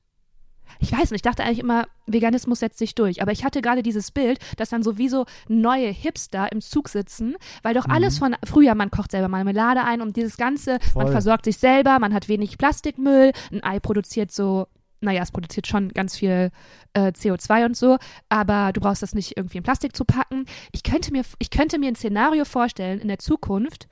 Ich 0.78 0.92
weiß 0.92 1.10
nicht, 1.10 1.18
ich 1.18 1.22
dachte 1.22 1.44
eigentlich 1.44 1.58
immer, 1.58 1.84
Veganismus 2.06 2.60
setzt 2.60 2.78
sich 2.78 2.94
durch. 2.94 3.20
Aber 3.20 3.32
ich 3.32 3.44
hatte 3.44 3.60
gerade 3.60 3.82
dieses 3.82 4.12
Bild, 4.12 4.38
dass 4.56 4.70
dann 4.70 4.82
sowieso 4.82 5.26
neue 5.48 5.88
Hipster 5.88 6.50
im 6.52 6.60
Zug 6.62 6.88
sitzen, 6.88 7.34
weil 7.62 7.74
doch 7.74 7.86
alles 7.86 8.18
von 8.18 8.34
früher, 8.46 8.74
man 8.74 8.90
kocht 8.90 9.10
selber 9.10 9.28
Marmelade 9.28 9.84
ein 9.84 10.00
und 10.00 10.16
dieses 10.16 10.36
Ganze, 10.38 10.78
man 10.94 11.04
Voll. 11.04 11.12
versorgt 11.12 11.44
sich 11.44 11.58
selber, 11.58 11.98
man 11.98 12.14
hat 12.14 12.28
wenig 12.28 12.56
Plastikmüll, 12.56 13.32
ein 13.52 13.62
Ei 13.62 13.78
produziert 13.78 14.30
so, 14.32 14.68
naja, 15.00 15.22
es 15.22 15.32
produziert 15.32 15.66
schon 15.66 15.88
ganz 15.90 16.16
viel 16.16 16.50
äh, 16.92 17.08
CO2 17.08 17.64
und 17.66 17.76
so, 17.76 17.98
aber 18.28 18.72
du 18.72 18.80
brauchst 18.80 19.02
das 19.02 19.14
nicht 19.14 19.36
irgendwie 19.36 19.58
in 19.58 19.64
Plastik 19.64 19.96
zu 19.96 20.04
packen. 20.04 20.46
Ich 20.72 20.82
könnte 20.82 21.12
mir, 21.12 21.22
ich 21.38 21.50
könnte 21.50 21.78
mir 21.78 21.88
ein 21.88 21.96
Szenario 21.96 22.44
vorstellen 22.44 23.00
in 23.00 23.08
der 23.08 23.18
Zukunft, 23.18 23.88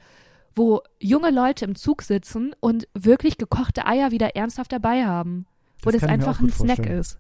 wo 0.54 0.82
junge 0.98 1.30
Leute 1.30 1.64
im 1.64 1.74
Zug 1.76 2.02
sitzen 2.02 2.54
und 2.60 2.88
wirklich 2.94 3.38
gekochte 3.38 3.86
Eier 3.86 4.10
wieder 4.10 4.36
ernsthaft 4.36 4.72
dabei 4.72 5.06
haben. 5.06 5.46
Wo 5.82 5.90
Das 5.90 6.00
das, 6.00 6.10
einfach 6.10 6.40
ein 6.40 6.50
Snack 6.50 6.76
vorstellen. 6.76 6.98
ist. 7.00 7.18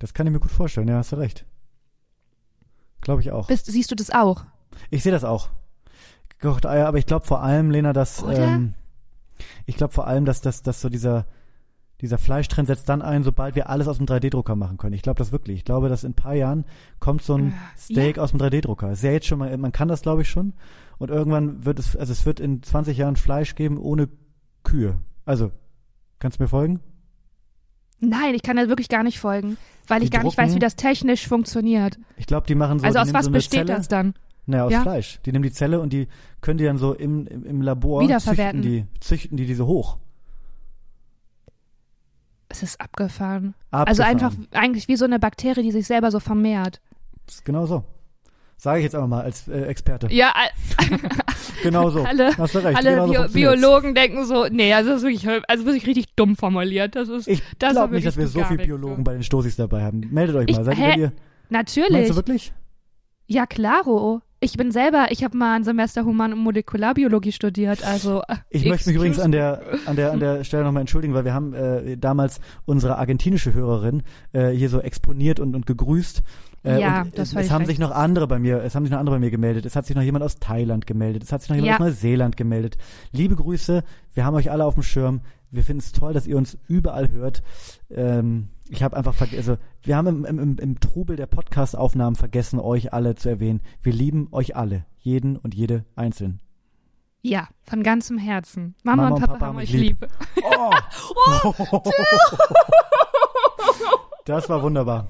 Das 0.00 0.14
kann 0.14 0.26
ich 0.26 0.32
mir 0.32 0.40
gut 0.40 0.50
vorstellen, 0.50 0.88
ja, 0.88 0.96
hast 0.96 1.12
du 1.12 1.16
recht. 1.16 1.44
Glaube 3.00 3.22
ich 3.22 3.30
auch. 3.30 3.46
Bist, 3.46 3.66
siehst 3.66 3.90
du 3.90 3.94
das 3.94 4.10
auch? 4.10 4.44
Ich 4.90 5.02
sehe 5.02 5.12
das 5.12 5.24
auch. 5.24 5.48
Gekochte 6.40 6.68
Eier, 6.68 6.86
aber 6.86 6.98
ich 6.98 7.06
glaube 7.06 7.26
vor 7.26 7.42
allem, 7.42 7.70
Lena, 7.70 7.92
dass 7.92 8.22
ähm, 8.22 8.74
ich 9.66 9.76
glaube 9.76 9.92
vor 9.92 10.06
allem, 10.06 10.24
dass, 10.24 10.40
dass, 10.40 10.62
dass 10.62 10.80
so 10.80 10.88
dieser 10.88 11.26
dieser 12.00 12.18
Fleischtrend 12.18 12.68
setzt 12.68 12.88
dann 12.88 13.02
ein, 13.02 13.24
sobald 13.24 13.54
wir 13.56 13.68
alles 13.68 13.88
aus 13.88 13.96
dem 13.98 14.06
3D-Drucker 14.06 14.54
machen 14.54 14.76
können. 14.78 14.92
Ich 14.94 15.02
glaube 15.02 15.18
das 15.18 15.32
wirklich. 15.32 15.56
Ich 15.58 15.64
glaube, 15.64 15.88
dass 15.88 16.04
in 16.04 16.10
ein 16.12 16.14
paar 16.14 16.34
Jahren 16.34 16.64
kommt 17.00 17.22
so 17.22 17.34
ein 17.36 17.54
Steak 17.76 18.18
aus 18.18 18.30
dem 18.30 18.40
3D-Drucker. 18.40 18.92
Ist 18.92 19.02
ja 19.02 19.10
jetzt 19.10 19.26
schon 19.26 19.38
mal, 19.40 19.56
man 19.58 19.72
kann 19.72 19.88
das 19.88 20.02
glaube 20.02 20.22
ich 20.22 20.28
schon. 20.30 20.52
Und 20.98 21.10
irgendwann 21.10 21.64
wird 21.64 21.78
es, 21.78 21.96
also 21.96 22.12
es 22.12 22.24
wird 22.26 22.38
in 22.40 22.62
20 22.62 22.96
Jahren 22.98 23.16
Fleisch 23.16 23.54
geben 23.56 23.78
ohne 23.78 24.08
Kühe. 24.64 24.98
Also, 25.24 25.50
kannst 26.20 26.38
du 26.38 26.44
mir 26.44 26.48
folgen? 26.48 26.80
Nein, 28.00 28.34
ich 28.34 28.42
kann 28.42 28.56
da 28.56 28.68
wirklich 28.68 28.88
gar 28.88 29.02
nicht 29.02 29.18
folgen, 29.18 29.56
weil 29.88 30.00
Die 30.00 30.04
ich 30.06 30.10
gar 30.12 30.22
nicht 30.22 30.38
weiß, 30.38 30.46
drucken- 30.50 30.54
wie 30.56 30.60
das 30.60 30.76
technisch 30.76 31.26
funktioniert. 31.26 31.98
Ich 32.16 32.26
glaube, 32.26 32.46
die 32.46 32.54
machen 32.54 32.78
so, 32.78 32.86
also 32.86 33.00
aus 33.00 33.12
was 33.12 33.24
so 33.26 33.32
besteht 33.32 33.66
Zelle, 33.66 33.74
das 33.76 33.88
dann? 33.88 34.14
Naja, 34.46 34.64
aus 34.64 34.72
Ja. 34.72 34.82
Fleisch. 34.82 35.20
Die 35.26 35.32
nehmen 35.32 35.42
die 35.42 35.50
Zelle 35.52 35.80
und 35.80 35.92
die 35.92 36.06
können 36.40 36.58
die 36.58 36.64
dann 36.64 36.78
so 36.78 36.94
im, 36.94 37.26
im, 37.26 37.44
im 37.44 37.60
Labor 37.60 38.00
Wiederverwerten. 38.02 38.62
züchten 38.62 38.88
die, 38.92 39.00
züchten 39.00 39.36
die 39.36 39.46
diese 39.46 39.66
hoch. 39.66 39.98
Es 42.48 42.62
ist 42.62 42.80
abgefahren. 42.80 43.54
Abgefahren. 43.70 43.88
Also 43.88 44.02
einfach 44.02 44.32
eigentlich 44.52 44.88
wie 44.88 44.96
so 44.96 45.04
eine 45.04 45.18
Bakterie, 45.18 45.62
die 45.62 45.72
sich 45.72 45.86
selber 45.86 46.10
so 46.10 46.20
vermehrt. 46.20 46.80
Ist 47.28 47.44
Genau 47.44 47.66
so. 47.66 47.84
Sage 48.60 48.78
ich 48.80 48.84
jetzt 48.84 48.94
einfach 48.96 49.06
mal 49.08 49.22
als 49.22 49.46
äh, 49.46 49.62
Experte. 49.66 50.08
Ja, 50.12 50.32
Genau 51.62 51.90
so. 51.90 52.02
alle, 52.02 52.36
Hast 52.36 52.54
du 52.54 52.58
recht. 52.58 52.76
alle 52.76 52.90
genau 52.90 53.06
Bio. 53.08 53.28
Biologen 53.28 53.94
denken 53.94 54.24
so, 54.24 54.46
nee, 54.50 54.72
also 54.72 54.90
das 54.90 55.02
ist 55.02 55.04
wirklich, 55.08 55.42
also 55.48 55.64
wirklich 55.64 55.86
richtig 55.86 56.06
dumm 56.16 56.34
formuliert. 56.36 56.96
Das 56.96 57.08
ist, 57.08 57.28
Ich 57.28 57.42
das 57.58 57.72
glaube 57.72 57.94
nicht, 57.94 58.06
dass 58.06 58.16
wir 58.16 58.26
so 58.26 58.42
viele 58.44 58.64
Biologen 58.64 59.04
bei 59.04 59.12
den 59.12 59.22
Stoßis 59.22 59.56
dabei 59.56 59.82
haben. 59.84 60.00
Meldet 60.10 60.34
euch 60.36 60.46
Ich- 60.48 60.56
mal. 60.56 60.64
Seid 60.64 60.76
hä? 60.76 60.90
ihr, 60.98 61.12
meinst 61.50 61.76
Natürlich. 61.76 62.08
du 62.08 62.16
wirklich? 62.16 62.52
Ja, 63.26 63.46
klaro. 63.46 64.22
Ich 64.40 64.56
bin 64.56 64.70
selber, 64.70 65.06
ich 65.10 65.24
habe 65.24 65.36
mal 65.36 65.56
ein 65.56 65.64
Semester 65.64 66.04
Human- 66.04 66.32
und 66.32 66.38
Molekularbiologie 66.38 67.32
studiert, 67.32 67.84
also. 67.84 68.22
äh, 68.28 68.36
Ich 68.50 68.64
möchte 68.66 68.88
mich 68.88 68.96
übrigens 68.96 69.18
an 69.18 69.32
der, 69.32 69.62
an 69.86 69.96
der, 69.96 70.12
an 70.12 70.20
der 70.20 70.44
Stelle 70.44 70.62
nochmal 70.62 70.82
entschuldigen, 70.82 71.12
weil 71.12 71.24
wir 71.24 71.34
haben 71.34 71.54
äh, 71.54 71.96
damals 71.96 72.38
unsere 72.64 72.98
argentinische 72.98 73.52
Hörerin 73.52 74.04
äh, 74.32 74.50
hier 74.50 74.68
so 74.68 74.80
exponiert 74.80 75.40
und, 75.40 75.56
und 75.56 75.66
gegrüßt. 75.66 76.22
Äh, 76.64 76.80
Ja, 76.80 77.02
und 77.02 77.18
das 77.18 77.30
es, 77.32 77.36
es 77.46 77.50
haben 77.50 77.58
recht. 77.62 77.70
sich 77.70 77.78
noch 77.80 77.90
andere 77.90 78.28
bei 78.28 78.38
mir, 78.38 78.62
es 78.62 78.76
haben 78.76 78.84
sich 78.84 78.92
noch 78.92 79.00
andere 79.00 79.16
bei 79.16 79.20
mir 79.20 79.30
gemeldet. 79.32 79.66
Es 79.66 79.74
hat 79.74 79.86
sich 79.86 79.96
noch 79.96 80.02
jemand 80.02 80.24
aus 80.24 80.36
Thailand 80.38 80.86
gemeldet. 80.86 81.24
Es 81.24 81.32
hat 81.32 81.40
sich 81.42 81.48
noch 81.50 81.56
jemand 81.56 81.70
Ja. 81.70 81.76
aus 81.86 81.92
Neuseeland 81.92 82.36
gemeldet. 82.36 82.78
Liebe 83.10 83.34
Grüße, 83.34 83.82
wir 84.14 84.24
haben 84.24 84.34
euch 84.36 84.52
alle 84.52 84.64
auf 84.64 84.74
dem 84.74 84.84
Schirm. 84.84 85.20
Wir 85.50 85.64
finden 85.64 85.80
es 85.80 85.90
toll, 85.92 86.12
dass 86.12 86.26
ihr 86.28 86.36
uns 86.36 86.58
überall 86.68 87.10
hört. 87.10 87.42
Ähm, 87.90 88.48
ich 88.68 88.82
habe 88.82 88.96
einfach 88.96 89.14
vergessen, 89.14 89.38
also 89.38 89.56
wir 89.82 89.96
haben 89.96 90.24
im, 90.24 90.38
im, 90.38 90.58
im, 90.58 90.80
Trubel 90.80 91.16
der 91.16 91.26
Podcast-Aufnahmen 91.26 92.16
vergessen, 92.16 92.60
euch 92.60 92.92
alle 92.92 93.14
zu 93.14 93.28
erwähnen. 93.28 93.60
Wir 93.82 93.92
lieben 93.92 94.28
euch 94.32 94.56
alle, 94.56 94.84
jeden 94.98 95.36
und 95.36 95.54
jede 95.54 95.84
einzeln. 95.96 96.40
Ja, 97.22 97.48
von 97.62 97.82
ganzem 97.82 98.18
Herzen. 98.18 98.74
Mama, 98.84 99.08
und 99.08 99.20
Papa, 99.20 99.46
haben 99.46 99.58
euch 99.58 99.72
lieb. 99.72 100.06
Oh. 100.42 100.70
Das 104.28 104.46
war 104.50 104.60
wunderbar. 104.60 105.08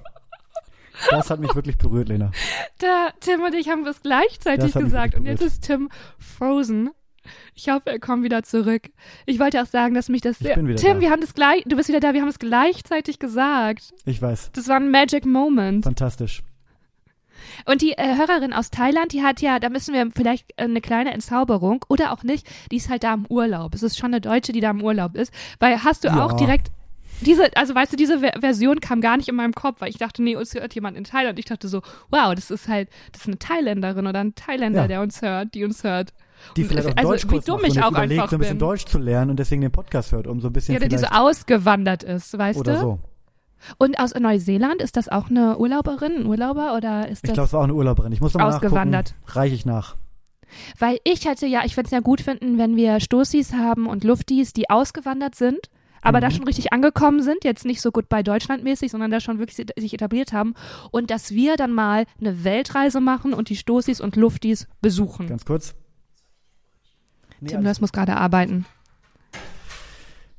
Das 1.10 1.28
hat 1.28 1.40
mich 1.40 1.52
wirklich 1.52 1.76
berührt, 1.76 2.08
Lena. 2.08 2.30
Da, 2.78 3.08
Tim 3.18 3.42
und 3.42 3.52
ich 3.52 3.68
haben 3.68 3.84
es 3.84 4.00
gleichzeitig 4.00 4.72
gesagt 4.72 5.16
und 5.16 5.26
jetzt 5.26 5.42
ist 5.42 5.62
Tim 5.64 5.88
frozen. 6.18 6.90
Ich 7.54 7.68
hoffe, 7.68 7.90
er 7.90 7.98
kommt 7.98 8.22
wieder 8.24 8.42
zurück. 8.42 8.82
Ich 9.26 9.38
wollte 9.38 9.60
auch 9.62 9.66
sagen, 9.66 9.94
dass 9.94 10.08
mich 10.08 10.20
das 10.22 10.40
Ich 10.40 10.54
bin 10.54 10.66
wieder 10.68 10.78
Tim, 10.80 10.94
da. 10.94 11.00
wir 11.00 11.10
haben 11.10 11.20
das 11.20 11.34
gleich, 11.34 11.62
du 11.66 11.76
bist 11.76 11.88
wieder 11.88 12.00
da, 12.00 12.14
wir 12.14 12.20
haben 12.20 12.28
es 12.28 12.38
gleichzeitig 12.38 13.18
gesagt. 13.18 13.92
Ich 14.04 14.20
weiß. 14.22 14.50
Das 14.52 14.68
war 14.68 14.76
ein 14.76 14.90
Magic 14.90 15.24
Moment. 15.26 15.84
Fantastisch. 15.84 16.42
Und 17.66 17.82
die 17.82 17.92
äh, 17.92 18.16
Hörerin 18.16 18.52
aus 18.52 18.70
Thailand, 18.70 19.12
die 19.12 19.22
hat 19.22 19.40
ja, 19.40 19.58
da 19.58 19.68
müssen 19.68 19.94
wir 19.94 20.10
vielleicht 20.14 20.50
äh, 20.56 20.64
eine 20.64 20.80
kleine 20.80 21.12
Entzauberung 21.12 21.84
oder 21.88 22.12
auch 22.12 22.22
nicht, 22.22 22.46
die 22.72 22.76
ist 22.76 22.88
halt 22.88 23.04
da 23.04 23.14
im 23.14 23.26
Urlaub. 23.28 23.74
Es 23.74 23.82
ist 23.82 23.96
schon 23.98 24.10
eine 24.12 24.20
Deutsche, 24.20 24.52
die 24.52 24.60
da 24.60 24.70
im 24.70 24.82
Urlaub 24.82 25.14
ist. 25.16 25.32
Weil 25.60 25.82
hast 25.84 26.04
du 26.04 26.08
Ja. 26.08 26.24
auch 26.24 26.32
direkt 26.34 26.68
diese, 27.20 27.56
also 27.56 27.74
weißt 27.74 27.92
du, 27.92 27.96
diese 27.96 28.20
Ver 28.20 28.32
Version 28.40 28.78
kam 28.80 29.00
gar 29.00 29.16
nicht 29.16 29.28
in 29.28 29.34
meinem 29.34 29.52
Kopf, 29.52 29.80
weil 29.80 29.90
ich 29.90 29.98
dachte, 29.98 30.22
nee, 30.22 30.36
uns 30.36 30.54
hört 30.54 30.74
jemand 30.76 30.96
in 30.96 31.02
Thailand. 31.04 31.36
Ich 31.38 31.46
dachte 31.46 31.66
so, 31.68 31.82
wow, 32.10 32.32
das 32.34 32.50
ist 32.52 32.68
halt, 32.68 32.88
das 33.12 33.22
ist 33.22 33.26
eine 33.26 33.38
Thailänderin 33.38 34.06
oder 34.06 34.20
ein 34.20 34.34
Thailänder, 34.36 34.82
Ja. 34.82 34.88
der 34.88 35.00
uns 35.02 35.20
hört, 35.22 35.54
die 35.54 35.64
uns 35.64 35.82
hört. 35.82 36.12
Die 36.56 36.64
vielleicht 36.64 36.88
auch 36.88 36.96
also, 36.96 37.10
Deutschkurs 37.10 37.44
wie 37.44 37.50
dumm 37.50 37.60
macht 37.62 37.70
ich 37.72 37.82
auch 37.82 37.90
überlegt, 37.90 38.30
so 38.30 38.36
ein 38.36 38.38
bisschen 38.40 38.58
bin. 38.58 38.66
Deutsch 38.66 38.84
zu 38.86 38.98
lernen 38.98 39.30
und 39.30 39.38
deswegen 39.38 39.60
den 39.62 39.70
Podcast 39.72 40.12
hört, 40.12 40.26
um 40.26 40.40
so 40.40 40.48
ein 40.48 40.52
bisschen 40.52 40.80
Ja, 40.80 40.86
die 40.88 40.96
so 40.98 41.06
ausgewandert 41.06 42.02
ist, 42.02 42.36
weißt 42.36 42.58
oder 42.58 42.74
du? 42.74 42.80
so. 42.80 42.98
Und 43.78 43.98
aus 43.98 44.14
Neuseeland, 44.14 44.80
ist 44.80 44.96
das 44.96 45.08
auch 45.08 45.30
eine 45.30 45.58
Urlauberin, 45.58 46.12
ein 46.20 46.26
Urlauber 46.26 46.76
oder 46.76 47.08
ist 47.08 47.24
Ich 47.24 47.28
das? 47.30 47.34
glaube, 47.34 47.46
es 47.48 47.52
war 47.52 47.60
auch 47.60 47.64
eine 47.64 47.74
Urlauberin. 47.74 48.12
Ich 48.12 48.20
muss 48.20 48.34
noch 48.34 48.40
mal 48.40 48.54
Ausgewandert. 48.54 49.14
nachgucken. 49.18 49.38
Reiche 49.38 49.54
ich 49.56 49.66
nach. 49.66 49.96
Weil 50.78 50.98
ich 51.04 51.26
hätte 51.26 51.46
ja, 51.46 51.62
ich 51.64 51.76
würde 51.76 51.86
es 51.86 51.90
ja 51.90 52.00
gut 52.00 52.20
finden, 52.20 52.56
wenn 52.56 52.76
wir 52.76 53.00
Stoßis 53.00 53.52
haben 53.54 53.86
und 53.86 54.04
Luftis, 54.04 54.52
die 54.52 54.70
ausgewandert 54.70 55.34
sind, 55.34 55.58
aber 56.00 56.20
da 56.20 56.28
Mhm. 56.28 56.32
schon 56.32 56.44
richtig 56.44 56.72
angekommen 56.72 57.22
sind, 57.22 57.42
jetzt 57.44 57.64
nicht 57.66 57.80
so 57.82 57.90
gut 57.90 58.08
bei 58.08 58.22
Deutschland 58.22 58.62
mäßig, 58.62 58.90
sondern 58.92 59.10
da 59.10 59.18
schon 59.20 59.40
wirklich 59.40 59.56
si- 59.56 59.66
sich 59.76 59.92
etabliert 59.92 60.32
haben 60.32 60.54
und 60.92 61.10
dass 61.10 61.32
wir 61.32 61.56
dann 61.56 61.72
mal 61.74 62.04
eine 62.20 62.44
Weltreise 62.44 63.00
machen 63.00 63.34
und 63.34 63.48
die 63.50 63.56
Stoßis 63.56 64.00
und 64.00 64.14
Luftis 64.16 64.68
besuchen. 64.80 65.26
Ganz 65.26 65.44
kurz. 65.44 65.74
Nee, 67.40 67.50
Tim, 67.50 67.64
das 67.64 67.80
muss 67.80 67.92
gerade 67.92 68.16
arbeiten. 68.16 68.66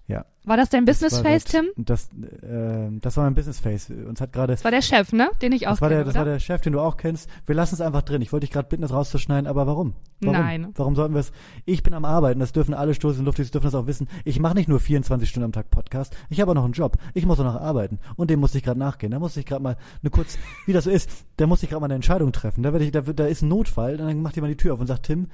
Ja. 0.10 0.26
War 0.44 0.58
das 0.58 0.70
dein 0.70 0.86
Business 0.86 1.14
war 1.18 1.24
Face, 1.24 1.44
das, 1.44 1.52
Tim? 1.52 1.66
Das, 1.78 2.10
äh, 2.42 2.90
das 3.00 3.16
war 3.16 3.26
mein 3.26 3.36
Business 3.36 3.60
Face. 3.60 3.92
Uns 3.92 4.20
hat 4.20 4.34
gerade 4.34 4.54
Das 4.54 4.64
war 4.64 4.72
der 4.72 4.82
Chef, 4.82 5.14
ne? 5.14 5.30
Den 5.40 5.52
ich 5.52 5.68
auch 5.68 5.74
Das 5.74 5.82
war, 5.82 5.90
der, 5.90 6.04
das 6.04 6.16
war 6.16 6.26
der 6.26 6.40
Chef, 6.40 6.62
den 6.62 6.74
du 6.74 6.80
auch 6.80 6.98
kennst. 6.98 7.30
Wir 7.46 7.54
lassen 7.54 7.76
es 7.76 7.82
einfach 7.82 8.02
drin. 8.02 8.24
Ich 8.24 8.34
wollte 8.34 8.48
dich 8.48 8.52
gerade 8.52 8.68
bitten, 8.68 8.82
das 8.82 8.92
rauszuschneiden, 8.92 9.46
aber 9.46 9.68
warum? 9.68 9.94
warum? 10.22 10.36
Nein. 10.36 10.68
Warum 10.74 10.96
sollten 10.96 11.14
wir 11.14 11.20
es? 11.20 11.32
Ich 11.66 11.84
bin 11.84 11.94
am 11.94 12.06
Arbeiten, 12.06 12.40
das 12.40 12.54
dürfen 12.54 12.74
alle 12.74 12.96
Stoßen 12.96 13.24
Luftis 13.24 13.52
dürfen 13.52 13.66
das 13.66 13.76
auch 13.76 13.86
wissen. 13.86 14.08
Ich 14.26 14.40
mache 14.40 14.56
nicht 14.56 14.68
nur 14.68 14.80
24 14.80 15.30
Stunden 15.30 15.46
am 15.46 15.52
Tag 15.52 15.70
Podcast, 15.70 16.18
ich 16.32 16.42
habe 16.42 16.50
auch 16.52 16.56
noch 16.56 16.66
einen 16.66 16.74
Job. 16.74 16.98
Ich 17.14 17.28
muss 17.28 17.40
auch 17.40 17.44
noch 17.44 17.62
arbeiten. 17.62 18.00
Und 18.16 18.32
dem 18.32 18.40
musste 18.40 18.58
ich 18.58 18.64
gerade 18.64 18.80
nachgehen. 18.80 19.12
Da 19.12 19.20
musste 19.20 19.40
ich 19.40 19.46
gerade 19.46 19.62
mal 19.62 19.78
eine 20.02 20.10
kurz, 20.10 20.40
wie 20.66 20.74
das 20.74 20.86
so 20.86 20.90
ist, 20.90 21.12
da 21.38 21.46
musste 21.46 21.68
ich 21.68 21.70
gerade 21.70 21.82
mal 21.82 21.86
eine 21.86 21.96
Entscheidung 21.96 22.32
treffen. 22.32 22.64
Da, 22.64 22.74
werd 22.74 22.82
ich, 22.82 22.92
da, 22.92 23.02
da 23.02 23.28
ist 23.28 23.44
ein 23.44 23.50
Notfall, 23.50 23.98
dann 23.98 24.24
macht 24.24 24.36
jemand 24.36 24.52
die 24.52 24.58
Tür 24.58 24.74
auf 24.74 24.80
und 24.80 24.88
sagt, 24.88 25.06
Tim, 25.06 25.28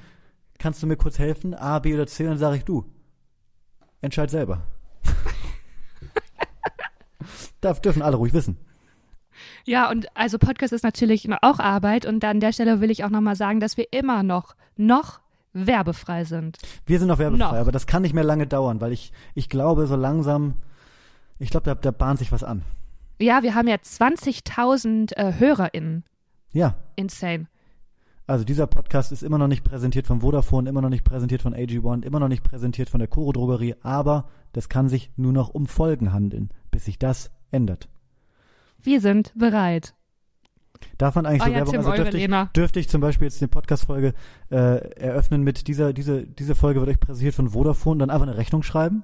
kannst 0.58 0.82
du 0.82 0.88
mir 0.88 0.98
kurz 0.98 1.20
helfen? 1.20 1.54
A, 1.54 1.80
B 1.80 1.94
oder 1.94 2.08
C? 2.08 2.24
Und 2.24 2.32
dann 2.32 2.38
sage 2.38 2.58
ich, 2.58 2.66
du, 2.66 2.86
entscheid 4.02 4.30
selber. 4.30 4.62
Darf, 7.62 7.82
dürfen 7.82 8.02
alle 8.02 8.18
ruhig 8.18 8.34
wissen. 8.34 8.58
Ja, 9.66 9.90
und 9.90 10.08
also 10.16 10.38
Podcast 10.38 10.74
ist 10.74 10.84
natürlich 10.84 11.28
auch 11.42 11.60
Arbeit 11.60 12.06
und 12.06 12.24
an 12.24 12.40
der 12.40 12.54
Stelle 12.54 12.82
will 12.82 12.92
ich 12.92 13.04
auch 13.04 13.10
nochmal 13.10 13.36
sagen, 13.36 13.60
dass 13.60 13.78
wir 13.78 13.92
immer 13.92 14.24
noch, 14.24 14.56
noch 14.78 15.20
werbefrei 15.54 16.26
sind. 16.26 16.58
Wir 16.86 17.00
sind 17.00 17.08
noch 17.08 17.18
werbefrei, 17.18 17.46
Noch. 17.46 17.54
aber 17.54 17.72
das 17.72 17.88
kann 17.88 18.04
nicht 18.04 18.14
mehr 18.14 18.24
lange 18.24 18.46
dauern, 18.46 18.82
weil 18.82 18.92
ich, 18.92 19.12
ich 19.34 19.50
glaube, 19.50 19.88
so 19.88 19.96
langsam, 19.96 20.56
ich 21.40 21.50
glaube, 21.50 21.66
da, 21.66 21.76
da 21.76 21.92
bahnt 21.92 22.20
sich 22.20 22.32
was 22.32 22.44
an. 22.44 22.64
Ja, 23.20 23.44
wir 23.44 23.56
haben 23.56 23.68
ja 23.68 23.76
20.000 23.76 25.16
äh, 25.16 25.34
HörerInnen. 25.40 26.04
Ja, 26.52 26.76
Insane. 26.96 27.48
Also 28.28 28.44
dieser 28.44 28.68
Podcast 28.68 29.12
ist 29.12 29.24
immer 29.24 29.38
noch 29.38 29.48
nicht 29.48 29.64
präsentiert 29.64 30.08
von 30.08 30.22
Vodafone, 30.22 30.70
immer 30.70 30.82
noch 30.82 30.90
nicht 30.90 31.04
präsentiert 31.04 31.42
von 31.42 31.54
AG1, 31.54 32.04
immer 32.04 32.20
noch 32.20 32.28
nicht 32.28 32.44
präsentiert 32.44 32.90
von 32.90 33.00
der 33.00 33.08
Koro 33.08 33.32
Drogerie, 33.32 33.76
aber 33.82 34.30
das 34.54 34.70
kann 34.70 34.90
sich 34.90 35.12
nur 35.16 35.32
noch 35.32 35.50
um 35.50 35.68
Folgen 35.68 36.12
handeln, 36.12 36.50
bis 36.72 36.86
sich 36.86 36.98
das 36.98 37.32
ändert. 37.52 37.88
Wir 38.82 39.00
sind 39.02 39.32
bereit. 39.36 39.94
Darf 40.98 41.16
man 41.16 41.26
eigentlich 41.26 41.44
so 41.44 41.50
Euer 41.50 41.56
Werbung, 41.56 41.72
Tim, 41.74 41.80
also 41.86 41.92
dürfte 41.94 42.18
ich, 42.18 42.52
dürfte 42.54 42.80
ich 42.80 42.90
zum 42.90 43.02
Beispiel 43.02 43.28
jetzt 43.28 43.42
eine 43.42 43.48
Podcast-Folge 43.48 44.14
äh, 44.50 44.56
eröffnen 44.98 45.44
mit 45.44 45.68
dieser, 45.68 45.94
diese, 45.94 46.24
diese 46.26 46.56
Folge 46.56 46.80
wird 46.80 46.90
euch 46.90 47.00
präsentiert 47.00 47.36
von 47.36 47.50
Vodafone 47.50 47.94
und 47.94 48.00
dann 48.00 48.10
einfach 48.10 48.28
eine 48.28 48.38
Rechnung 48.38 48.64
schreiben? 48.64 49.04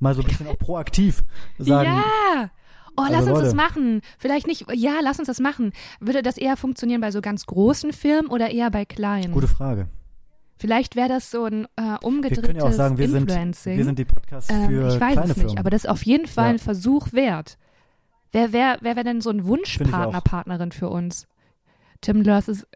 Mal 0.00 0.14
so 0.14 0.22
ein 0.22 0.28
bisschen 0.28 0.46
auch 0.48 0.58
proaktiv 0.58 1.24
sagen. 1.58 1.90
Ja! 1.90 2.50
Oh, 2.98 3.02
Also 3.02 3.12
lass 3.12 3.20
uns 3.26 3.30
Leute. 3.30 3.44
das 3.44 3.54
machen. 3.54 4.00
Vielleicht 4.18 4.46
nicht, 4.46 4.66
ja, 4.74 4.94
lass 5.02 5.18
uns 5.18 5.28
das 5.28 5.40
machen. 5.40 5.72
Würde 6.00 6.22
das 6.22 6.36
eher 6.36 6.56
funktionieren 6.56 7.00
bei 7.00 7.10
so 7.10 7.20
ganz 7.20 7.46
großen 7.46 7.92
Filmen 7.92 8.28
oder 8.28 8.50
eher 8.50 8.70
bei 8.70 8.84
kleinen? 8.84 9.32
Gute 9.32 9.48
Frage. 9.48 9.88
Vielleicht 10.60 10.96
wäre 10.96 11.08
das 11.08 11.30
so 11.30 11.44
ein 11.44 11.66
äh, 11.76 11.82
Wir 11.82 11.98
umgedrehtes 12.02 12.44
können 12.44 12.58
ja 12.58 12.64
auch 12.64 12.72
sagen, 12.72 12.98
wir 12.98 13.08
sind, 13.08 13.30
Influencing. 13.30 13.76
wir 13.78 13.84
sind 13.84 13.98
die 14.00 14.04
Podcasts 14.04 14.50
ähm, 14.50 14.66
für 14.68 14.88
ich 14.88 15.00
weiß 15.00 15.12
kleine 15.12 15.20
es 15.20 15.26
nicht, 15.28 15.38
Firmen. 15.38 15.58
aber 15.58 15.70
das 15.70 15.84
ist 15.84 15.90
auf 15.90 16.02
jeden 16.04 16.26
Fall 16.26 16.46
Ja. 16.46 16.50
ein 16.50 16.58
Versuch 16.58 17.12
wert. 17.12 17.56
Wer 18.32 18.52
wäre 18.52 18.78
wer 18.80 18.96
wär 18.96 19.04
denn 19.04 19.20
so 19.20 19.30
ein. 19.30 19.46
Wunschpartner, 19.46 20.20
Partnerin 20.20 20.72
für 20.72 20.88
uns? 20.88 21.26
Tim 22.00 22.20
Lörs 22.22 22.48
ist 22.48 22.66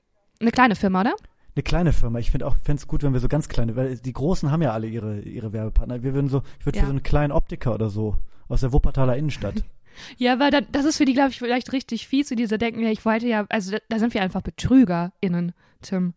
eine 0.41 0.51
kleine 0.53 0.77
Firma, 0.77 1.01
oder? 1.01 1.15
Eine 1.55 1.63
kleine 1.65 1.93
Firma. 1.93 2.19
Ich 2.21 2.31
finde 2.31 2.47
auch, 2.47 2.57
fände 2.57 2.81
es 2.81 2.87
gut, 2.87 3.03
wenn 3.03 3.13
wir 3.13 3.21
so 3.21 3.29
ganz 3.29 3.49
kleine, 3.49 3.75
weil 3.77 3.97
die 3.99 4.13
Großen 4.13 4.51
haben 4.51 4.63
ja 4.63 4.71
alle 4.73 4.87
ihre, 4.87 5.21
ihre 5.21 5.53
Werbepartner. 5.53 6.03
Wir 6.03 6.15
würden 6.15 6.29
so, 6.31 6.43
ich 6.61 6.67
würde 6.67 6.79
Ja. 6.79 6.83
für 6.85 6.87
so 6.87 6.93
einen 6.93 7.03
kleinen 7.03 7.33
Optiker 7.33 7.75
oder 7.75 7.91
so 7.91 8.17
aus 8.49 8.61
der 8.61 8.73
Wuppertaler 8.73 9.17
Innenstadt. 9.17 9.65
Ja, 10.17 10.39
weil 10.39 10.51
dann, 10.51 10.67
das 10.73 10.85
ist 10.85 10.97
für 10.97 11.05
die, 11.05 11.15
glaube 11.15 11.31
ich, 11.31 11.39
vielleicht 11.39 11.73
richtig 11.73 12.07
fies, 12.07 12.31
wie 12.31 12.37
diese 12.37 12.59
denken, 12.59 12.81
ja, 12.83 12.91
ich 12.91 13.05
wollte 13.05 13.27
ja, 13.27 13.47
also 13.49 13.73
da, 13.73 13.79
da 13.89 13.99
sind 13.99 14.15
wir 14.15 14.23
einfach 14.23 14.43
BetrügerInnen, 14.43 15.53
Tim. 15.83 16.15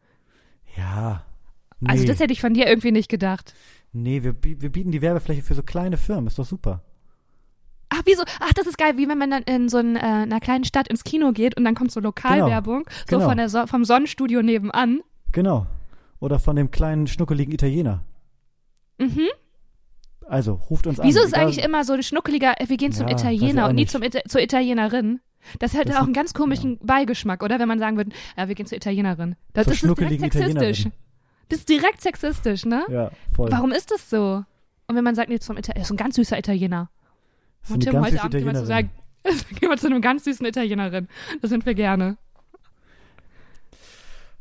Ja. 0.78 1.24
Nee, 1.80 1.90
Also 1.90 2.06
das 2.06 2.20
hätte 2.20 2.34
ich 2.34 2.42
von 2.42 2.54
dir 2.54 2.68
irgendwie 2.68 2.92
nicht 2.92 3.10
gedacht. 3.10 3.54
nee 3.94 4.24
wir, 4.24 4.36
wir 4.42 4.72
bieten 4.72 4.92
die 4.92 5.02
Werbefläche 5.02 5.42
für 5.42 5.56
so 5.56 5.64
kleine 5.64 5.98
Firmen. 5.98 6.28
Ist 6.28 6.40
doch 6.40 6.46
super. 6.46 6.82
Ach, 7.90 8.02
wieso? 8.06 8.24
Ach, 8.40 8.54
das 8.54 8.68
ist 8.68 8.78
geil, 8.78 8.98
wie 8.98 9.08
wenn 9.08 9.18
man 9.18 9.32
dann 9.32 9.44
in 9.44 9.70
so 9.70 9.78
ein, 9.78 9.96
äh, 9.96 10.00
einer 10.00 10.40
kleinen 10.40 10.64
Stadt 10.64 10.88
ins 10.88 11.04
Kino 11.04 11.32
geht 11.32 11.56
und 11.56 11.64
dann 11.64 11.76
kommt 11.76 11.92
so 11.92 12.00
Lokalwerbung, 12.00 12.86
so 13.10 13.18
genau. 13.18 13.30
von 13.30 13.38
der 13.38 13.50
so 13.50 13.68
vom 13.68 13.86
Sonnenstudio 13.86 14.42
nebenan. 14.42 15.02
Genau. 15.32 15.68
Oder 16.20 16.40
von 16.40 16.56
dem 16.56 16.72
kleinen, 16.72 17.08
schnuckeligen 17.08 17.54
Italiener. 17.54 18.04
Mhm. 18.98 19.28
Also, 20.28 20.54
ruft 20.70 20.88
uns 20.88 21.00
Wieso 21.02 21.20
an. 21.20 21.26
ist 21.28 21.34
Egal- 21.34 21.44
eigentlich 21.46 21.64
immer 21.64 21.84
so 21.84 21.94
ein 21.94 22.04
schnuckeliger, 22.04 22.60
äh, 22.60 22.68
wir 22.70 22.78
gehen 22.78 22.92
zum 22.92 23.08
Ja, 23.08 23.14
Italiener 23.14 23.70
und 23.70 23.76
nie 23.76 23.86
zum 23.86 24.02
Ita 24.04 24.20
zur 24.28 24.42
Italienerin? 24.42 25.20
Das 25.60 25.74
hätte 25.76 25.90
Das 25.90 25.98
auch 25.98 26.04
einen 26.04 26.14
ganz 26.14 26.34
komischen 26.34 26.80
Beigeschmack, 26.80 27.44
oder? 27.44 27.60
Wenn 27.60 27.68
man 27.68 27.78
sagen 27.78 27.98
würde, 27.98 28.12
ja, 28.36 28.48
wir 28.48 28.56
gehen 28.56 28.66
zur 28.66 28.78
Italienerin. 28.78 29.36
Das, 29.54 29.66
Zur 29.66 29.74
ist 29.74 29.84
direkt 29.84 30.20
sexistisch. 30.34 30.88
Das 31.50 31.60
ist 31.60 31.70
direkt 31.70 32.02
sexistisch, 32.02 32.66
ne? 32.66 32.84
Ja, 32.90 33.12
voll. 33.36 33.52
Warum 33.52 33.72
ist 33.72 33.92
das 33.92 34.10
so? 34.10 34.44
Und 34.88 34.96
wenn 34.96 35.04
man 35.04 35.14
sagt, 35.14 35.30
nee, 35.30 35.38
zum 35.40 35.58
Italiener, 35.58 35.84
ist 35.84 35.92
ein 35.92 35.98
ganz 35.98 36.16
süßer 36.16 36.40
Italiener. 36.40 36.90
Und 37.70 37.82
Tim, 37.82 38.00
heute 38.00 38.22
Abend 38.22 38.34
wir, 38.34 38.54
zu 38.56 38.66
sagen, 38.66 38.90
gehen 39.60 39.70
wir 39.70 39.78
zu 39.78 39.88
einem 39.88 40.02
ganz 40.02 40.24
süßen 40.24 40.46
Italienerin. 40.46 41.08
Das 41.42 41.50
sind 41.50 41.66
wir 41.66 41.76
gerne. 41.76 42.18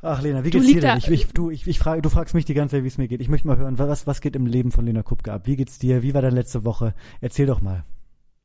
Ach, 0.07 0.21
Lena, 0.21 0.45
wie 0.45 0.51
geht's 0.51 0.67
dir 0.67 0.83
denn? 0.83 0.99
Ich, 0.99 1.09
ich, 1.09 1.27
du, 1.29 1.51
ich, 1.51 1.67
ich 1.67 1.79
frage, 1.79 2.03
du 2.03 2.11
fragst 2.11 2.35
mich 2.35 2.45
die 2.45 2.53
ganze 2.53 2.77
Zeit, 2.77 2.85
wie 2.85 2.88
es 2.88 2.99
mir 2.99 3.09
geht. 3.09 3.23
Ich 3.23 3.31
möchte 3.31 3.49
mal 3.49 3.57
hören, 3.57 3.79
was, 3.79 4.07
was 4.07 4.21
geht 4.21 4.37
im 4.37 4.45
Leben 4.45 4.71
von 4.71 4.85
Lena 4.85 5.03
Kupke 5.03 5.33
ab? 5.33 5.47
Wie 5.47 5.57
geht's 5.57 5.79
dir? 5.79 6.03
Wie 6.03 6.12
war 6.12 6.21
deine 6.21 6.35
letzte 6.35 6.62
Woche? 6.64 6.93
Erzähl 7.23 7.47
doch 7.47 7.62
mal. 7.62 7.85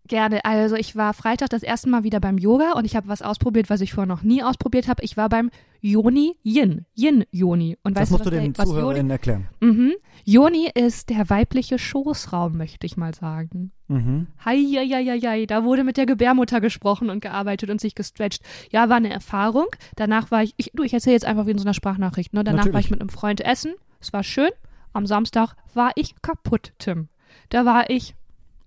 Gerne. 0.10 0.43
Also 0.43 0.76
ich 0.76 0.95
war 0.95 1.13
Freitag 1.13 1.50
das 1.50 1.62
erste 1.62 1.88
Mal 1.88 2.04
wieder 2.04 2.19
beim 2.19 2.39
Yoga 2.39 2.74
und 2.74 2.84
ich 2.84 2.95
habe 2.95 3.08
was 3.08 3.22
ausprobiert, 3.22 3.69
was 3.69 3.80
ich 3.80 3.93
vorher 3.93 4.08
noch 4.08 4.24
nie 4.24 4.41
ausprobiert 4.41 4.88
habe. 4.88 5.04
Ich 5.04 5.17
war 5.17 5.30
beim 5.30 5.52
Yoni 5.82 6.36
Yin. 6.43 6.86
Yin 6.98 7.26
Yoni. 7.32 7.78
Und 7.84 7.95
das 7.95 8.02
weißt 8.02 8.12
musst 8.12 8.26
du, 8.26 8.32
den 8.32 8.54
der, 8.54 8.58
was 8.58 8.65
Yoni, 8.65 8.80
ZuhörerInnen 8.80 9.12
erklären. 9.12 9.48
mhm. 9.60 9.93
Yoni 10.26 10.69
ist 10.74 11.12
der 11.12 11.30
weibliche 11.30 11.78
Schoßraum, 11.78 12.58
möchte 12.58 12.88
ich 12.88 12.98
mal 12.98 13.13
sagen. 13.13 13.72
Mhm. 13.88 14.28
Heieieiei, 14.43 15.45
da 15.45 15.63
wurde 15.63 15.84
mit 15.84 15.98
der 15.98 16.08
Gebärmutter 16.08 16.60
gesprochen 16.60 17.12
und 17.12 17.22
gearbeitet 17.22 17.69
und 17.69 17.80
sich 17.80 17.93
gestretcht. 17.93 18.43
Ja, 18.72 18.89
war 18.89 18.98
eine 18.98 19.12
Erfahrung. 19.12 19.67
Danach 19.95 20.32
war 20.32 20.41
ich, 20.41 20.56
ich 20.58 20.72
du, 20.74 20.82
ich 20.82 20.93
erzähle 20.93 21.13
jetzt 21.13 21.26
einfach 21.26 21.45
wie 21.45 21.52
in 21.52 21.60
so 21.60 21.65
einer 21.65 21.76
Sprachnachricht. 21.76 22.34
Ne? 22.34 22.43
Danach 22.43 22.62
war 22.62 22.65
Natürlich. 22.65 22.86
ich 22.88 22.91
mit 22.91 23.02
einem 23.02 23.10
Freund 23.10 23.41
essen. 23.41 23.74
Es 24.02 24.12
war 24.12 24.24
schön. 24.24 24.50
Am 24.91 25.06
Samstag 25.06 25.54
war 25.76 25.91
ich 25.93 26.19
kaputt, 26.24 26.74
Tim. 26.80 27.10
Da 27.50 27.63
war 27.63 27.91
ich 27.91 28.15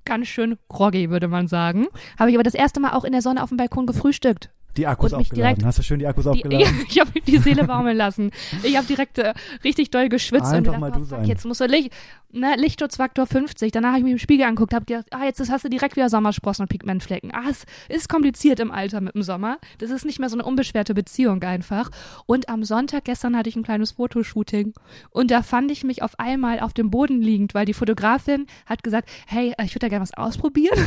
ganz 0.04 0.28
schön 0.28 0.58
groggy, 0.68 1.10
würde 1.10 1.28
man 1.28 1.48
sagen. 1.48 1.86
Habe 2.18 2.30
ich 2.30 2.36
aber 2.36 2.42
das 2.42 2.54
erste 2.54 2.80
Mal 2.80 2.92
auch 2.92 3.04
in 3.04 3.12
der 3.12 3.22
Sonne 3.22 3.42
auf 3.42 3.48
dem 3.48 3.58
Balkon 3.58 3.86
gefrühstückt. 3.86 4.50
Die 4.76 4.87
Akkus 4.87 5.12
Und 5.12 5.20
aufgeladen. 5.20 5.64
Hast 5.64 5.78
du 5.78 5.82
schön 5.82 5.98
die 5.98 6.06
Akkus 6.06 6.24
Die, 6.24 6.30
aufgeladen? 6.44 6.87
ich 6.88 6.98
habe 6.98 7.20
die 7.20 7.38
Seele 7.38 7.64
baumeln 7.64 7.96
lassen. 7.96 8.30
Ich 8.62 8.76
habe 8.76 8.87
direkt 8.87 9.18
äh, 9.18 9.35
richtig 9.64 9.90
doll 9.90 10.08
geschwitzt 10.08 10.46
und 10.46 10.52
Einfach 10.54 10.74
gedacht, 10.74 10.80
mal 10.80 10.90
oh, 10.90 10.94
du 10.94 11.00
fuck, 11.00 11.08
sein. 11.08 11.24
jetzt 11.24 11.44
musst 11.44 11.61
du 11.61 11.66
Licht, 11.66 11.92
ne, 12.30 12.54
Lichtschutzfaktor 12.56 13.26
50. 13.26 13.70
Danach 13.72 13.90
habe 13.90 13.98
ich 13.98 14.04
mich 14.04 14.12
im 14.12 14.18
Spiegel 14.18 14.46
angeguckt, 14.46 14.72
habe 14.72 14.85
gedacht, 14.87 15.06
ah, 15.11 15.24
jetzt 15.24 15.40
hast 15.50 15.64
du 15.64 15.68
direkt 15.68 15.96
wieder 15.96 16.08
Sommersprossen 16.08 16.62
und 16.62 16.68
Pigmentflecken. 16.68 17.32
Ah, 17.35 17.50
es 17.50 17.64
ist 17.88 18.08
kompliziert 18.08 18.61
im 18.61 18.70
Alter 18.70 19.00
mit 19.00 19.14
dem 19.14 19.22
Sommer. 19.22 19.58
Das 19.78 19.90
ist 19.90 20.04
nicht 20.06 20.18
mehr 20.18 20.28
so 20.30 20.37
eine 20.37 20.44
unbeschwerte 20.44 20.94
Beziehung 20.94 21.42
einfach. 21.42 21.90
Und 22.26 22.48
am 22.48 22.64
Sonntag 22.64 23.04
gestern 23.04 23.37
hatte 23.37 23.48
ich 23.50 23.56
ein 23.56 23.62
kleines 23.62 23.92
Fotoshooting 23.92 24.72
und 25.11 25.30
da 25.30 25.42
fand 25.42 25.70
ich 25.70 25.85
mich 25.85 26.02
auf 26.02 26.18
einmal 26.18 26.61
auf 26.61 26.72
dem 26.72 26.90
Boden 26.90 27.20
liegend, 27.20 27.54
weil 27.54 27.66
die 27.66 27.74
Fotografin 27.74 28.46
hat 28.66 28.82
gesagt, 28.82 29.08
hey, 29.26 29.52
äh, 29.58 29.64
ich 29.64 29.74
würde 29.74 29.87
da 29.87 29.88
gerne 29.88 30.02
was 30.02 30.14
ausprobieren. 30.14 30.78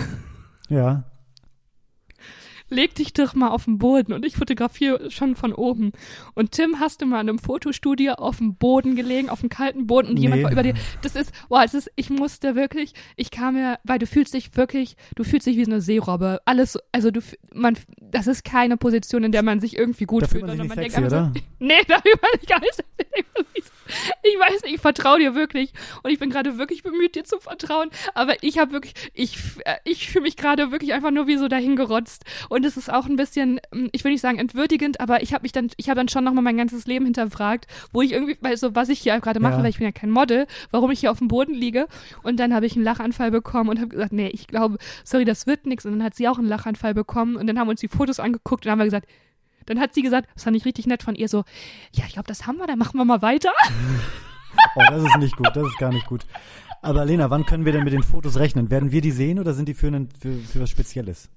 Ja. 0.69 1.03
Leg 2.69 2.95
dich 2.95 3.13
doch 3.13 3.35
mal 3.35 3.49
auf 3.49 3.65
den 3.65 3.77
Boden 3.77 4.13
und 4.13 4.25
ich 4.25 4.35
fotografiere 4.35 5.11
schon 5.11 5.35
von 5.35 5.53
oben. 5.53 5.91
Und 6.33 6.51
Tim, 6.51 6.79
hast 6.79 7.01
du 7.01 7.05
mal 7.05 7.21
in 7.21 7.29
einem 7.29 7.39
Fotostudio 7.39 8.13
auf 8.13 8.37
dem 8.37 8.55
Boden 8.55 8.95
gelegen, 8.95 9.29
auf 9.29 9.41
dem 9.41 9.49
kalten 9.49 9.87
Boden 9.87 10.09
und 10.09 10.17
jemand 10.17 10.39
Nee. 10.39 10.45
war 10.45 10.51
über 10.51 10.63
dir. 10.63 10.73
Das 11.01 11.15
ist, 11.15 11.31
boah, 11.49 11.61
das 11.63 11.73
ist, 11.73 11.91
ich 11.95 12.09
musste 12.09 12.55
wirklich, 12.55 12.93
ich 13.15 13.31
kam 13.31 13.53
mir, 13.55 13.79
weil 13.83 13.99
du 13.99 14.07
fühlst 14.07 14.33
dich 14.33 14.55
wirklich, 14.57 14.97
du 15.15 15.23
fühlst 15.23 15.45
dich 15.47 15.57
wie 15.57 15.65
so 15.65 15.71
eine 15.71 15.81
Seerobbe. 15.81 16.41
Alles, 16.45 16.77
also 16.91 17.11
du, 17.11 17.21
man, 17.53 17.77
das 18.01 18.27
ist 18.27 18.43
keine 18.43 18.77
Position, 18.77 19.23
in 19.23 19.31
der 19.31 19.43
man 19.43 19.59
sich 19.59 19.77
irgendwie 19.77 20.05
gut 20.05 20.23
Da 20.23 20.27
fühlt 20.27 20.45
fühlt, 20.45 20.57
man 20.57 20.67
sich 20.67 20.69
sondern 20.69 20.85
nicht 20.85 20.95
man 20.95 21.09
sexy, 21.11 21.33
denkt 21.33 21.37
oder? 21.37 21.49
so, 21.49 21.55
nee, 21.65 21.81
da 21.87 22.01
fühlt 22.01 22.21
man 22.21 22.31
sich 22.39 22.49
gar 22.49 22.59
nicht 22.61 22.73
sexy. 22.75 23.25
Ich 24.23 24.39
weiß 24.39 24.63
nicht, 24.63 24.75
ich 24.75 24.81
vertraue 24.81 25.19
dir 25.19 25.35
wirklich. 25.35 25.71
Und 26.03 26.09
ich 26.11 26.19
bin 26.19 26.29
gerade 26.29 26.57
wirklich 26.57 26.81
bemüht, 26.83 27.15
dir 27.15 27.23
zu 27.23 27.39
vertrauen, 27.39 27.89
aber 28.15 28.33
ich 28.41 28.57
habe 28.57 28.71
wirklich, 28.71 28.93
ich, 29.13 29.37
äh, 29.65 29.75
ich 29.83 30.09
fühle 30.09 30.23
mich 30.23 30.35
gerade 30.35 30.71
wirklich 30.71 30.93
einfach 30.93 31.11
nur 31.11 31.27
wie 31.27 31.37
so 31.37 31.47
dahingerotzt. 31.47 32.23
Und 32.49 32.65
es 32.65 32.75
ist 32.75 32.91
auch 32.91 33.05
ein 33.05 33.15
bisschen, 33.15 33.59
ähm, 33.71 33.89
ich 33.91 34.03
will 34.03 34.11
nicht 34.11 34.21
sagen 34.21 34.39
entwürdigend, 34.39 34.99
aber 34.99 35.21
ich 35.21 35.33
habe 35.33 35.43
mich 35.43 35.51
dann, 35.51 35.69
ich 35.77 35.89
habe 35.89 35.97
dann 35.99 36.09
schon 36.09 36.23
nochmal 36.23 36.43
mein 36.43 36.57
ganzes 36.57 36.87
Leben 36.87 37.05
hinterfragt, 37.05 37.67
wo 37.93 38.01
ich 38.01 38.11
irgendwie, 38.13 38.37
weil 38.41 38.57
so, 38.57 38.75
was 38.75 38.89
ich 38.89 38.99
hier 38.99 39.19
gerade 39.19 39.39
mache, 39.39 39.53
Ja. 39.57 39.63
weil 39.63 39.69
ich 39.69 39.77
bin 39.77 39.85
ja 39.85 39.91
kein 39.91 40.09
Model, 40.11 40.47
warum 40.71 40.91
ich 40.91 40.99
hier 40.99 41.11
auf 41.11 41.19
dem 41.19 41.27
Boden 41.27 41.53
liege. 41.53 41.87
Und 42.23 42.39
dann 42.39 42.53
habe 42.53 42.65
ich 42.65 42.75
einen 42.75 42.83
Lachanfall 42.83 43.31
bekommen 43.31 43.69
und 43.69 43.77
habe 43.79 43.89
gesagt, 43.89 44.11
nee, 44.11 44.27
ich 44.29 44.47
glaube, 44.47 44.77
sorry, 45.03 45.25
das 45.25 45.45
wird 45.47 45.65
nichts 45.67 45.85
und 45.85 45.91
dann 45.93 46.03
hat 46.03 46.15
sie 46.15 46.27
auch 46.27 46.39
einen 46.39 46.47
Lachanfall 46.47 46.93
bekommen. 46.93 47.35
Und 47.35 47.47
dann 47.47 47.59
haben 47.59 47.67
wir 47.67 47.71
uns 47.71 47.79
die 47.81 47.87
Fotos 47.87 48.19
angeguckt 48.19 48.65
und 48.65 48.71
haben 48.71 48.79
wir 48.79 48.85
gesagt, 48.85 49.07
dann 49.65 49.79
hat 49.79 49.93
sie 49.93 50.01
gesagt, 50.01 50.29
das 50.33 50.43
fand 50.43 50.55
ich 50.57 50.65
richtig 50.65 50.87
nett 50.87 51.03
von 51.03 51.15
ihr, 51.15 51.27
so, 51.29 51.43
ja, 51.93 52.05
ich 52.07 52.13
glaube, 52.13 52.27
das 52.27 52.45
haben 52.47 52.57
wir, 52.57 52.67
dann 52.67 52.79
machen 52.79 52.97
wir 52.97 53.05
mal 53.05 53.21
weiter. 53.21 53.51
Oh, 54.75 54.83
das 54.89 55.03
ist 55.03 55.17
nicht 55.17 55.35
gut. 55.35 55.47
Das 55.53 55.67
ist 55.67 55.77
gar 55.77 55.91
nicht 55.91 56.07
gut. 56.07 56.25
Aber 56.81 57.05
Lena, 57.05 57.29
wann 57.29 57.45
können 57.45 57.65
wir 57.65 57.71
denn 57.71 57.83
mit 57.83 57.93
den 57.93 58.03
Fotos 58.03 58.37
rechnen? 58.37 58.69
Werden 58.69 58.91
wir 58.91 59.01
die 59.01 59.11
sehen 59.11 59.39
oder 59.39 59.53
sind 59.53 59.67
die 59.67 59.73
für, 59.73 59.87
einen, 59.87 60.09
für, 60.19 60.33
für 60.33 60.61
was 60.61 60.69
Spezielles? 60.69 61.29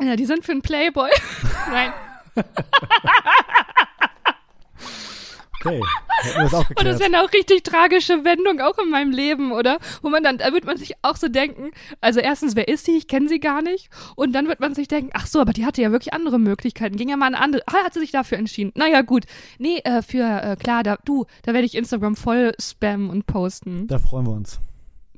Ja, 0.00 0.16
die 0.16 0.26
sind 0.26 0.44
für 0.44 0.52
einen 0.52 0.62
Playboy. 0.62 1.10
Nein. 1.70 1.92
Okay, 5.60 5.80
Und 6.76 6.84
das 6.84 7.00
wäre 7.00 7.22
auch 7.22 7.32
richtig 7.32 7.62
tragische 7.62 8.24
Wendung 8.24 8.60
auch 8.60 8.78
in 8.78 8.90
meinem 8.90 9.10
Leben, 9.10 9.52
oder? 9.52 9.78
Wo 10.02 10.08
man 10.08 10.22
dann, 10.22 10.38
da 10.38 10.52
wird 10.52 10.64
man 10.64 10.76
sich 10.76 10.94
auch 11.02 11.16
so 11.16 11.28
denken, 11.28 11.70
also 12.00 12.20
erstens, 12.20 12.56
wer 12.56 12.68
ist 12.68 12.86
sie? 12.86 12.96
Ich 12.96 13.08
kenne 13.08 13.28
sie 13.28 13.40
gar 13.40 13.62
nicht. 13.62 13.90
Und 14.16 14.32
dann 14.32 14.48
wird 14.48 14.60
man 14.60 14.74
sich 14.74 14.88
denken, 14.88 15.10
ach 15.12 15.26
so, 15.26 15.40
aber 15.40 15.52
die 15.52 15.66
hatte 15.66 15.82
ja 15.82 15.92
wirklich 15.92 16.14
andere 16.14 16.38
Möglichkeiten. 16.38 16.96
Ging 16.96 17.08
ja 17.08 17.16
mal 17.16 17.26
eine 17.26 17.40
andere. 17.40 17.62
Ah, 17.66 17.84
hat 17.84 17.94
sie 17.94 18.00
sich 18.00 18.12
dafür 18.12 18.38
entschieden. 18.38 18.72
Naja, 18.74 19.02
gut. 19.02 19.24
Nee, 19.58 19.78
äh, 19.84 20.02
für, 20.02 20.24
äh, 20.42 20.56
klar, 20.56 20.82
da, 20.82 20.96
du, 21.04 21.26
da 21.42 21.52
werde 21.52 21.66
ich 21.66 21.74
Instagram 21.74 22.16
voll 22.16 22.52
spammen 22.60 23.10
und 23.10 23.26
posten. 23.26 23.86
Da 23.86 23.98
freuen 23.98 24.26
wir 24.26 24.32
uns. 24.32 24.60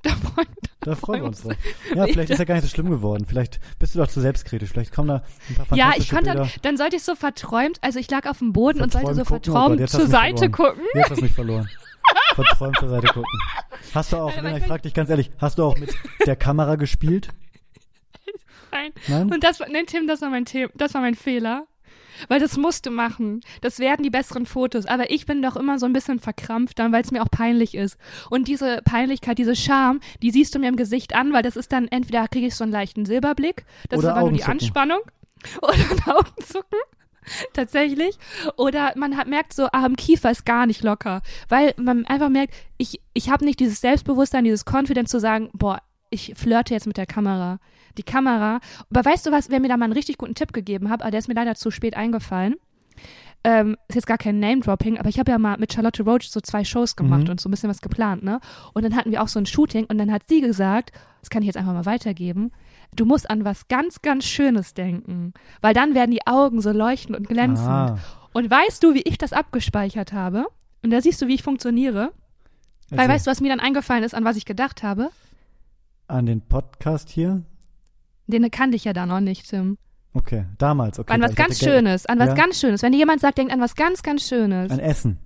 Da 0.02 0.10
freuen 0.10 0.48
Da 0.80 0.96
freuen 0.96 1.20
wir 1.22 1.28
uns 1.28 1.42
drauf. 1.42 1.52
Ja, 1.94 2.06
vielleicht 2.06 2.30
ist 2.30 2.38
ja 2.38 2.44
gar 2.44 2.54
nicht 2.56 2.64
so 2.64 2.68
schlimm 2.68 2.90
geworden. 2.90 3.24
Vielleicht 3.26 3.60
bist 3.78 3.94
du 3.94 4.00
doch 4.00 4.08
zu 4.08 4.20
selbstkritisch. 4.20 4.70
Vielleicht 4.70 4.92
kommen 4.92 5.08
da 5.08 5.22
ein 5.48 5.54
paar 5.66 5.78
Ja, 5.78 5.92
ich 5.96 6.10
konnte, 6.10 6.30
Bilder. 6.30 6.40
dann, 6.42 6.50
dann 6.62 6.76
sollte 6.76 6.96
ich 6.96 7.04
so 7.04 7.14
verträumt, 7.14 7.78
also 7.82 7.98
ich 8.00 8.10
lag 8.10 8.28
auf 8.28 8.38
dem 8.38 8.52
Boden 8.52 8.80
und 8.82 8.92
sollte 8.92 9.14
so 9.14 9.24
Verträumt 9.24 9.44
gucken. 9.44 9.62
Oh 9.62 9.68
Gott, 9.78 9.90
verträumt 9.90 9.90
zur 9.90 10.06
Seite 10.08 10.38
verloren. 10.38 10.52
gucken. 10.52 10.82
Jetzt 10.94 11.10
hast 11.10 11.18
du 11.18 11.22
mich 11.24 11.32
verloren. 11.32 11.68
Verträumt 12.34 12.76
zur 12.78 12.88
Seite 12.88 13.06
gucken. 13.08 13.38
Hast 13.94 14.12
du 14.12 14.16
auch, 14.16 14.34
Lena, 14.34 14.56
ich 14.56 14.64
frag 14.64 14.82
dich 14.82 14.94
ganz 14.94 15.08
ehrlich, 15.10 15.30
hast 15.38 15.58
du 15.58 15.64
auch 15.64 15.76
mit 15.76 15.94
der 16.26 16.34
Kamera 16.36 16.74
gespielt? 16.76 17.28
Nein. 18.72 18.90
Nein? 19.06 19.32
Und 19.32 19.44
das 19.44 19.60
war, 19.60 19.68
nein, 19.68 19.86
Tim, 19.86 20.06
das 20.06 20.20
war 20.22 20.30
mein 20.30 20.46
Thema, 20.46 20.72
das 20.74 20.94
war 20.94 21.00
mein 21.02 21.14
Fehler. 21.14 21.66
Weil 22.28 22.40
das 22.40 22.56
musst 22.56 22.86
du 22.86 22.90
machen. 22.90 23.40
Das 23.60 23.78
werden 23.78 24.02
die 24.02 24.10
besseren 24.10 24.46
Fotos. 24.46 24.86
Aber 24.86 25.10
ich 25.10 25.26
bin 25.26 25.42
doch 25.42 25.56
immer 25.56 25.78
so 25.78 25.86
ein 25.86 25.92
bisschen 25.92 26.20
verkrampft 26.20 26.78
dann, 26.78 26.92
weil 26.92 27.02
es 27.02 27.10
mir 27.10 27.22
auch 27.22 27.30
peinlich 27.30 27.74
ist. 27.74 27.96
Und 28.30 28.48
diese 28.48 28.80
Peinlichkeit, 28.84 29.38
diese 29.38 29.56
Scham, 29.56 30.00
die 30.22 30.30
siehst 30.30 30.54
du 30.54 30.58
mir 30.58 30.68
im 30.68 30.76
Gesicht 30.76 31.14
an, 31.14 31.32
weil 31.32 31.42
das 31.42 31.56
ist 31.56 31.72
dann 31.72 31.88
entweder 31.88 32.28
kriege 32.28 32.46
ich 32.46 32.54
so 32.54 32.64
einen 32.64 32.72
leichten 32.72 33.04
Silberblick, 33.04 33.64
das 33.88 33.98
Oder 33.98 34.08
ist 34.08 34.14
aber 34.14 34.30
nur 34.30 34.38
die. 34.38 34.44
Anspannung. 34.44 35.00
Oder 35.62 35.74
ein 35.74 36.14
Augenzucken. 36.14 36.78
Tatsächlich. 37.52 38.18
Oder 38.56 38.92
man 38.96 39.16
hat, 39.16 39.28
merkt 39.28 39.52
so, 39.52 39.68
ah, 39.72 39.86
im 39.86 39.96
Kiefer 39.96 40.30
ist 40.30 40.44
gar 40.44 40.66
nicht 40.66 40.82
locker. 40.82 41.22
Weil 41.48 41.74
man 41.76 42.04
einfach 42.06 42.28
merkt, 42.28 42.54
ich, 42.78 43.00
ich 43.14 43.30
habe 43.30 43.44
nicht 43.44 43.60
dieses 43.60 43.80
Selbstbewusstsein, 43.80 44.44
dieses 44.44 44.64
Confidence 44.64 45.10
zu 45.10 45.20
sagen, 45.20 45.50
boah, 45.52 45.80
ich 46.10 46.34
flirte 46.36 46.74
jetzt 46.74 46.86
mit 46.86 46.96
der 46.96 47.06
Kamera. 47.06 47.58
Die 47.98 48.02
Kamera. 48.02 48.60
Aber 48.90 49.04
weißt 49.04 49.26
du 49.26 49.32
was, 49.32 49.50
wer 49.50 49.60
mir 49.60 49.68
da 49.68 49.76
mal 49.76 49.84
einen 49.86 49.92
richtig 49.94 50.18
guten 50.18 50.34
Tipp 50.34 50.52
gegeben 50.52 50.88
hat, 50.90 51.02
aber 51.02 51.10
der 51.10 51.18
ist 51.18 51.28
mir 51.28 51.34
leider 51.34 51.54
zu 51.54 51.70
spät 51.70 51.96
eingefallen. 51.96 52.54
Ähm, 53.44 53.76
ist 53.88 53.96
jetzt 53.96 54.06
gar 54.06 54.18
kein 54.18 54.38
Name-Dropping, 54.38 54.98
aber 54.98 55.08
ich 55.08 55.18
habe 55.18 55.32
ja 55.32 55.38
mal 55.38 55.56
mit 55.58 55.72
Charlotte 55.72 56.04
Roach 56.04 56.28
so 56.30 56.40
zwei 56.40 56.62
Shows 56.62 56.94
gemacht 56.94 57.24
Mhm. 57.24 57.30
und 57.30 57.40
so 57.40 57.48
ein 57.48 57.50
bisschen 57.50 57.68
was 57.70 57.80
geplant, 57.80 58.22
ne? 58.22 58.38
Und 58.72 58.84
dann 58.84 58.94
hatten 58.94 59.10
wir 59.10 59.20
auch 59.20 59.26
so 59.26 59.40
ein 59.40 59.46
Shooting 59.46 59.86
und 59.86 59.98
dann 59.98 60.12
hat 60.12 60.22
sie 60.28 60.40
gesagt, 60.40 60.92
das 61.20 61.28
kann 61.28 61.42
ich 61.42 61.48
jetzt 61.48 61.56
einfach 61.56 61.72
mal 61.72 61.84
weitergeben, 61.84 62.52
du 62.94 63.04
musst 63.04 63.28
an 63.28 63.44
was 63.44 63.66
ganz, 63.66 64.00
ganz 64.00 64.26
Schönes 64.26 64.74
denken, 64.74 65.32
weil 65.60 65.74
dann 65.74 65.94
werden 65.96 66.12
die 66.12 66.24
Augen 66.24 66.60
so 66.60 66.70
leuchtend 66.70 67.16
und 67.16 67.26
glänzend. 67.28 67.66
Ah, 67.68 67.98
Und 68.32 68.48
weißt 68.48 68.80
du, 68.84 68.94
wie 68.94 69.02
ich 69.02 69.18
das 69.18 69.32
abgespeichert 69.32 70.12
habe? 70.12 70.46
Und 70.84 70.90
da 70.90 71.00
siehst 71.00 71.20
du, 71.20 71.26
wie 71.26 71.34
ich 71.34 71.42
funktioniere. 71.42 72.12
Weil 72.90 72.98
erzähl. 73.00 73.08
weißt 73.14 73.26
du, 73.26 73.30
was 73.32 73.40
mir 73.40 73.48
dann 73.48 73.60
eingefallen 73.60 74.04
ist, 74.04 74.14
an 74.14 74.24
was 74.24 74.36
ich 74.36 74.44
gedacht 74.44 74.84
habe? 74.84 75.10
An 76.06 76.26
den 76.26 76.42
Podcast 76.42 77.08
hier? 77.08 77.42
Den 78.26 78.50
kannte 78.50 78.76
ich 78.76 78.84
ja 78.84 78.92
da 78.92 79.06
noch 79.06 79.20
nicht, 79.20 79.48
Tim. 79.48 79.78
Okay, 80.14 80.44
damals, 80.58 80.98
okay. 80.98 81.12
an 81.12 81.22
was 81.22 81.34
ganz 81.34 81.58
Schönes, 81.58 82.04
an 82.06 82.18
was 82.18 82.28
Ja. 82.28 82.34
ganz 82.34 82.60
Schönes. 82.60 82.82
Wenn 82.82 82.92
dir 82.92 82.98
jemand 82.98 83.20
sagt, 83.20 83.38
denkt 83.38 83.52
an 83.52 83.60
was 83.60 83.74
ganz, 83.74 84.02
ganz 84.02 84.28
Schönes. 84.28 84.70
An 84.70 84.78
Essen. 84.78 85.18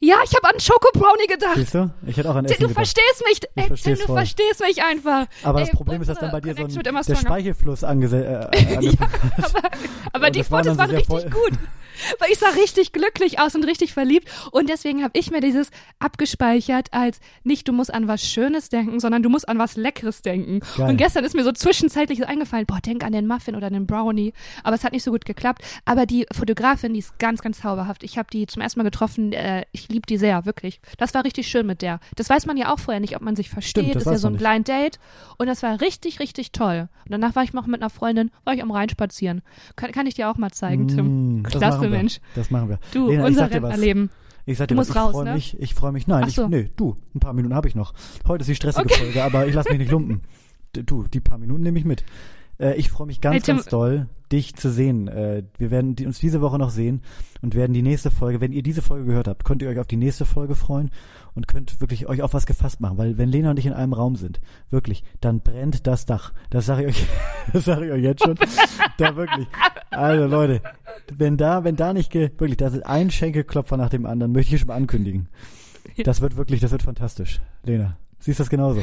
ja, 0.00 0.16
ich 0.24 0.34
habe 0.36 0.52
an 0.54 0.60
Schoko 0.60 0.90
Brownie 0.92 1.26
gedacht. 1.28 1.54
Siehst 1.56 1.74
du? 1.74 1.90
Ich 2.06 2.16
hätte 2.18 2.28
auch 2.30 2.34
an 2.36 2.44
Essen 2.44 2.54
du 2.60 2.68
gedacht. 2.68 2.74
verstehst 2.74 3.24
mich, 3.26 3.40
ey, 3.54 3.70
Tim, 3.74 3.94
du 3.94 4.00
voll. 4.02 4.16
verstehst 4.16 4.60
mich 4.60 4.82
einfach. 4.82 5.26
Aber 5.42 5.60
das 5.60 5.70
Ey, 5.70 5.74
Problem 5.76 6.02
ist, 6.02 6.08
dass 6.08 6.18
dann 6.18 6.30
bei 6.30 6.40
dir 6.42 6.54
so 6.54 6.62
ein, 6.64 6.68
der. 6.82 7.16
Speichelfluss 7.16 7.84
angese 7.84 8.22
äh, 8.24 8.76
ange 8.76 8.92
Aber 10.12 10.26
Und 10.26 10.36
die 10.36 10.40
das 10.40 10.48
Fotos 10.48 10.76
waren 10.76 10.90
richtig 10.90 11.06
voll- 11.06 11.30
gut. 11.30 11.58
Weil 12.18 12.30
ich 12.30 12.38
sah 12.38 12.48
richtig 12.48 12.92
glücklich 12.92 13.40
aus 13.40 13.54
und 13.54 13.64
richtig 13.64 13.92
verliebt. 13.92 14.28
Und 14.50 14.68
deswegen 14.68 15.02
habe 15.02 15.18
ich 15.18 15.30
mir 15.30 15.40
dieses 15.40 15.70
abgespeichert 15.98 16.88
als 16.92 17.20
nicht, 17.44 17.68
du 17.68 17.72
musst 17.72 17.92
an 17.92 18.08
was 18.08 18.22
Schönes 18.22 18.68
denken, 18.68 19.00
sondern 19.00 19.22
du 19.22 19.28
musst 19.28 19.48
an 19.48 19.58
was 19.58 19.76
Leckeres 19.76 20.22
denken. 20.22 20.60
Geil. 20.76 20.90
Und 20.90 20.96
gestern 20.96 21.24
ist 21.24 21.34
mir 21.34 21.44
so 21.44 21.52
zwischenzeitlich 21.52 22.26
eingefallen, 22.26 22.66
boah, 22.66 22.80
denk 22.80 23.04
an 23.04 23.12
den 23.12 23.26
Muffin 23.26 23.56
oder 23.56 23.70
den 23.70 23.86
Brownie. 23.86 24.32
Aber 24.62 24.76
es 24.76 24.84
hat 24.84 24.92
nicht 24.92 25.02
so 25.02 25.10
gut 25.10 25.24
geklappt. 25.24 25.62
Aber 25.84 26.06
die 26.06 26.26
Fotografin, 26.32 26.94
die 26.94 27.00
ist 27.00 27.18
ganz, 27.18 27.42
ganz 27.42 27.60
zauberhaft. 27.60 28.02
Ich 28.02 28.18
habe 28.18 28.28
die 28.32 28.46
zum 28.46 28.62
ersten 28.62 28.80
Mal 28.80 28.84
getroffen. 28.84 29.32
Äh, 29.32 29.64
ich 29.72 29.88
liebe 29.88 30.06
die 30.06 30.18
sehr, 30.18 30.44
wirklich. 30.44 30.80
Das 30.98 31.14
war 31.14 31.24
richtig 31.24 31.48
schön 31.48 31.66
mit 31.66 31.82
der. 31.82 32.00
Das 32.16 32.28
weiß 32.28 32.46
man 32.46 32.56
ja 32.56 32.72
auch 32.72 32.78
vorher 32.78 33.00
nicht, 33.00 33.16
ob 33.16 33.22
man 33.22 33.36
sich 33.36 33.50
versteht. 33.50 33.84
Stimmt, 33.84 33.96
das 33.96 34.06
ist 34.06 34.12
ja 34.12 34.18
so 34.18 34.28
ein 34.28 34.36
Blind 34.36 34.68
Date. 34.68 34.98
Und 35.38 35.46
das 35.46 35.62
war 35.62 35.80
richtig, 35.80 36.20
richtig 36.20 36.52
toll. 36.52 36.88
Und 37.04 37.12
danach 37.12 37.34
war 37.34 37.42
ich 37.42 37.52
noch 37.52 37.66
mit 37.66 37.80
einer 37.80 37.90
Freundin, 37.90 38.30
war 38.44 38.54
ich 38.54 38.62
am 38.62 38.70
Rhein 38.70 38.88
spazieren. 38.88 39.42
Kann, 39.76 39.92
kann 39.92 40.06
ich 40.06 40.14
dir 40.14 40.30
auch 40.30 40.36
mal 40.36 40.50
zeigen, 40.50 40.88
Tim. 40.88 41.40
Mm, 41.40 41.42
Klasse, 41.44 41.81
machen 41.82 41.92
wir. 41.92 41.98
Mensch. 41.98 42.20
Das 42.34 42.50
machen 42.50 42.68
wir. 42.68 42.78
Du, 42.92 43.08
Lena, 43.08 43.22
ich 43.22 43.28
unser. 43.28 43.50
Rentnerleben. 43.50 44.10
Ich 44.44 44.58
sag 44.58 44.68
Du 44.68 44.74
dir 44.74 44.80
was, 44.80 44.88
musst 44.88 44.96
ich 44.96 45.02
raus, 45.02 45.12
freue 45.12 45.24
ne? 45.24 45.34
mich, 45.34 45.60
ich 45.60 45.74
freue 45.74 45.92
mich. 45.92 46.06
Nein, 46.06 46.28
so. 46.28 46.44
ich, 46.44 46.48
nee, 46.48 46.70
du, 46.76 46.96
ein 47.14 47.20
paar 47.20 47.32
Minuten 47.32 47.54
habe 47.54 47.68
ich 47.68 47.74
noch. 47.74 47.94
Heute 48.26 48.42
ist 48.42 48.48
die 48.48 48.56
stressige 48.56 48.86
Okay. 48.86 49.04
Folge, 49.04 49.22
aber 49.22 49.46
ich 49.46 49.54
lasse 49.54 49.70
mich 49.70 49.78
nicht 49.78 49.90
lumpen. 49.90 50.22
Du, 50.72 51.04
die 51.04 51.20
paar 51.20 51.38
Minuten 51.38 51.62
nehme 51.62 51.78
ich 51.78 51.84
mit. 51.84 52.02
Äh, 52.58 52.76
ich 52.76 52.90
freue 52.90 53.06
mich 53.06 53.20
ganz, 53.20 53.34
Hey, 53.46 53.54
ganz 53.54 53.66
doll, 53.66 54.08
dich 54.30 54.54
zu 54.54 54.70
sehen. 54.70 55.08
Äh, 55.08 55.44
wir 55.58 55.70
werden 55.70 55.94
die, 55.94 56.06
uns 56.06 56.18
diese 56.18 56.40
Woche 56.40 56.58
noch 56.58 56.70
sehen 56.70 57.02
und 57.40 57.54
werden 57.54 57.72
die 57.72 57.82
nächste 57.82 58.10
Folge, 58.10 58.40
wenn 58.40 58.52
ihr 58.52 58.62
diese 58.62 58.82
Folge 58.82 59.04
gehört 59.06 59.28
habt, 59.28 59.44
könnt 59.44 59.62
ihr 59.62 59.68
euch 59.68 59.78
auf 59.78 59.86
die 59.86 59.96
nächste 59.96 60.24
Folge 60.24 60.54
freuen 60.54 60.90
und 61.34 61.48
könnt 61.48 61.80
wirklich 61.80 62.06
euch 62.06 62.22
auf 62.22 62.34
was 62.34 62.46
gefasst 62.46 62.80
machen, 62.80 62.98
weil 62.98 63.18
wenn 63.18 63.28
Lena 63.28 63.50
und 63.50 63.58
ich 63.58 63.66
in 63.66 63.72
einem 63.72 63.92
Raum 63.92 64.16
sind, 64.16 64.40
wirklich, 64.70 65.02
dann 65.20 65.40
brennt 65.40 65.86
das 65.86 66.06
Dach. 66.06 66.32
Das 66.50 66.66
sage 66.66 66.82
ich 66.82 66.88
euch, 66.88 67.06
das 67.52 67.64
sage 67.64 67.86
ich 67.86 67.92
euch 67.92 68.02
jetzt 68.02 68.24
schon. 68.24 68.36
da 68.98 69.16
wirklich. 69.16 69.46
Also 69.90 70.26
Leute, 70.26 70.62
wenn 71.12 71.36
da, 71.36 71.64
wenn 71.64 71.76
da 71.76 71.92
nicht 71.92 72.10
ge, 72.10 72.30
wirklich, 72.38 72.56
das 72.56 72.74
ist 72.74 72.86
ein 72.86 73.10
Schenkelklopfer 73.10 73.76
nach 73.76 73.90
dem 73.90 74.06
anderen, 74.06 74.32
möchte 74.32 74.54
ich 74.54 74.60
schon 74.60 74.68
mal 74.68 74.76
ankündigen. 74.76 75.28
Das 76.04 76.20
wird 76.20 76.36
wirklich, 76.36 76.60
das 76.60 76.70
wird 76.70 76.82
fantastisch. 76.82 77.40
Lena, 77.64 77.96
siehst 78.18 78.38
du 78.38 78.42
das 78.42 78.50
genauso? 78.50 78.80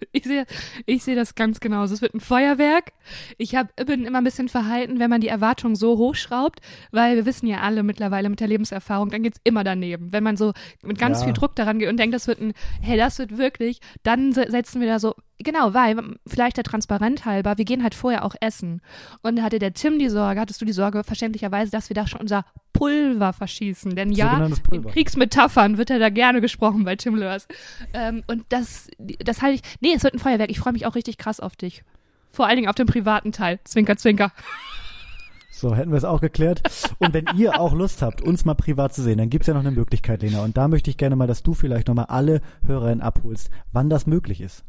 Ich 0.12 0.24
sehe 0.24 0.46
ich 0.86 1.02
sehe 1.04 1.14
das 1.16 1.34
ganz 1.34 1.60
genauso. 1.60 1.94
Es 1.94 2.02
wird 2.02 2.14
ein 2.14 2.20
Feuerwerk. 2.20 2.92
Ich 3.36 3.54
hab, 3.54 3.74
bin 3.86 4.04
immer 4.04 4.18
ein 4.18 4.24
bisschen 4.24 4.48
verhalten, 4.48 4.98
wenn 4.98 5.10
man 5.10 5.20
die 5.20 5.28
Erwartungen 5.28 5.76
so 5.76 5.96
hochschraubt, 5.98 6.60
weil 6.90 7.16
wir 7.16 7.26
wissen 7.26 7.46
ja 7.46 7.58
alle 7.60 7.82
mittlerweile 7.82 8.28
mit 8.28 8.40
der 8.40 8.48
Lebenserfahrung, 8.48 9.10
dann 9.10 9.22
geht's 9.22 9.40
immer 9.44 9.64
daneben. 9.64 10.12
Wenn 10.12 10.24
man 10.24 10.36
so 10.36 10.52
mit 10.82 10.98
ganz 10.98 11.20
Ja. 11.20 11.24
viel 11.26 11.34
Druck 11.34 11.54
daran 11.56 11.78
geht 11.78 11.88
und 11.88 11.96
denkt, 11.98 12.14
das 12.14 12.26
wird 12.26 12.40
ein, 12.40 12.52
hey, 12.80 12.96
das 12.96 13.18
wird 13.18 13.36
wirklich, 13.38 13.80
dann 14.02 14.32
se- 14.32 14.50
setzen 14.50 14.80
wir 14.80 14.88
da 14.88 14.98
so, 14.98 15.14
genau, 15.38 15.74
weil, 15.74 16.16
vielleicht 16.26 16.56
der 16.56 16.64
Transparent 16.64 17.24
halber, 17.24 17.58
wir 17.58 17.64
gehen 17.64 17.82
halt 17.82 17.94
vorher 17.94 18.24
auch 18.24 18.34
essen. 18.40 18.80
Und 19.22 19.36
da 19.36 19.42
hatte 19.42 19.58
der 19.58 19.74
Tim 19.74 19.98
die 19.98 20.08
Sorge, 20.08 20.40
hattest 20.40 20.60
du 20.60 20.64
die 20.64 20.72
Sorge, 20.72 21.04
verständlicherweise, 21.04 21.70
dass 21.70 21.88
wir 21.90 21.94
da 21.94 22.06
schon 22.06 22.20
unser 22.20 22.44
Pulver 22.72 23.32
verschießen. 23.32 23.94
Denn 23.96 24.12
ja, 24.12 24.48
in. 24.70 24.84
Kriegsmetaphern 24.84 25.78
wird 25.78 25.90
er 25.90 25.98
da 25.98 26.10
gerne 26.10 26.40
gesprochen 26.40 26.84
bei 26.84 26.96
Tim 26.96 27.14
Lörs. 27.14 27.48
Ähm, 27.92 28.22
und 28.26 28.44
das, 28.48 28.88
das 28.98 29.42
halte 29.42 29.56
ich, 29.56 29.62
nee, 29.80 29.92
es 29.94 30.04
wird 30.04 30.14
ein 30.14 30.18
Feuerwerk. 30.20 30.50
Ich 30.50 30.60
freue 30.60 30.72
mich 30.72 30.86
auch 30.86 30.94
richtig 30.94 31.18
krass 31.18 31.40
auf 31.40 31.56
dich. 31.56 31.82
Vor 32.30 32.46
allen 32.46 32.56
Dingen 32.56 32.68
auf 32.68 32.76
den 32.76 32.86
privaten 32.86 33.32
Teil. 33.32 33.58
Zwinker, 33.64 33.96
zwinker. 33.96 34.32
So, 35.50 35.74
hätten 35.74 35.90
wir 35.90 35.98
es 35.98 36.04
auch 36.04 36.20
geklärt. 36.20 36.62
Und 37.00 37.14
wenn 37.14 37.26
ihr 37.36 37.60
auch 37.60 37.74
Lust 37.74 38.00
habt, 38.00 38.22
uns 38.22 38.44
mal 38.44 38.54
privat 38.54 38.94
zu 38.94 39.02
sehen, 39.02 39.18
dann 39.18 39.28
gibt's 39.28 39.48
ja 39.48 39.54
noch 39.54 39.60
eine 39.60 39.72
Möglichkeit, 39.72 40.22
Lena. 40.22 40.44
Und 40.44 40.56
da 40.56 40.68
möchte 40.68 40.88
ich 40.88 40.96
gerne 40.96 41.16
mal, 41.16 41.26
dass 41.26 41.42
du 41.42 41.52
vielleicht 41.52 41.88
nochmal 41.88 42.06
alle 42.06 42.42
Hörerinnen 42.64 43.00
abholst, 43.00 43.50
wann 43.72 43.90
das 43.90 44.06
möglich 44.06 44.40
ist. 44.40 44.64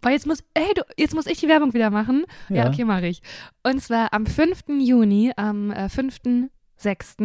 Boah, 0.00 0.10
jetzt 0.10 0.26
muss, 0.26 0.44
ey, 0.54 0.72
du, 0.74 0.82
jetzt 0.96 1.14
muss 1.14 1.26
ich 1.26 1.38
die 1.40 1.48
Werbung 1.48 1.74
wieder 1.74 1.90
machen. 1.90 2.24
Ja, 2.48 2.64
Ja. 2.64 2.68
okay, 2.68 2.84
mache 2.84 3.06
ich. 3.06 3.20
Und 3.62 3.82
zwar 3.82 4.12
am 4.12 4.26
5. 4.26 4.64
Juni, 4.80 5.32
am 5.36 5.70
äh, 5.70 5.88
5. 5.88 6.48
6. 6.78 7.16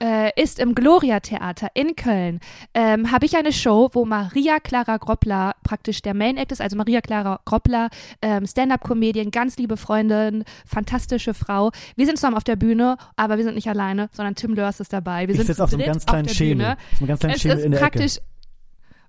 Äh, 0.00 0.30
ist 0.40 0.58
im 0.58 0.74
Gloria 0.74 1.20
Theater 1.20 1.68
in 1.74 1.94
Köln, 1.96 2.40
ähm, 2.74 3.10
habe 3.10 3.26
ich 3.26 3.36
eine 3.36 3.52
Show, 3.52 3.90
wo 3.92 4.04
Maria 4.04 4.58
Clara 4.60 4.96
Groppler 4.96 5.54
praktisch 5.62 6.02
der 6.02 6.14
Main 6.14 6.36
Act 6.36 6.52
ist, 6.52 6.60
also 6.60 6.76
Maria 6.76 7.00
Clara 7.00 7.40
Groppler, 7.44 7.90
ähm, 8.22 8.46
Stand-up-Comedian, 8.46 9.30
ganz 9.30 9.56
liebe 9.56 9.76
Freundin, 9.76 10.44
fantastische 10.66 11.34
Frau. 11.34 11.70
Wir 11.96 12.06
sind 12.06 12.16
zusammen 12.16 12.36
auf 12.36 12.44
der 12.44 12.56
Bühne, 12.56 12.96
aber 13.16 13.36
wir 13.36 13.44
sind 13.44 13.54
nicht 13.54 13.68
alleine, 13.68 14.08
sondern 14.12 14.34
Tim 14.34 14.54
Lörs 14.54 14.80
ist 14.80 14.92
dabei. 14.92 15.28
Wir 15.28 15.34
ich 15.34 15.36
sind 15.38 15.46
sitze 15.46 15.62
auf 15.64 15.70
so 15.70 15.76
einem 15.76 15.86
ganz 15.86 16.04
kleinen 16.04 16.28
Schemel. 16.28 16.76
So 16.98 16.98
einem 16.98 17.08
ganz 17.08 17.20
kleinen 17.20 17.34
Es 17.34 17.42
Schemel 17.42 17.58
ist 17.58 17.64
in 17.64 17.72
der 17.72 17.78
praktisch 17.78 18.18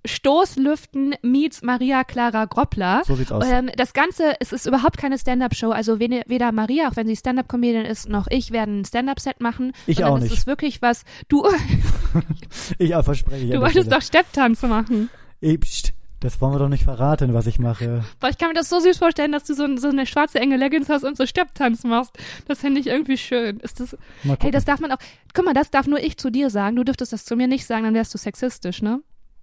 Stoßlüften 0.04 1.14
meets 1.22 1.62
Maria 1.62 2.04
Clara 2.04 2.44
Groppler. 2.46 3.02
So 3.06 3.16
sieht's 3.16 3.32
aus. 3.32 3.44
Ähm, 3.46 3.70
das 3.76 3.92
Ganze, 3.92 4.34
es 4.40 4.52
ist 4.52 4.66
überhaupt 4.66 4.96
keine 4.98 5.18
Stand-up-Show. 5.18 5.70
Also 5.70 5.98
weder 6.00 6.52
Maria, 6.52 6.88
auch 6.88 6.96
wenn 6.96 7.06
sie 7.06 7.16
Stand-up-Comedian 7.16 7.84
ist, 7.84 8.08
noch 8.08 8.26
ich 8.30 8.50
werden 8.50 8.80
ein 8.80 8.84
Stand-up-Set 8.84 9.40
machen. 9.40 9.72
Ich 9.86 10.04
auch 10.04 10.16
Es 10.18 10.24
nicht. 10.24 10.32
ist 10.34 10.46
wirklich 10.46 10.82
was. 10.82 11.04
Du, 11.28 11.44
Ich 12.78 12.94
auch 12.94 13.04
verspreche. 13.04 13.44
ich 13.46 13.50
du 13.52 13.60
wolltest 13.60 13.86
Stelle. 13.86 13.96
doch 13.96 14.02
Stepptanz 14.02 14.62
machen. 14.62 15.10
Pst, 15.42 15.92
das 16.20 16.40
wollen 16.40 16.52
wir 16.54 16.58
doch 16.58 16.68
nicht 16.68 16.84
verraten, 16.84 17.32
was 17.32 17.46
ich 17.46 17.58
mache. 17.58 18.04
Boah, 18.20 18.28
ich 18.28 18.36
kann 18.36 18.48
mir 18.48 18.54
das 18.54 18.68
so 18.68 18.78
süß 18.78 18.98
vorstellen, 18.98 19.32
dass 19.32 19.44
du 19.44 19.54
so, 19.54 19.66
so 19.78 19.88
eine 19.88 20.04
schwarze 20.06 20.38
enge 20.38 20.56
Leggings 20.58 20.88
hast 20.90 21.02
und 21.04 21.16
so 21.16 21.24
Stepptanz 21.26 21.84
machst. 21.84 22.12
Das 22.46 22.60
fände 22.60 22.78
ich 22.80 22.88
irgendwie 22.88 23.16
schön. 23.16 23.58
Ist 23.60 23.80
das, 23.80 23.96
Mal 24.22 24.36
hey, 24.40 24.50
das 24.50 24.64
darf 24.66 24.80
man 24.80 24.92
auch. 24.92 24.98
Guck 25.32 25.44
mal, 25.46 25.54
das 25.54 25.70
darf 25.70 25.86
nur 25.86 25.98
ich 26.00 26.18
zu 26.18 26.30
dir 26.30 26.50
sagen. 26.50 26.76
Du 26.76 26.84
dürftest 26.84 27.12
das 27.14 27.24
zu 27.24 27.36
mir 27.36 27.46
nicht 27.48 27.64
sagen, 27.66 27.84
dann 27.84 27.94
wärst 27.94 28.12
du 28.12 28.18
sexistisch, 28.18 28.82
ne? 28.82 29.00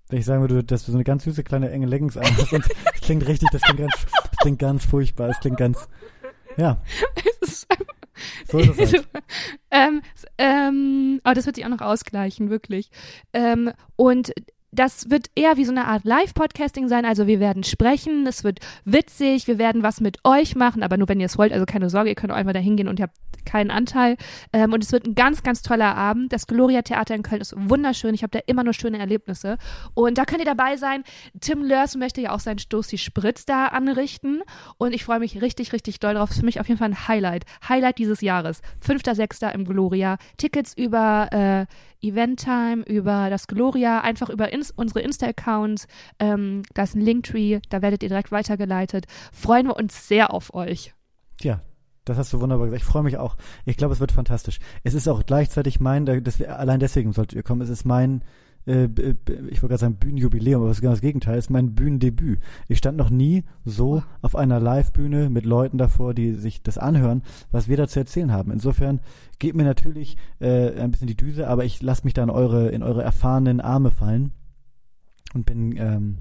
Wenn 0.09 0.19
ich 0.19 0.25
sagen 0.25 0.41
würde, 0.41 0.63
dass 0.63 0.85
du 0.85 0.91
so 0.91 0.97
eine 0.97 1.03
ganz 1.03 1.23
süße 1.25 1.43
kleine 1.43 1.69
enge 1.69 1.85
Leggings 1.85 2.17
anhast. 2.17 2.53
Und 2.53 2.65
das 2.65 3.01
klingt 3.01 3.27
richtig, 3.27 3.49
das 3.51 3.61
klingt 3.61 3.79
ganz, 3.79 3.93
das 4.29 4.37
klingt 4.41 4.59
ganz 4.59 4.85
furchtbar. 4.85 5.29
Es 5.29 5.39
klingt 5.39 5.57
ganz, 5.57 5.87
ja, 6.55 6.81
Es 7.41 7.49
ist 7.49 7.67
so 8.49 8.59
ist 8.59 8.79
es 8.79 8.93
halt. 8.93 9.07
ähm, 9.71 10.01
ähm, 10.37 11.21
aber 11.23 11.35
das 11.35 11.45
wird 11.45 11.55
sich 11.55 11.65
auch 11.65 11.69
noch 11.69 11.81
ausgleichen, 11.81 12.49
wirklich. 12.49 12.89
Ähm, 13.33 13.71
und 13.95 14.33
das 14.77 15.09
wird 15.09 15.27
eher 15.35 15.57
wie 15.57 15.65
so 15.65 15.71
eine 15.71 15.85
Art 15.85 16.05
Live-Podcasting 16.05 16.87
sein. 16.87 17.03
Also 17.03 17.27
wir 17.27 17.39
werden 17.39 17.63
sprechen, 17.63 18.25
es 18.27 18.43
wird 18.43 18.59
witzig, 18.85 19.47
wir 19.47 19.57
werden 19.57 19.83
was 19.83 20.01
mit 20.01 20.19
euch 20.23 20.55
machen, 20.55 20.83
aber 20.83 20.97
nur 20.97 21.09
wenn 21.09 21.19
ihr 21.19 21.25
es 21.25 21.37
wollt. 21.37 21.51
Also 21.51 21.65
keine 21.65 21.89
Sorge, 21.89 22.09
ihr 22.09 22.15
könnt 22.15 22.31
auch 22.31 22.37
einfach 22.37 22.53
da 22.53 22.59
hingehen 22.59 22.87
und 22.87 22.99
ihr 22.99 23.03
habt 23.03 23.15
keinen 23.45 23.71
Anteil. 23.71 24.17
Ähm, 24.53 24.73
und 24.73 24.83
es 24.83 24.91
wird 24.91 25.07
ein 25.07 25.15
ganz, 25.15 25.41
ganz 25.41 25.63
toller 25.63 25.95
Abend. 25.95 26.31
Das 26.31 26.45
Gloria 26.45 26.83
Theater 26.83 27.15
in 27.15 27.23
Köln 27.23 27.41
ist 27.41 27.55
wunderschön. 27.57 28.13
Ich 28.13 28.21
habe 28.21 28.31
da 28.31 28.39
immer 28.45 28.63
nur 28.63 28.73
schöne 28.73 28.99
Erlebnisse. 28.99 29.57
Und 29.95 30.19
da 30.19 30.25
könnt 30.25 30.39
ihr 30.39 30.45
dabei 30.45 30.77
sein. 30.77 31.03
Tim 31.39 31.63
Lörs 31.63 31.95
möchte 31.95 32.21
ja 32.21 32.31
auch 32.31 32.39
seinen 32.39 32.59
Stoß 32.59 32.87
die 32.87 32.99
Spritz 32.99 33.45
da 33.45 33.67
anrichten. 33.67 34.43
Und 34.77 34.93
ich 34.93 35.03
freue 35.03 35.19
mich 35.19 35.41
richtig, 35.41 35.73
richtig 35.73 35.99
doll 35.99 36.13
drauf. 36.13 36.29
Ist 36.29 36.39
für 36.39 36.45
mich 36.45 36.59
auf 36.59 36.67
jeden 36.67 36.77
Fall 36.77 36.89
ein 36.89 37.07
Highlight. 37.07 37.45
Highlight 37.67 37.97
dieses 37.97 38.21
Jahres. 38.21 38.61
5.6. 38.85 39.51
im 39.53 39.65
Gloria. 39.65 40.17
Tickets 40.37 40.73
über 40.77 41.29
äh, 41.31 41.65
Eventtime, 42.01 42.83
über 42.85 43.29
das 43.29 43.47
Gloria, 43.47 44.01
einfach 44.01 44.29
über 44.29 44.51
ins 44.51 44.71
unsere 44.71 45.01
Insta-Accounts. 45.01 45.87
Ähm, 46.19 46.63
da 46.73 46.83
ist 46.83 46.95
ein 46.95 47.01
Linktree, 47.01 47.59
da 47.69 47.81
werdet 47.81 48.03
ihr 48.03 48.09
direkt 48.09 48.31
weitergeleitet. 48.31 49.05
Freuen 49.31 49.67
wir 49.67 49.77
uns 49.77 50.07
sehr 50.07 50.33
auf 50.33 50.53
euch. 50.53 50.93
Tja, 51.39 51.61
das 52.05 52.17
hast 52.17 52.33
du 52.33 52.39
wunderbar 52.39 52.67
gesagt. 52.67 52.83
Ich 52.83 52.87
freue 52.87 53.03
mich 53.03 53.17
auch. 53.17 53.35
Ich 53.65 53.77
glaube, 53.77 53.93
es 53.93 53.99
wird 53.99 54.11
fantastisch. 54.11 54.59
Es 54.83 54.93
ist 54.93 55.07
auch 55.07 55.25
gleichzeitig 55.25 55.79
mein, 55.79 56.05
das, 56.23 56.41
allein 56.41 56.79
deswegen 56.79 57.13
solltet 57.13 57.35
ihr 57.35 57.43
kommen, 57.43 57.61
es 57.61 57.69
ist 57.69 57.85
mein, 57.85 58.23
äh, 58.67 58.89
ich 59.49 59.61
wollte 59.61 59.69
gerade 59.69 59.77
sagen 59.77 59.95
Bühnenjubiläum, 59.95 60.61
aber 60.61 60.69
das 60.69 60.77
ist 60.77 60.81
genau 60.81 60.93
das 60.93 61.01
Gegenteil, 61.01 61.37
es 61.37 61.45
ist 61.45 61.49
mein 61.49 61.73
Bühnendebüt. 61.73 62.39
Ich 62.67 62.77
stand 62.77 62.97
noch 62.97 63.09
nie 63.09 63.43
so 63.65 64.03
auf 64.21 64.35
einer 64.35 64.59
Live-Bühne 64.59 65.29
mit 65.29 65.45
Leuten 65.45 65.77
davor, 65.77 66.13
die 66.13 66.33
sich 66.33 66.61
das 66.61 66.77
anhören, 66.77 67.23
was 67.51 67.67
wir 67.67 67.77
da 67.77 67.87
zu 67.87 67.99
erzählen 67.99 68.31
haben. 68.31 68.51
Insofern 68.51 68.99
geht 69.39 69.55
mir 69.55 69.63
natürlich 69.63 70.17
äh, 70.39 70.79
ein 70.79 70.91
bisschen 70.91 71.07
die 71.07 71.17
Düse, 71.17 71.47
aber 71.47 71.65
ich 71.65 71.81
lasse 71.81 72.03
mich 72.03 72.13
da 72.13 72.23
in 72.23 72.29
eure, 72.29 72.69
in 72.69 72.83
eure 72.83 73.03
erfahrenen 73.03 73.61
Arme 73.61 73.91
fallen 73.91 74.31
und 75.33 75.45
bin, 75.45 75.75
ähm, 75.77 76.17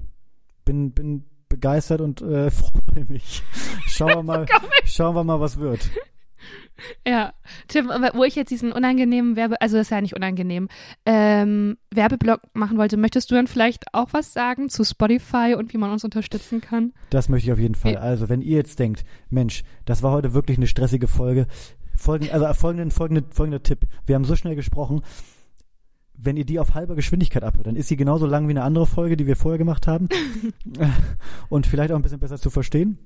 bin, 0.65 0.91
bin 0.91 1.23
begeistert 1.49 2.01
und 2.01 2.21
äh, 2.21 2.49
freue 2.51 3.05
mich. 3.07 3.43
Schauen 3.87 4.09
wir 4.09 4.23
mal, 4.23 4.45
schauen 4.85 5.15
wir 5.15 5.23
mal, 5.23 5.39
was 5.39 5.57
wird. 5.57 5.89
Ja, 7.05 7.33
Tim, 7.67 7.87
wo 8.13 8.23
ich 8.23 8.35
jetzt 8.35 8.49
diesen 8.49 8.71
unangenehmen 8.71 9.35
Werbe, 9.35 9.61
also 9.61 9.77
das 9.77 9.87
ist 9.87 9.91
ja 9.91 10.01
nicht 10.01 10.15
unangenehm, 10.15 10.67
ähm, 11.05 11.77
Werbeblock 11.91 12.41
machen 12.53 12.77
wollte, 12.77 12.97
möchtest 12.97 13.31
du 13.31 13.35
dann 13.35 13.47
vielleicht 13.47 13.85
auch 13.93 14.09
was 14.11 14.33
sagen 14.33 14.69
zu 14.69 14.83
Spotify 14.83 15.55
und 15.57 15.73
wie 15.73 15.77
man 15.77 15.91
uns 15.91 16.03
unterstützen 16.03 16.61
kann? 16.61 16.93
Das 17.09 17.29
möchte 17.29 17.47
ich 17.47 17.53
auf 17.53 17.59
jeden 17.59 17.75
Fall. 17.75 17.93
Ja. 17.93 17.99
Also, 17.99 18.29
wenn 18.29 18.41
ihr 18.41 18.57
jetzt 18.57 18.79
denkt, 18.79 19.03
Mensch, 19.29 19.63
das 19.85 20.03
war 20.03 20.11
heute 20.11 20.33
wirklich 20.33 20.57
eine 20.57 20.67
stressige 20.67 21.07
Folge, 21.07 21.47
folgenden, 21.95 22.33
also 22.33 22.53
folgenden, 22.53 22.91
folgenden, 22.91 23.25
folgender 23.31 23.63
Tipp. 23.63 23.87
Wir 24.05 24.15
haben 24.15 24.25
so 24.25 24.35
schnell 24.35 24.55
gesprochen, 24.55 25.01
wenn 26.17 26.37
ihr 26.37 26.45
die 26.45 26.59
auf 26.59 26.73
halber 26.73 26.95
Geschwindigkeit 26.95 27.43
abhört, 27.43 27.67
dann 27.67 27.75
ist 27.75 27.87
sie 27.87 27.95
genauso 27.95 28.25
lang 28.25 28.47
wie 28.47 28.51
eine 28.51 28.63
andere 28.63 28.87
Folge, 28.87 29.17
die 29.17 29.27
wir 29.27 29.35
vorher 29.35 29.59
gemacht 29.59 29.87
haben. 29.87 30.09
und 31.49 31.67
vielleicht 31.67 31.91
auch 31.91 31.95
ein 31.95 32.01
bisschen 32.01 32.19
besser 32.19 32.39
zu 32.39 32.49
verstehen. 32.49 32.97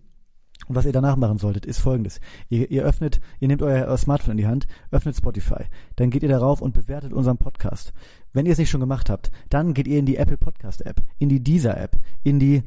Und 0.68 0.76
was 0.76 0.86
ihr 0.86 0.92
danach 0.92 1.16
machen 1.16 1.38
solltet, 1.38 1.66
ist 1.66 1.80
folgendes. 1.80 2.20
Ihr, 2.50 2.70
ihr 2.72 2.84
öffnet, 2.84 3.20
ihr 3.40 3.48
nehmt 3.48 3.62
euer, 3.62 3.88
euer, 3.88 3.98
Smartphone 3.98 4.34
in 4.34 4.38
die 4.38 4.48
Hand, 4.48 4.68
öffnet 4.92 5.16
Spotify, 5.16 5.66
dann 5.96 6.10
geht 6.10 6.24
ihr 6.24 6.30
darauf 6.30 6.62
und 6.62 6.74
bewertet 6.74 7.14
unseren 7.14 7.38
Podcast. 7.38 7.94
Wenn 8.34 8.46
ihr 8.46 8.54
es 8.54 8.58
nicht 8.58 8.70
schon 8.70 8.82
gemacht 8.82 9.10
habt, 9.10 9.32
dann 9.50 9.74
geht 9.74 9.88
ihr 9.88 10.00
in 10.00 10.06
die 10.06 10.18
Apple 10.18 10.38
Podcast 10.38 10.86
App, 10.86 11.02
in 11.20 11.30
die 11.30 11.44
Deezer 11.44 11.78
App, 11.78 11.98
in 12.24 12.40
die 12.40 12.64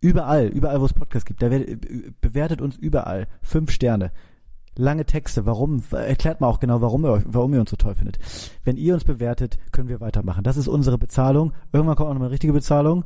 überall, 0.00 0.46
überall 0.46 0.80
wo 0.80 0.84
es 0.84 0.92
Podcasts 0.92 1.24
gibt, 1.24 1.42
da 1.42 1.50
werdet, 1.50 2.20
bewertet 2.20 2.60
uns 2.60 2.76
überall. 2.76 3.28
Fünf 3.40 3.70
Sterne 3.70 4.10
lange 4.76 5.04
Texte. 5.04 5.46
Warum? 5.46 5.82
Erklärt 5.90 6.40
mal 6.40 6.48
auch 6.48 6.60
genau, 6.60 6.80
warum 6.80 7.04
ihr, 7.04 7.22
warum 7.26 7.54
ihr 7.54 7.60
uns 7.60 7.70
so 7.70 7.76
toll 7.76 7.94
findet. 7.94 8.18
Wenn 8.64 8.76
ihr 8.76 8.94
uns 8.94 9.04
bewertet, 9.04 9.58
können 9.70 9.88
wir 9.88 10.00
weitermachen. 10.00 10.44
Das 10.44 10.56
ist 10.56 10.68
unsere 10.68 10.98
Bezahlung. 10.98 11.52
Irgendwann 11.72 11.96
kommt 11.96 12.10
auch 12.10 12.14
noch 12.14 12.20
eine 12.20 12.30
richtige 12.30 12.52
Bezahlung. 12.52 13.04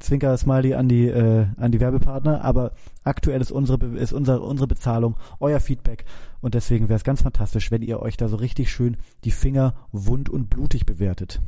Zwinker 0.00 0.36
Smiley 0.36 0.74
an 0.74 0.88
die 0.88 1.08
äh, 1.08 1.46
an 1.56 1.72
die 1.72 1.80
Werbepartner, 1.80 2.44
aber 2.44 2.72
aktuell 3.04 3.40
ist 3.40 3.50
unsere 3.50 3.84
ist 3.96 4.12
unsere 4.12 4.40
unsere 4.40 4.68
Bezahlung 4.68 5.16
euer 5.40 5.60
Feedback 5.60 6.04
und 6.40 6.54
deswegen 6.54 6.88
wäre 6.88 6.96
es 6.96 7.04
ganz 7.04 7.22
fantastisch, 7.22 7.70
wenn 7.70 7.82
ihr 7.82 8.00
euch 8.00 8.16
da 8.16 8.28
so 8.28 8.36
richtig 8.36 8.70
schön 8.70 8.96
die 9.24 9.30
Finger 9.30 9.74
wund 9.92 10.28
und 10.28 10.50
blutig 10.50 10.86
bewertet. 10.86 11.40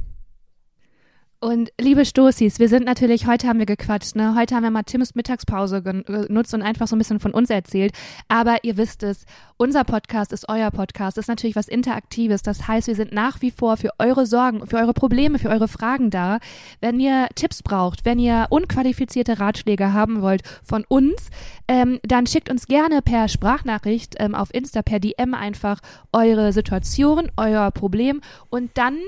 Und 1.42 1.72
liebe 1.80 2.04
Stoßis, 2.04 2.58
wir 2.58 2.68
sind 2.68 2.84
natürlich, 2.84 3.26
heute 3.26 3.48
haben 3.48 3.58
wir 3.58 3.64
gequatscht, 3.64 4.14
ne? 4.14 4.34
Heute 4.36 4.54
haben 4.54 4.62
wir 4.62 4.70
mal 4.70 4.82
Tims 4.82 5.14
Mittagspause 5.14 5.80
genutzt 5.80 6.52
und 6.52 6.60
einfach 6.60 6.86
so 6.86 6.94
ein 6.94 6.98
bisschen 6.98 7.18
von 7.18 7.32
uns 7.32 7.48
erzählt. 7.48 7.94
Aber 8.28 8.62
ihr 8.62 8.76
wisst 8.76 9.02
es, 9.02 9.24
unser 9.56 9.84
Podcast 9.84 10.34
ist 10.34 10.50
euer 10.50 10.70
Podcast, 10.70 11.16
ist 11.16 11.28
natürlich 11.28 11.56
was 11.56 11.66
Interaktives. 11.66 12.42
Das 12.42 12.68
heißt, 12.68 12.88
wir 12.88 12.94
sind 12.94 13.12
nach 13.12 13.40
wie 13.40 13.50
vor 13.50 13.78
für 13.78 13.88
eure 13.98 14.26
Sorgen, 14.26 14.66
für 14.66 14.76
eure 14.76 14.92
Probleme, 14.92 15.38
für 15.38 15.48
eure 15.48 15.66
Fragen 15.66 16.10
da. 16.10 16.40
Wenn 16.82 17.00
ihr 17.00 17.26
Tipps 17.36 17.62
braucht, 17.62 18.04
wenn 18.04 18.18
ihr 18.18 18.48
unqualifizierte 18.50 19.40
Ratschläge 19.40 19.94
haben 19.94 20.20
wollt 20.20 20.42
von 20.62 20.84
uns, 20.88 21.30
ähm, 21.68 22.00
dann 22.02 22.26
schickt 22.26 22.50
uns 22.50 22.66
gerne 22.66 23.00
per 23.00 23.28
Sprachnachricht 23.28 24.16
ähm, 24.18 24.34
auf 24.34 24.52
Insta, 24.52 24.82
per 24.82 25.00
DM 25.00 25.32
einfach 25.32 25.80
eure 26.12 26.52
Situation, 26.52 27.32
euer 27.38 27.70
Problem 27.70 28.20
und 28.50 28.72
dann 28.74 28.98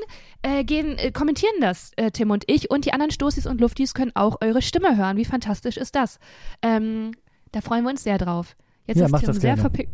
äh, 0.42 0.64
gehen, 0.64 0.98
äh, 0.98 1.12
kommentieren 1.12 1.54
das, 1.60 1.92
äh, 1.96 2.10
Tim 2.10 2.30
und 2.30 2.44
ich. 2.46 2.70
Und 2.70 2.84
die 2.84 2.92
anderen 2.92 3.10
Stoßis 3.10 3.46
und 3.46 3.60
Luftis 3.60 3.94
können 3.94 4.12
auch 4.14 4.38
eure 4.40 4.62
Stimme 4.62 4.96
hören. 4.96 5.16
Wie 5.16 5.24
fantastisch 5.24 5.76
ist 5.76 5.94
das? 5.94 6.18
Ähm, 6.62 7.12
da 7.52 7.60
freuen 7.60 7.84
wir 7.84 7.90
uns 7.90 8.02
sehr 8.02 8.18
drauf. 8.18 8.56
Jetzt 8.86 8.98
ja, 8.98 9.06
ist 9.06 9.24
Tim 9.24 9.32
sehr 9.34 9.56
verpickt. 9.56 9.92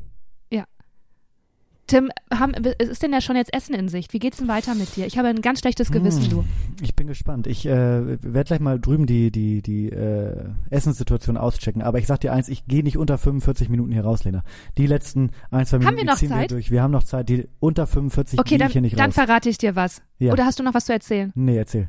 Tim, 1.88 2.10
haben, 2.30 2.52
ist 2.52 3.02
denn 3.02 3.14
ja 3.14 3.22
schon 3.22 3.34
jetzt 3.34 3.52
Essen 3.54 3.74
in 3.74 3.88
Sicht? 3.88 4.12
Wie 4.12 4.18
geht's 4.18 4.36
denn 4.36 4.46
weiter 4.46 4.74
mit 4.74 4.94
dir? 4.94 5.06
Ich 5.06 5.16
habe 5.16 5.28
ein 5.28 5.40
ganz 5.40 5.60
schlechtes 5.60 5.90
Gewissen, 5.90 6.24
hm, 6.24 6.30
du. 6.30 6.44
Ich 6.82 6.94
bin 6.94 7.06
gespannt. 7.06 7.46
Ich 7.46 7.64
äh, 7.64 8.22
werde 8.22 8.44
gleich 8.44 8.60
mal 8.60 8.78
drüben 8.78 9.06
die, 9.06 9.30
die, 9.30 9.62
die 9.62 9.88
äh, 9.88 10.50
Essenssituation 10.68 11.38
auschecken. 11.38 11.80
Aber 11.80 11.98
ich 11.98 12.06
sag 12.06 12.20
dir 12.20 12.34
eins, 12.34 12.50
ich 12.50 12.66
gehe 12.66 12.82
nicht 12.82 12.98
unter 12.98 13.16
45 13.16 13.70
Minuten 13.70 13.90
hier 13.90 14.04
raus, 14.04 14.22
Lena. 14.24 14.44
Die 14.76 14.86
letzten 14.86 15.30
ein, 15.50 15.64
zwei 15.64 15.78
Minuten 15.78 15.96
haben 15.96 15.96
wir 15.96 16.12
noch 16.12 16.18
ziehen 16.18 16.28
Zeit? 16.28 16.42
wir 16.42 16.48
durch. 16.48 16.70
Wir 16.70 16.82
haben 16.82 16.90
noch 16.90 17.04
Zeit. 17.04 17.26
Die 17.30 17.48
unter 17.58 17.86
45 17.86 18.38
okay, 18.38 18.58
dann, 18.58 18.66
ich 18.66 18.74
hier 18.74 18.82
nicht 18.82 18.98
dann 18.98 19.06
raus. 19.06 19.14
verrate 19.14 19.48
ich 19.48 19.56
dir 19.56 19.74
was. 19.74 20.02
Ja. 20.18 20.34
Oder 20.34 20.44
hast 20.44 20.58
du 20.58 20.62
noch 20.62 20.74
was 20.74 20.84
zu 20.84 20.92
erzählen? 20.92 21.32
Nee, 21.34 21.56
erzähl. 21.56 21.88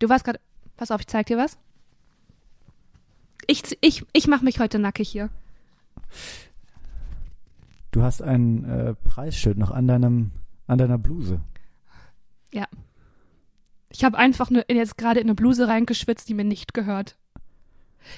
Du 0.00 0.08
warst 0.08 0.24
gerade. 0.24 0.40
Pass 0.76 0.90
auf, 0.90 1.00
ich 1.00 1.06
zeig 1.06 1.26
dir 1.26 1.38
was. 1.38 1.56
Ich, 3.46 3.62
ich, 3.80 4.04
ich 4.12 4.26
mache 4.26 4.44
mich 4.44 4.58
heute 4.58 4.80
nackig 4.80 5.08
hier. 5.08 5.30
Du 7.96 8.02
hast 8.02 8.20
ein 8.20 8.64
äh, 8.66 8.94
Preisschild 8.94 9.56
noch 9.56 9.70
an 9.70 9.88
deinem, 9.88 10.32
an 10.66 10.76
deiner 10.76 10.98
Bluse. 10.98 11.40
Ja. 12.52 12.66
Ich 13.88 14.04
habe 14.04 14.18
einfach 14.18 14.50
ne, 14.50 14.66
jetzt 14.68 14.98
gerade 14.98 15.18
in 15.18 15.24
eine 15.28 15.34
Bluse 15.34 15.66
reingeschwitzt, 15.66 16.28
die 16.28 16.34
mir 16.34 16.44
nicht 16.44 16.74
gehört. 16.74 17.16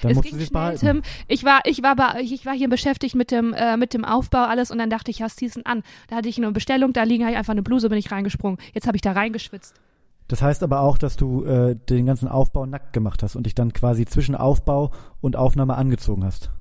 Dann 0.01 0.11
es 0.11 0.21
ging 0.21 0.35
schnell, 0.35 0.49
behalten. 0.49 0.85
Tim. 0.85 1.01
Ich 1.29 1.45
war, 1.45 1.61
ich 1.63 1.81
war, 1.81 1.95
bei, 1.95 2.19
ich 2.19 2.45
war 2.45 2.53
hier 2.53 2.67
beschäftigt 2.67 3.15
mit 3.15 3.31
dem, 3.31 3.53
äh, 3.53 3.77
mit 3.77 3.93
dem 3.93 4.03
Aufbau 4.03 4.43
alles 4.43 4.69
und 4.69 4.79
dann 4.79 4.89
dachte 4.89 5.11
ich, 5.11 5.19
ja, 5.19 5.27
ihn 5.39 5.61
an. 5.63 5.83
Da 6.09 6.17
hatte 6.17 6.27
ich 6.27 6.37
eine 6.37 6.51
Bestellung, 6.51 6.91
da 6.91 7.03
liegen, 7.03 7.23
habe 7.23 7.31
ich 7.31 7.37
einfach 7.37 7.53
eine 7.53 7.63
Bluse, 7.63 7.87
bin 7.87 7.99
ich 7.99 8.11
reingesprungen. 8.11 8.59
Jetzt 8.73 8.85
habe 8.85 8.97
ich 8.97 9.01
da 9.01 9.13
reingeschwitzt. 9.13 9.79
Das 10.27 10.41
heißt 10.41 10.61
aber 10.61 10.81
auch, 10.81 10.97
dass 10.97 11.15
du 11.15 11.45
äh, 11.45 11.77
den 11.89 12.05
ganzen 12.05 12.27
Aufbau 12.27 12.65
nackt 12.65 12.91
gemacht 12.91 13.23
hast 13.23 13.37
und 13.37 13.45
dich 13.45 13.55
dann 13.55 13.71
quasi 13.71 14.05
zwischen 14.05 14.35
Aufbau 14.35 14.91
und 15.21 15.37
Aufnahme 15.37 15.75
angezogen 15.75 16.25
hast. 16.25 16.51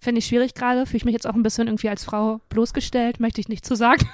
Finde 0.00 0.18
ich 0.20 0.26
schwierig 0.26 0.54
gerade. 0.54 0.86
Fühle 0.86 0.96
ich 0.96 1.04
mich 1.04 1.12
jetzt 1.12 1.26
auch 1.28 1.34
ein 1.34 1.42
bisschen 1.42 1.68
irgendwie 1.68 1.88
als 1.90 2.04
Frau 2.04 2.40
bloßgestellt, 2.48 3.20
möchte 3.20 3.40
ich 3.40 3.48
nicht 3.48 3.64
zu 3.66 3.74
sagen. 3.76 4.06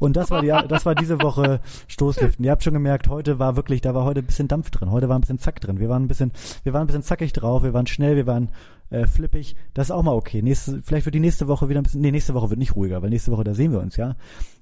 Und 0.00 0.16
das 0.16 0.30
war 0.32 0.42
die, 0.42 0.48
das 0.68 0.84
war 0.84 0.94
diese 0.96 1.22
Woche 1.22 1.60
Stoßlüften. 1.86 2.44
Ihr 2.44 2.50
habt 2.50 2.64
schon 2.64 2.74
gemerkt, 2.74 3.08
heute 3.08 3.38
war 3.38 3.54
wirklich, 3.54 3.80
da 3.80 3.94
war 3.94 4.04
heute 4.04 4.20
ein 4.20 4.26
bisschen 4.26 4.48
Dampf 4.48 4.70
drin. 4.70 4.90
Heute 4.90 5.08
war 5.08 5.16
ein 5.16 5.20
bisschen 5.20 5.38
Zack 5.38 5.60
drin. 5.60 5.78
Wir 5.78 5.88
waren 5.88 6.02
ein 6.04 6.08
bisschen, 6.08 6.32
wir 6.64 6.72
waren 6.72 6.82
ein 6.82 6.86
bisschen 6.88 7.02
zackig 7.04 7.32
drauf. 7.32 7.62
Wir 7.62 7.72
waren 7.72 7.86
schnell, 7.86 8.16
wir 8.16 8.26
waren 8.26 8.50
äh, 8.90 9.06
flippig. 9.06 9.54
Das 9.72 9.86
ist 9.86 9.90
auch 9.92 10.02
mal 10.02 10.14
okay. 10.14 10.42
Nächste, 10.42 10.82
vielleicht 10.82 11.06
wird 11.06 11.14
die 11.14 11.20
nächste 11.20 11.46
Woche 11.48 11.68
wieder 11.68 11.80
ein 11.80 11.84
bisschen, 11.84 12.00
nee, 12.00 12.10
nächste 12.10 12.34
Woche 12.34 12.50
wird 12.50 12.58
nicht 12.58 12.74
ruhiger, 12.74 13.00
weil 13.00 13.10
nächste 13.10 13.30
Woche, 13.30 13.44
da 13.44 13.54
sehen 13.54 13.70
wir 13.70 13.78
uns, 13.80 13.96
ja. 13.96 14.16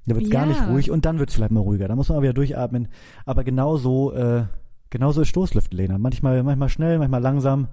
Da 0.07 0.15
wird's 0.15 0.29
Ja. 0.29 0.41
gar 0.41 0.47
nicht 0.47 0.61
ruhig 0.69 0.91
und 0.91 1.05
dann 1.07 1.19
wird's 1.19 1.35
vielleicht 1.35 1.53
mal 1.53 1.61
ruhiger. 1.61 1.89
Da 1.89 1.97
muss 1.97 2.09
man 2.11 2.17
mal 2.19 2.23
wieder 2.23 2.35
durchatmen. 2.35 2.89
Aber 3.25 3.45
genauso, 3.45 4.13
äh, 4.13 4.45
genauso 4.91 5.23
ist 5.23 5.29
Stoßlüften, 5.29 5.77
Lena. 5.77 5.97
Manchmal, 5.99 6.43
manchmal 6.43 6.69
schnell, 6.69 6.99
manchmal 6.99 7.23
langsam. 7.23 7.69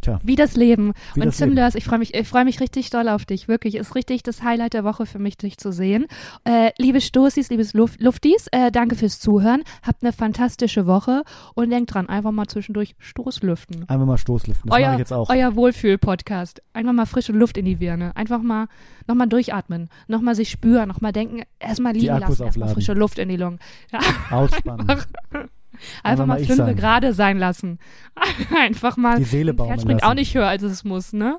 Tja, 0.00 0.20
Wie 0.22 0.36
das 0.36 0.56
Leben. 0.56 0.92
Wie 1.14 1.20
und 1.20 1.26
das 1.26 1.36
Tim. 1.38 1.52
Lörs, 1.52 1.74
ich 1.74 1.84
freue 1.84 1.98
mich, 1.98 2.14
ich 2.14 2.28
freue 2.28 2.44
mich 2.44 2.60
richtig 2.60 2.90
doll 2.90 3.08
auf 3.08 3.24
dich. 3.24 3.48
Wirklich, 3.48 3.74
ist 3.74 3.94
richtig 3.94 4.22
das 4.22 4.42
Highlight 4.42 4.74
der 4.74 4.84
Woche 4.84 5.06
für 5.06 5.18
mich, 5.18 5.36
dich 5.36 5.58
zu 5.58 5.72
sehen. 5.72 6.06
Äh, 6.44 6.70
liebe 6.78 7.00
Stoßis, 7.00 7.50
liebes 7.50 7.74
Luft, 7.74 8.00
Luftis, 8.00 8.46
äh, 8.52 8.70
danke 8.70 8.96
fürs 8.96 9.20
Zuhören. 9.20 9.62
Habt 9.86 10.02
eine 10.02 10.12
fantastische 10.12 10.86
Woche 10.86 11.22
und 11.54 11.70
denkt 11.70 11.94
dran, 11.94 12.08
einfach 12.08 12.32
mal 12.32 12.46
zwischendurch 12.46 12.94
Stoßlüften. 12.98 13.88
einfach 13.88 14.06
mal 14.06 14.18
Stoßlüften. 14.18 14.68
Das 14.70 14.78
mache 14.78 14.86
euer 14.86 14.92
ich 14.94 14.98
jetzt 14.98 15.12
auch. 15.12 15.28
euer 15.30 15.54
Wohlfühl-Podcast. 15.56 16.62
Einfach 16.72 16.92
mal 16.92 17.06
frische 17.06 17.32
Luft 17.32 17.58
in 17.58 17.64
die 17.64 17.76
Birne. 17.76 18.14
Einfach 18.16 18.42
mal 18.42 18.66
nochmal 19.06 19.28
durchatmen. 19.28 19.88
Nochmal 20.06 20.34
sich 20.34 20.50
spüren. 20.50 20.88
Nochmal 20.88 21.12
denken. 21.12 21.42
Erstmal 21.58 21.92
liegen 21.94 22.18
lassen. 22.18 22.42
Erstmal 22.44 22.68
frische 22.68 22.92
Luft 22.92 23.18
in 23.18 23.28
die 23.28 23.36
Lungen. 23.36 23.58
Ja, 23.92 24.00
Ausspannen. 24.30 24.86
einfach, 26.02 26.26
mal 26.26 26.44
fünf 26.44 26.76
gerade 26.76 27.12
sein 27.14 27.38
lassen. 27.38 27.78
einfach 28.56 28.96
mal. 28.96 29.18
Die 29.18 29.24
Seele 29.24 29.54
baumeln 29.54 29.74
Pferd 29.74 29.82
springt 29.82 30.00
lassen. 30.00 30.10
auch 30.10 30.14
nicht 30.14 30.34
höher, 30.34 30.48
als 30.48 30.62
es 30.62 30.84
muss, 30.84 31.12
ne? 31.12 31.38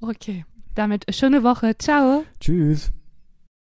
Okay. 0.00 0.44
Damit 0.74 1.04
schöne 1.14 1.42
Woche. 1.42 1.76
Ciao. 1.76 2.24
Tschüss. 2.40 2.92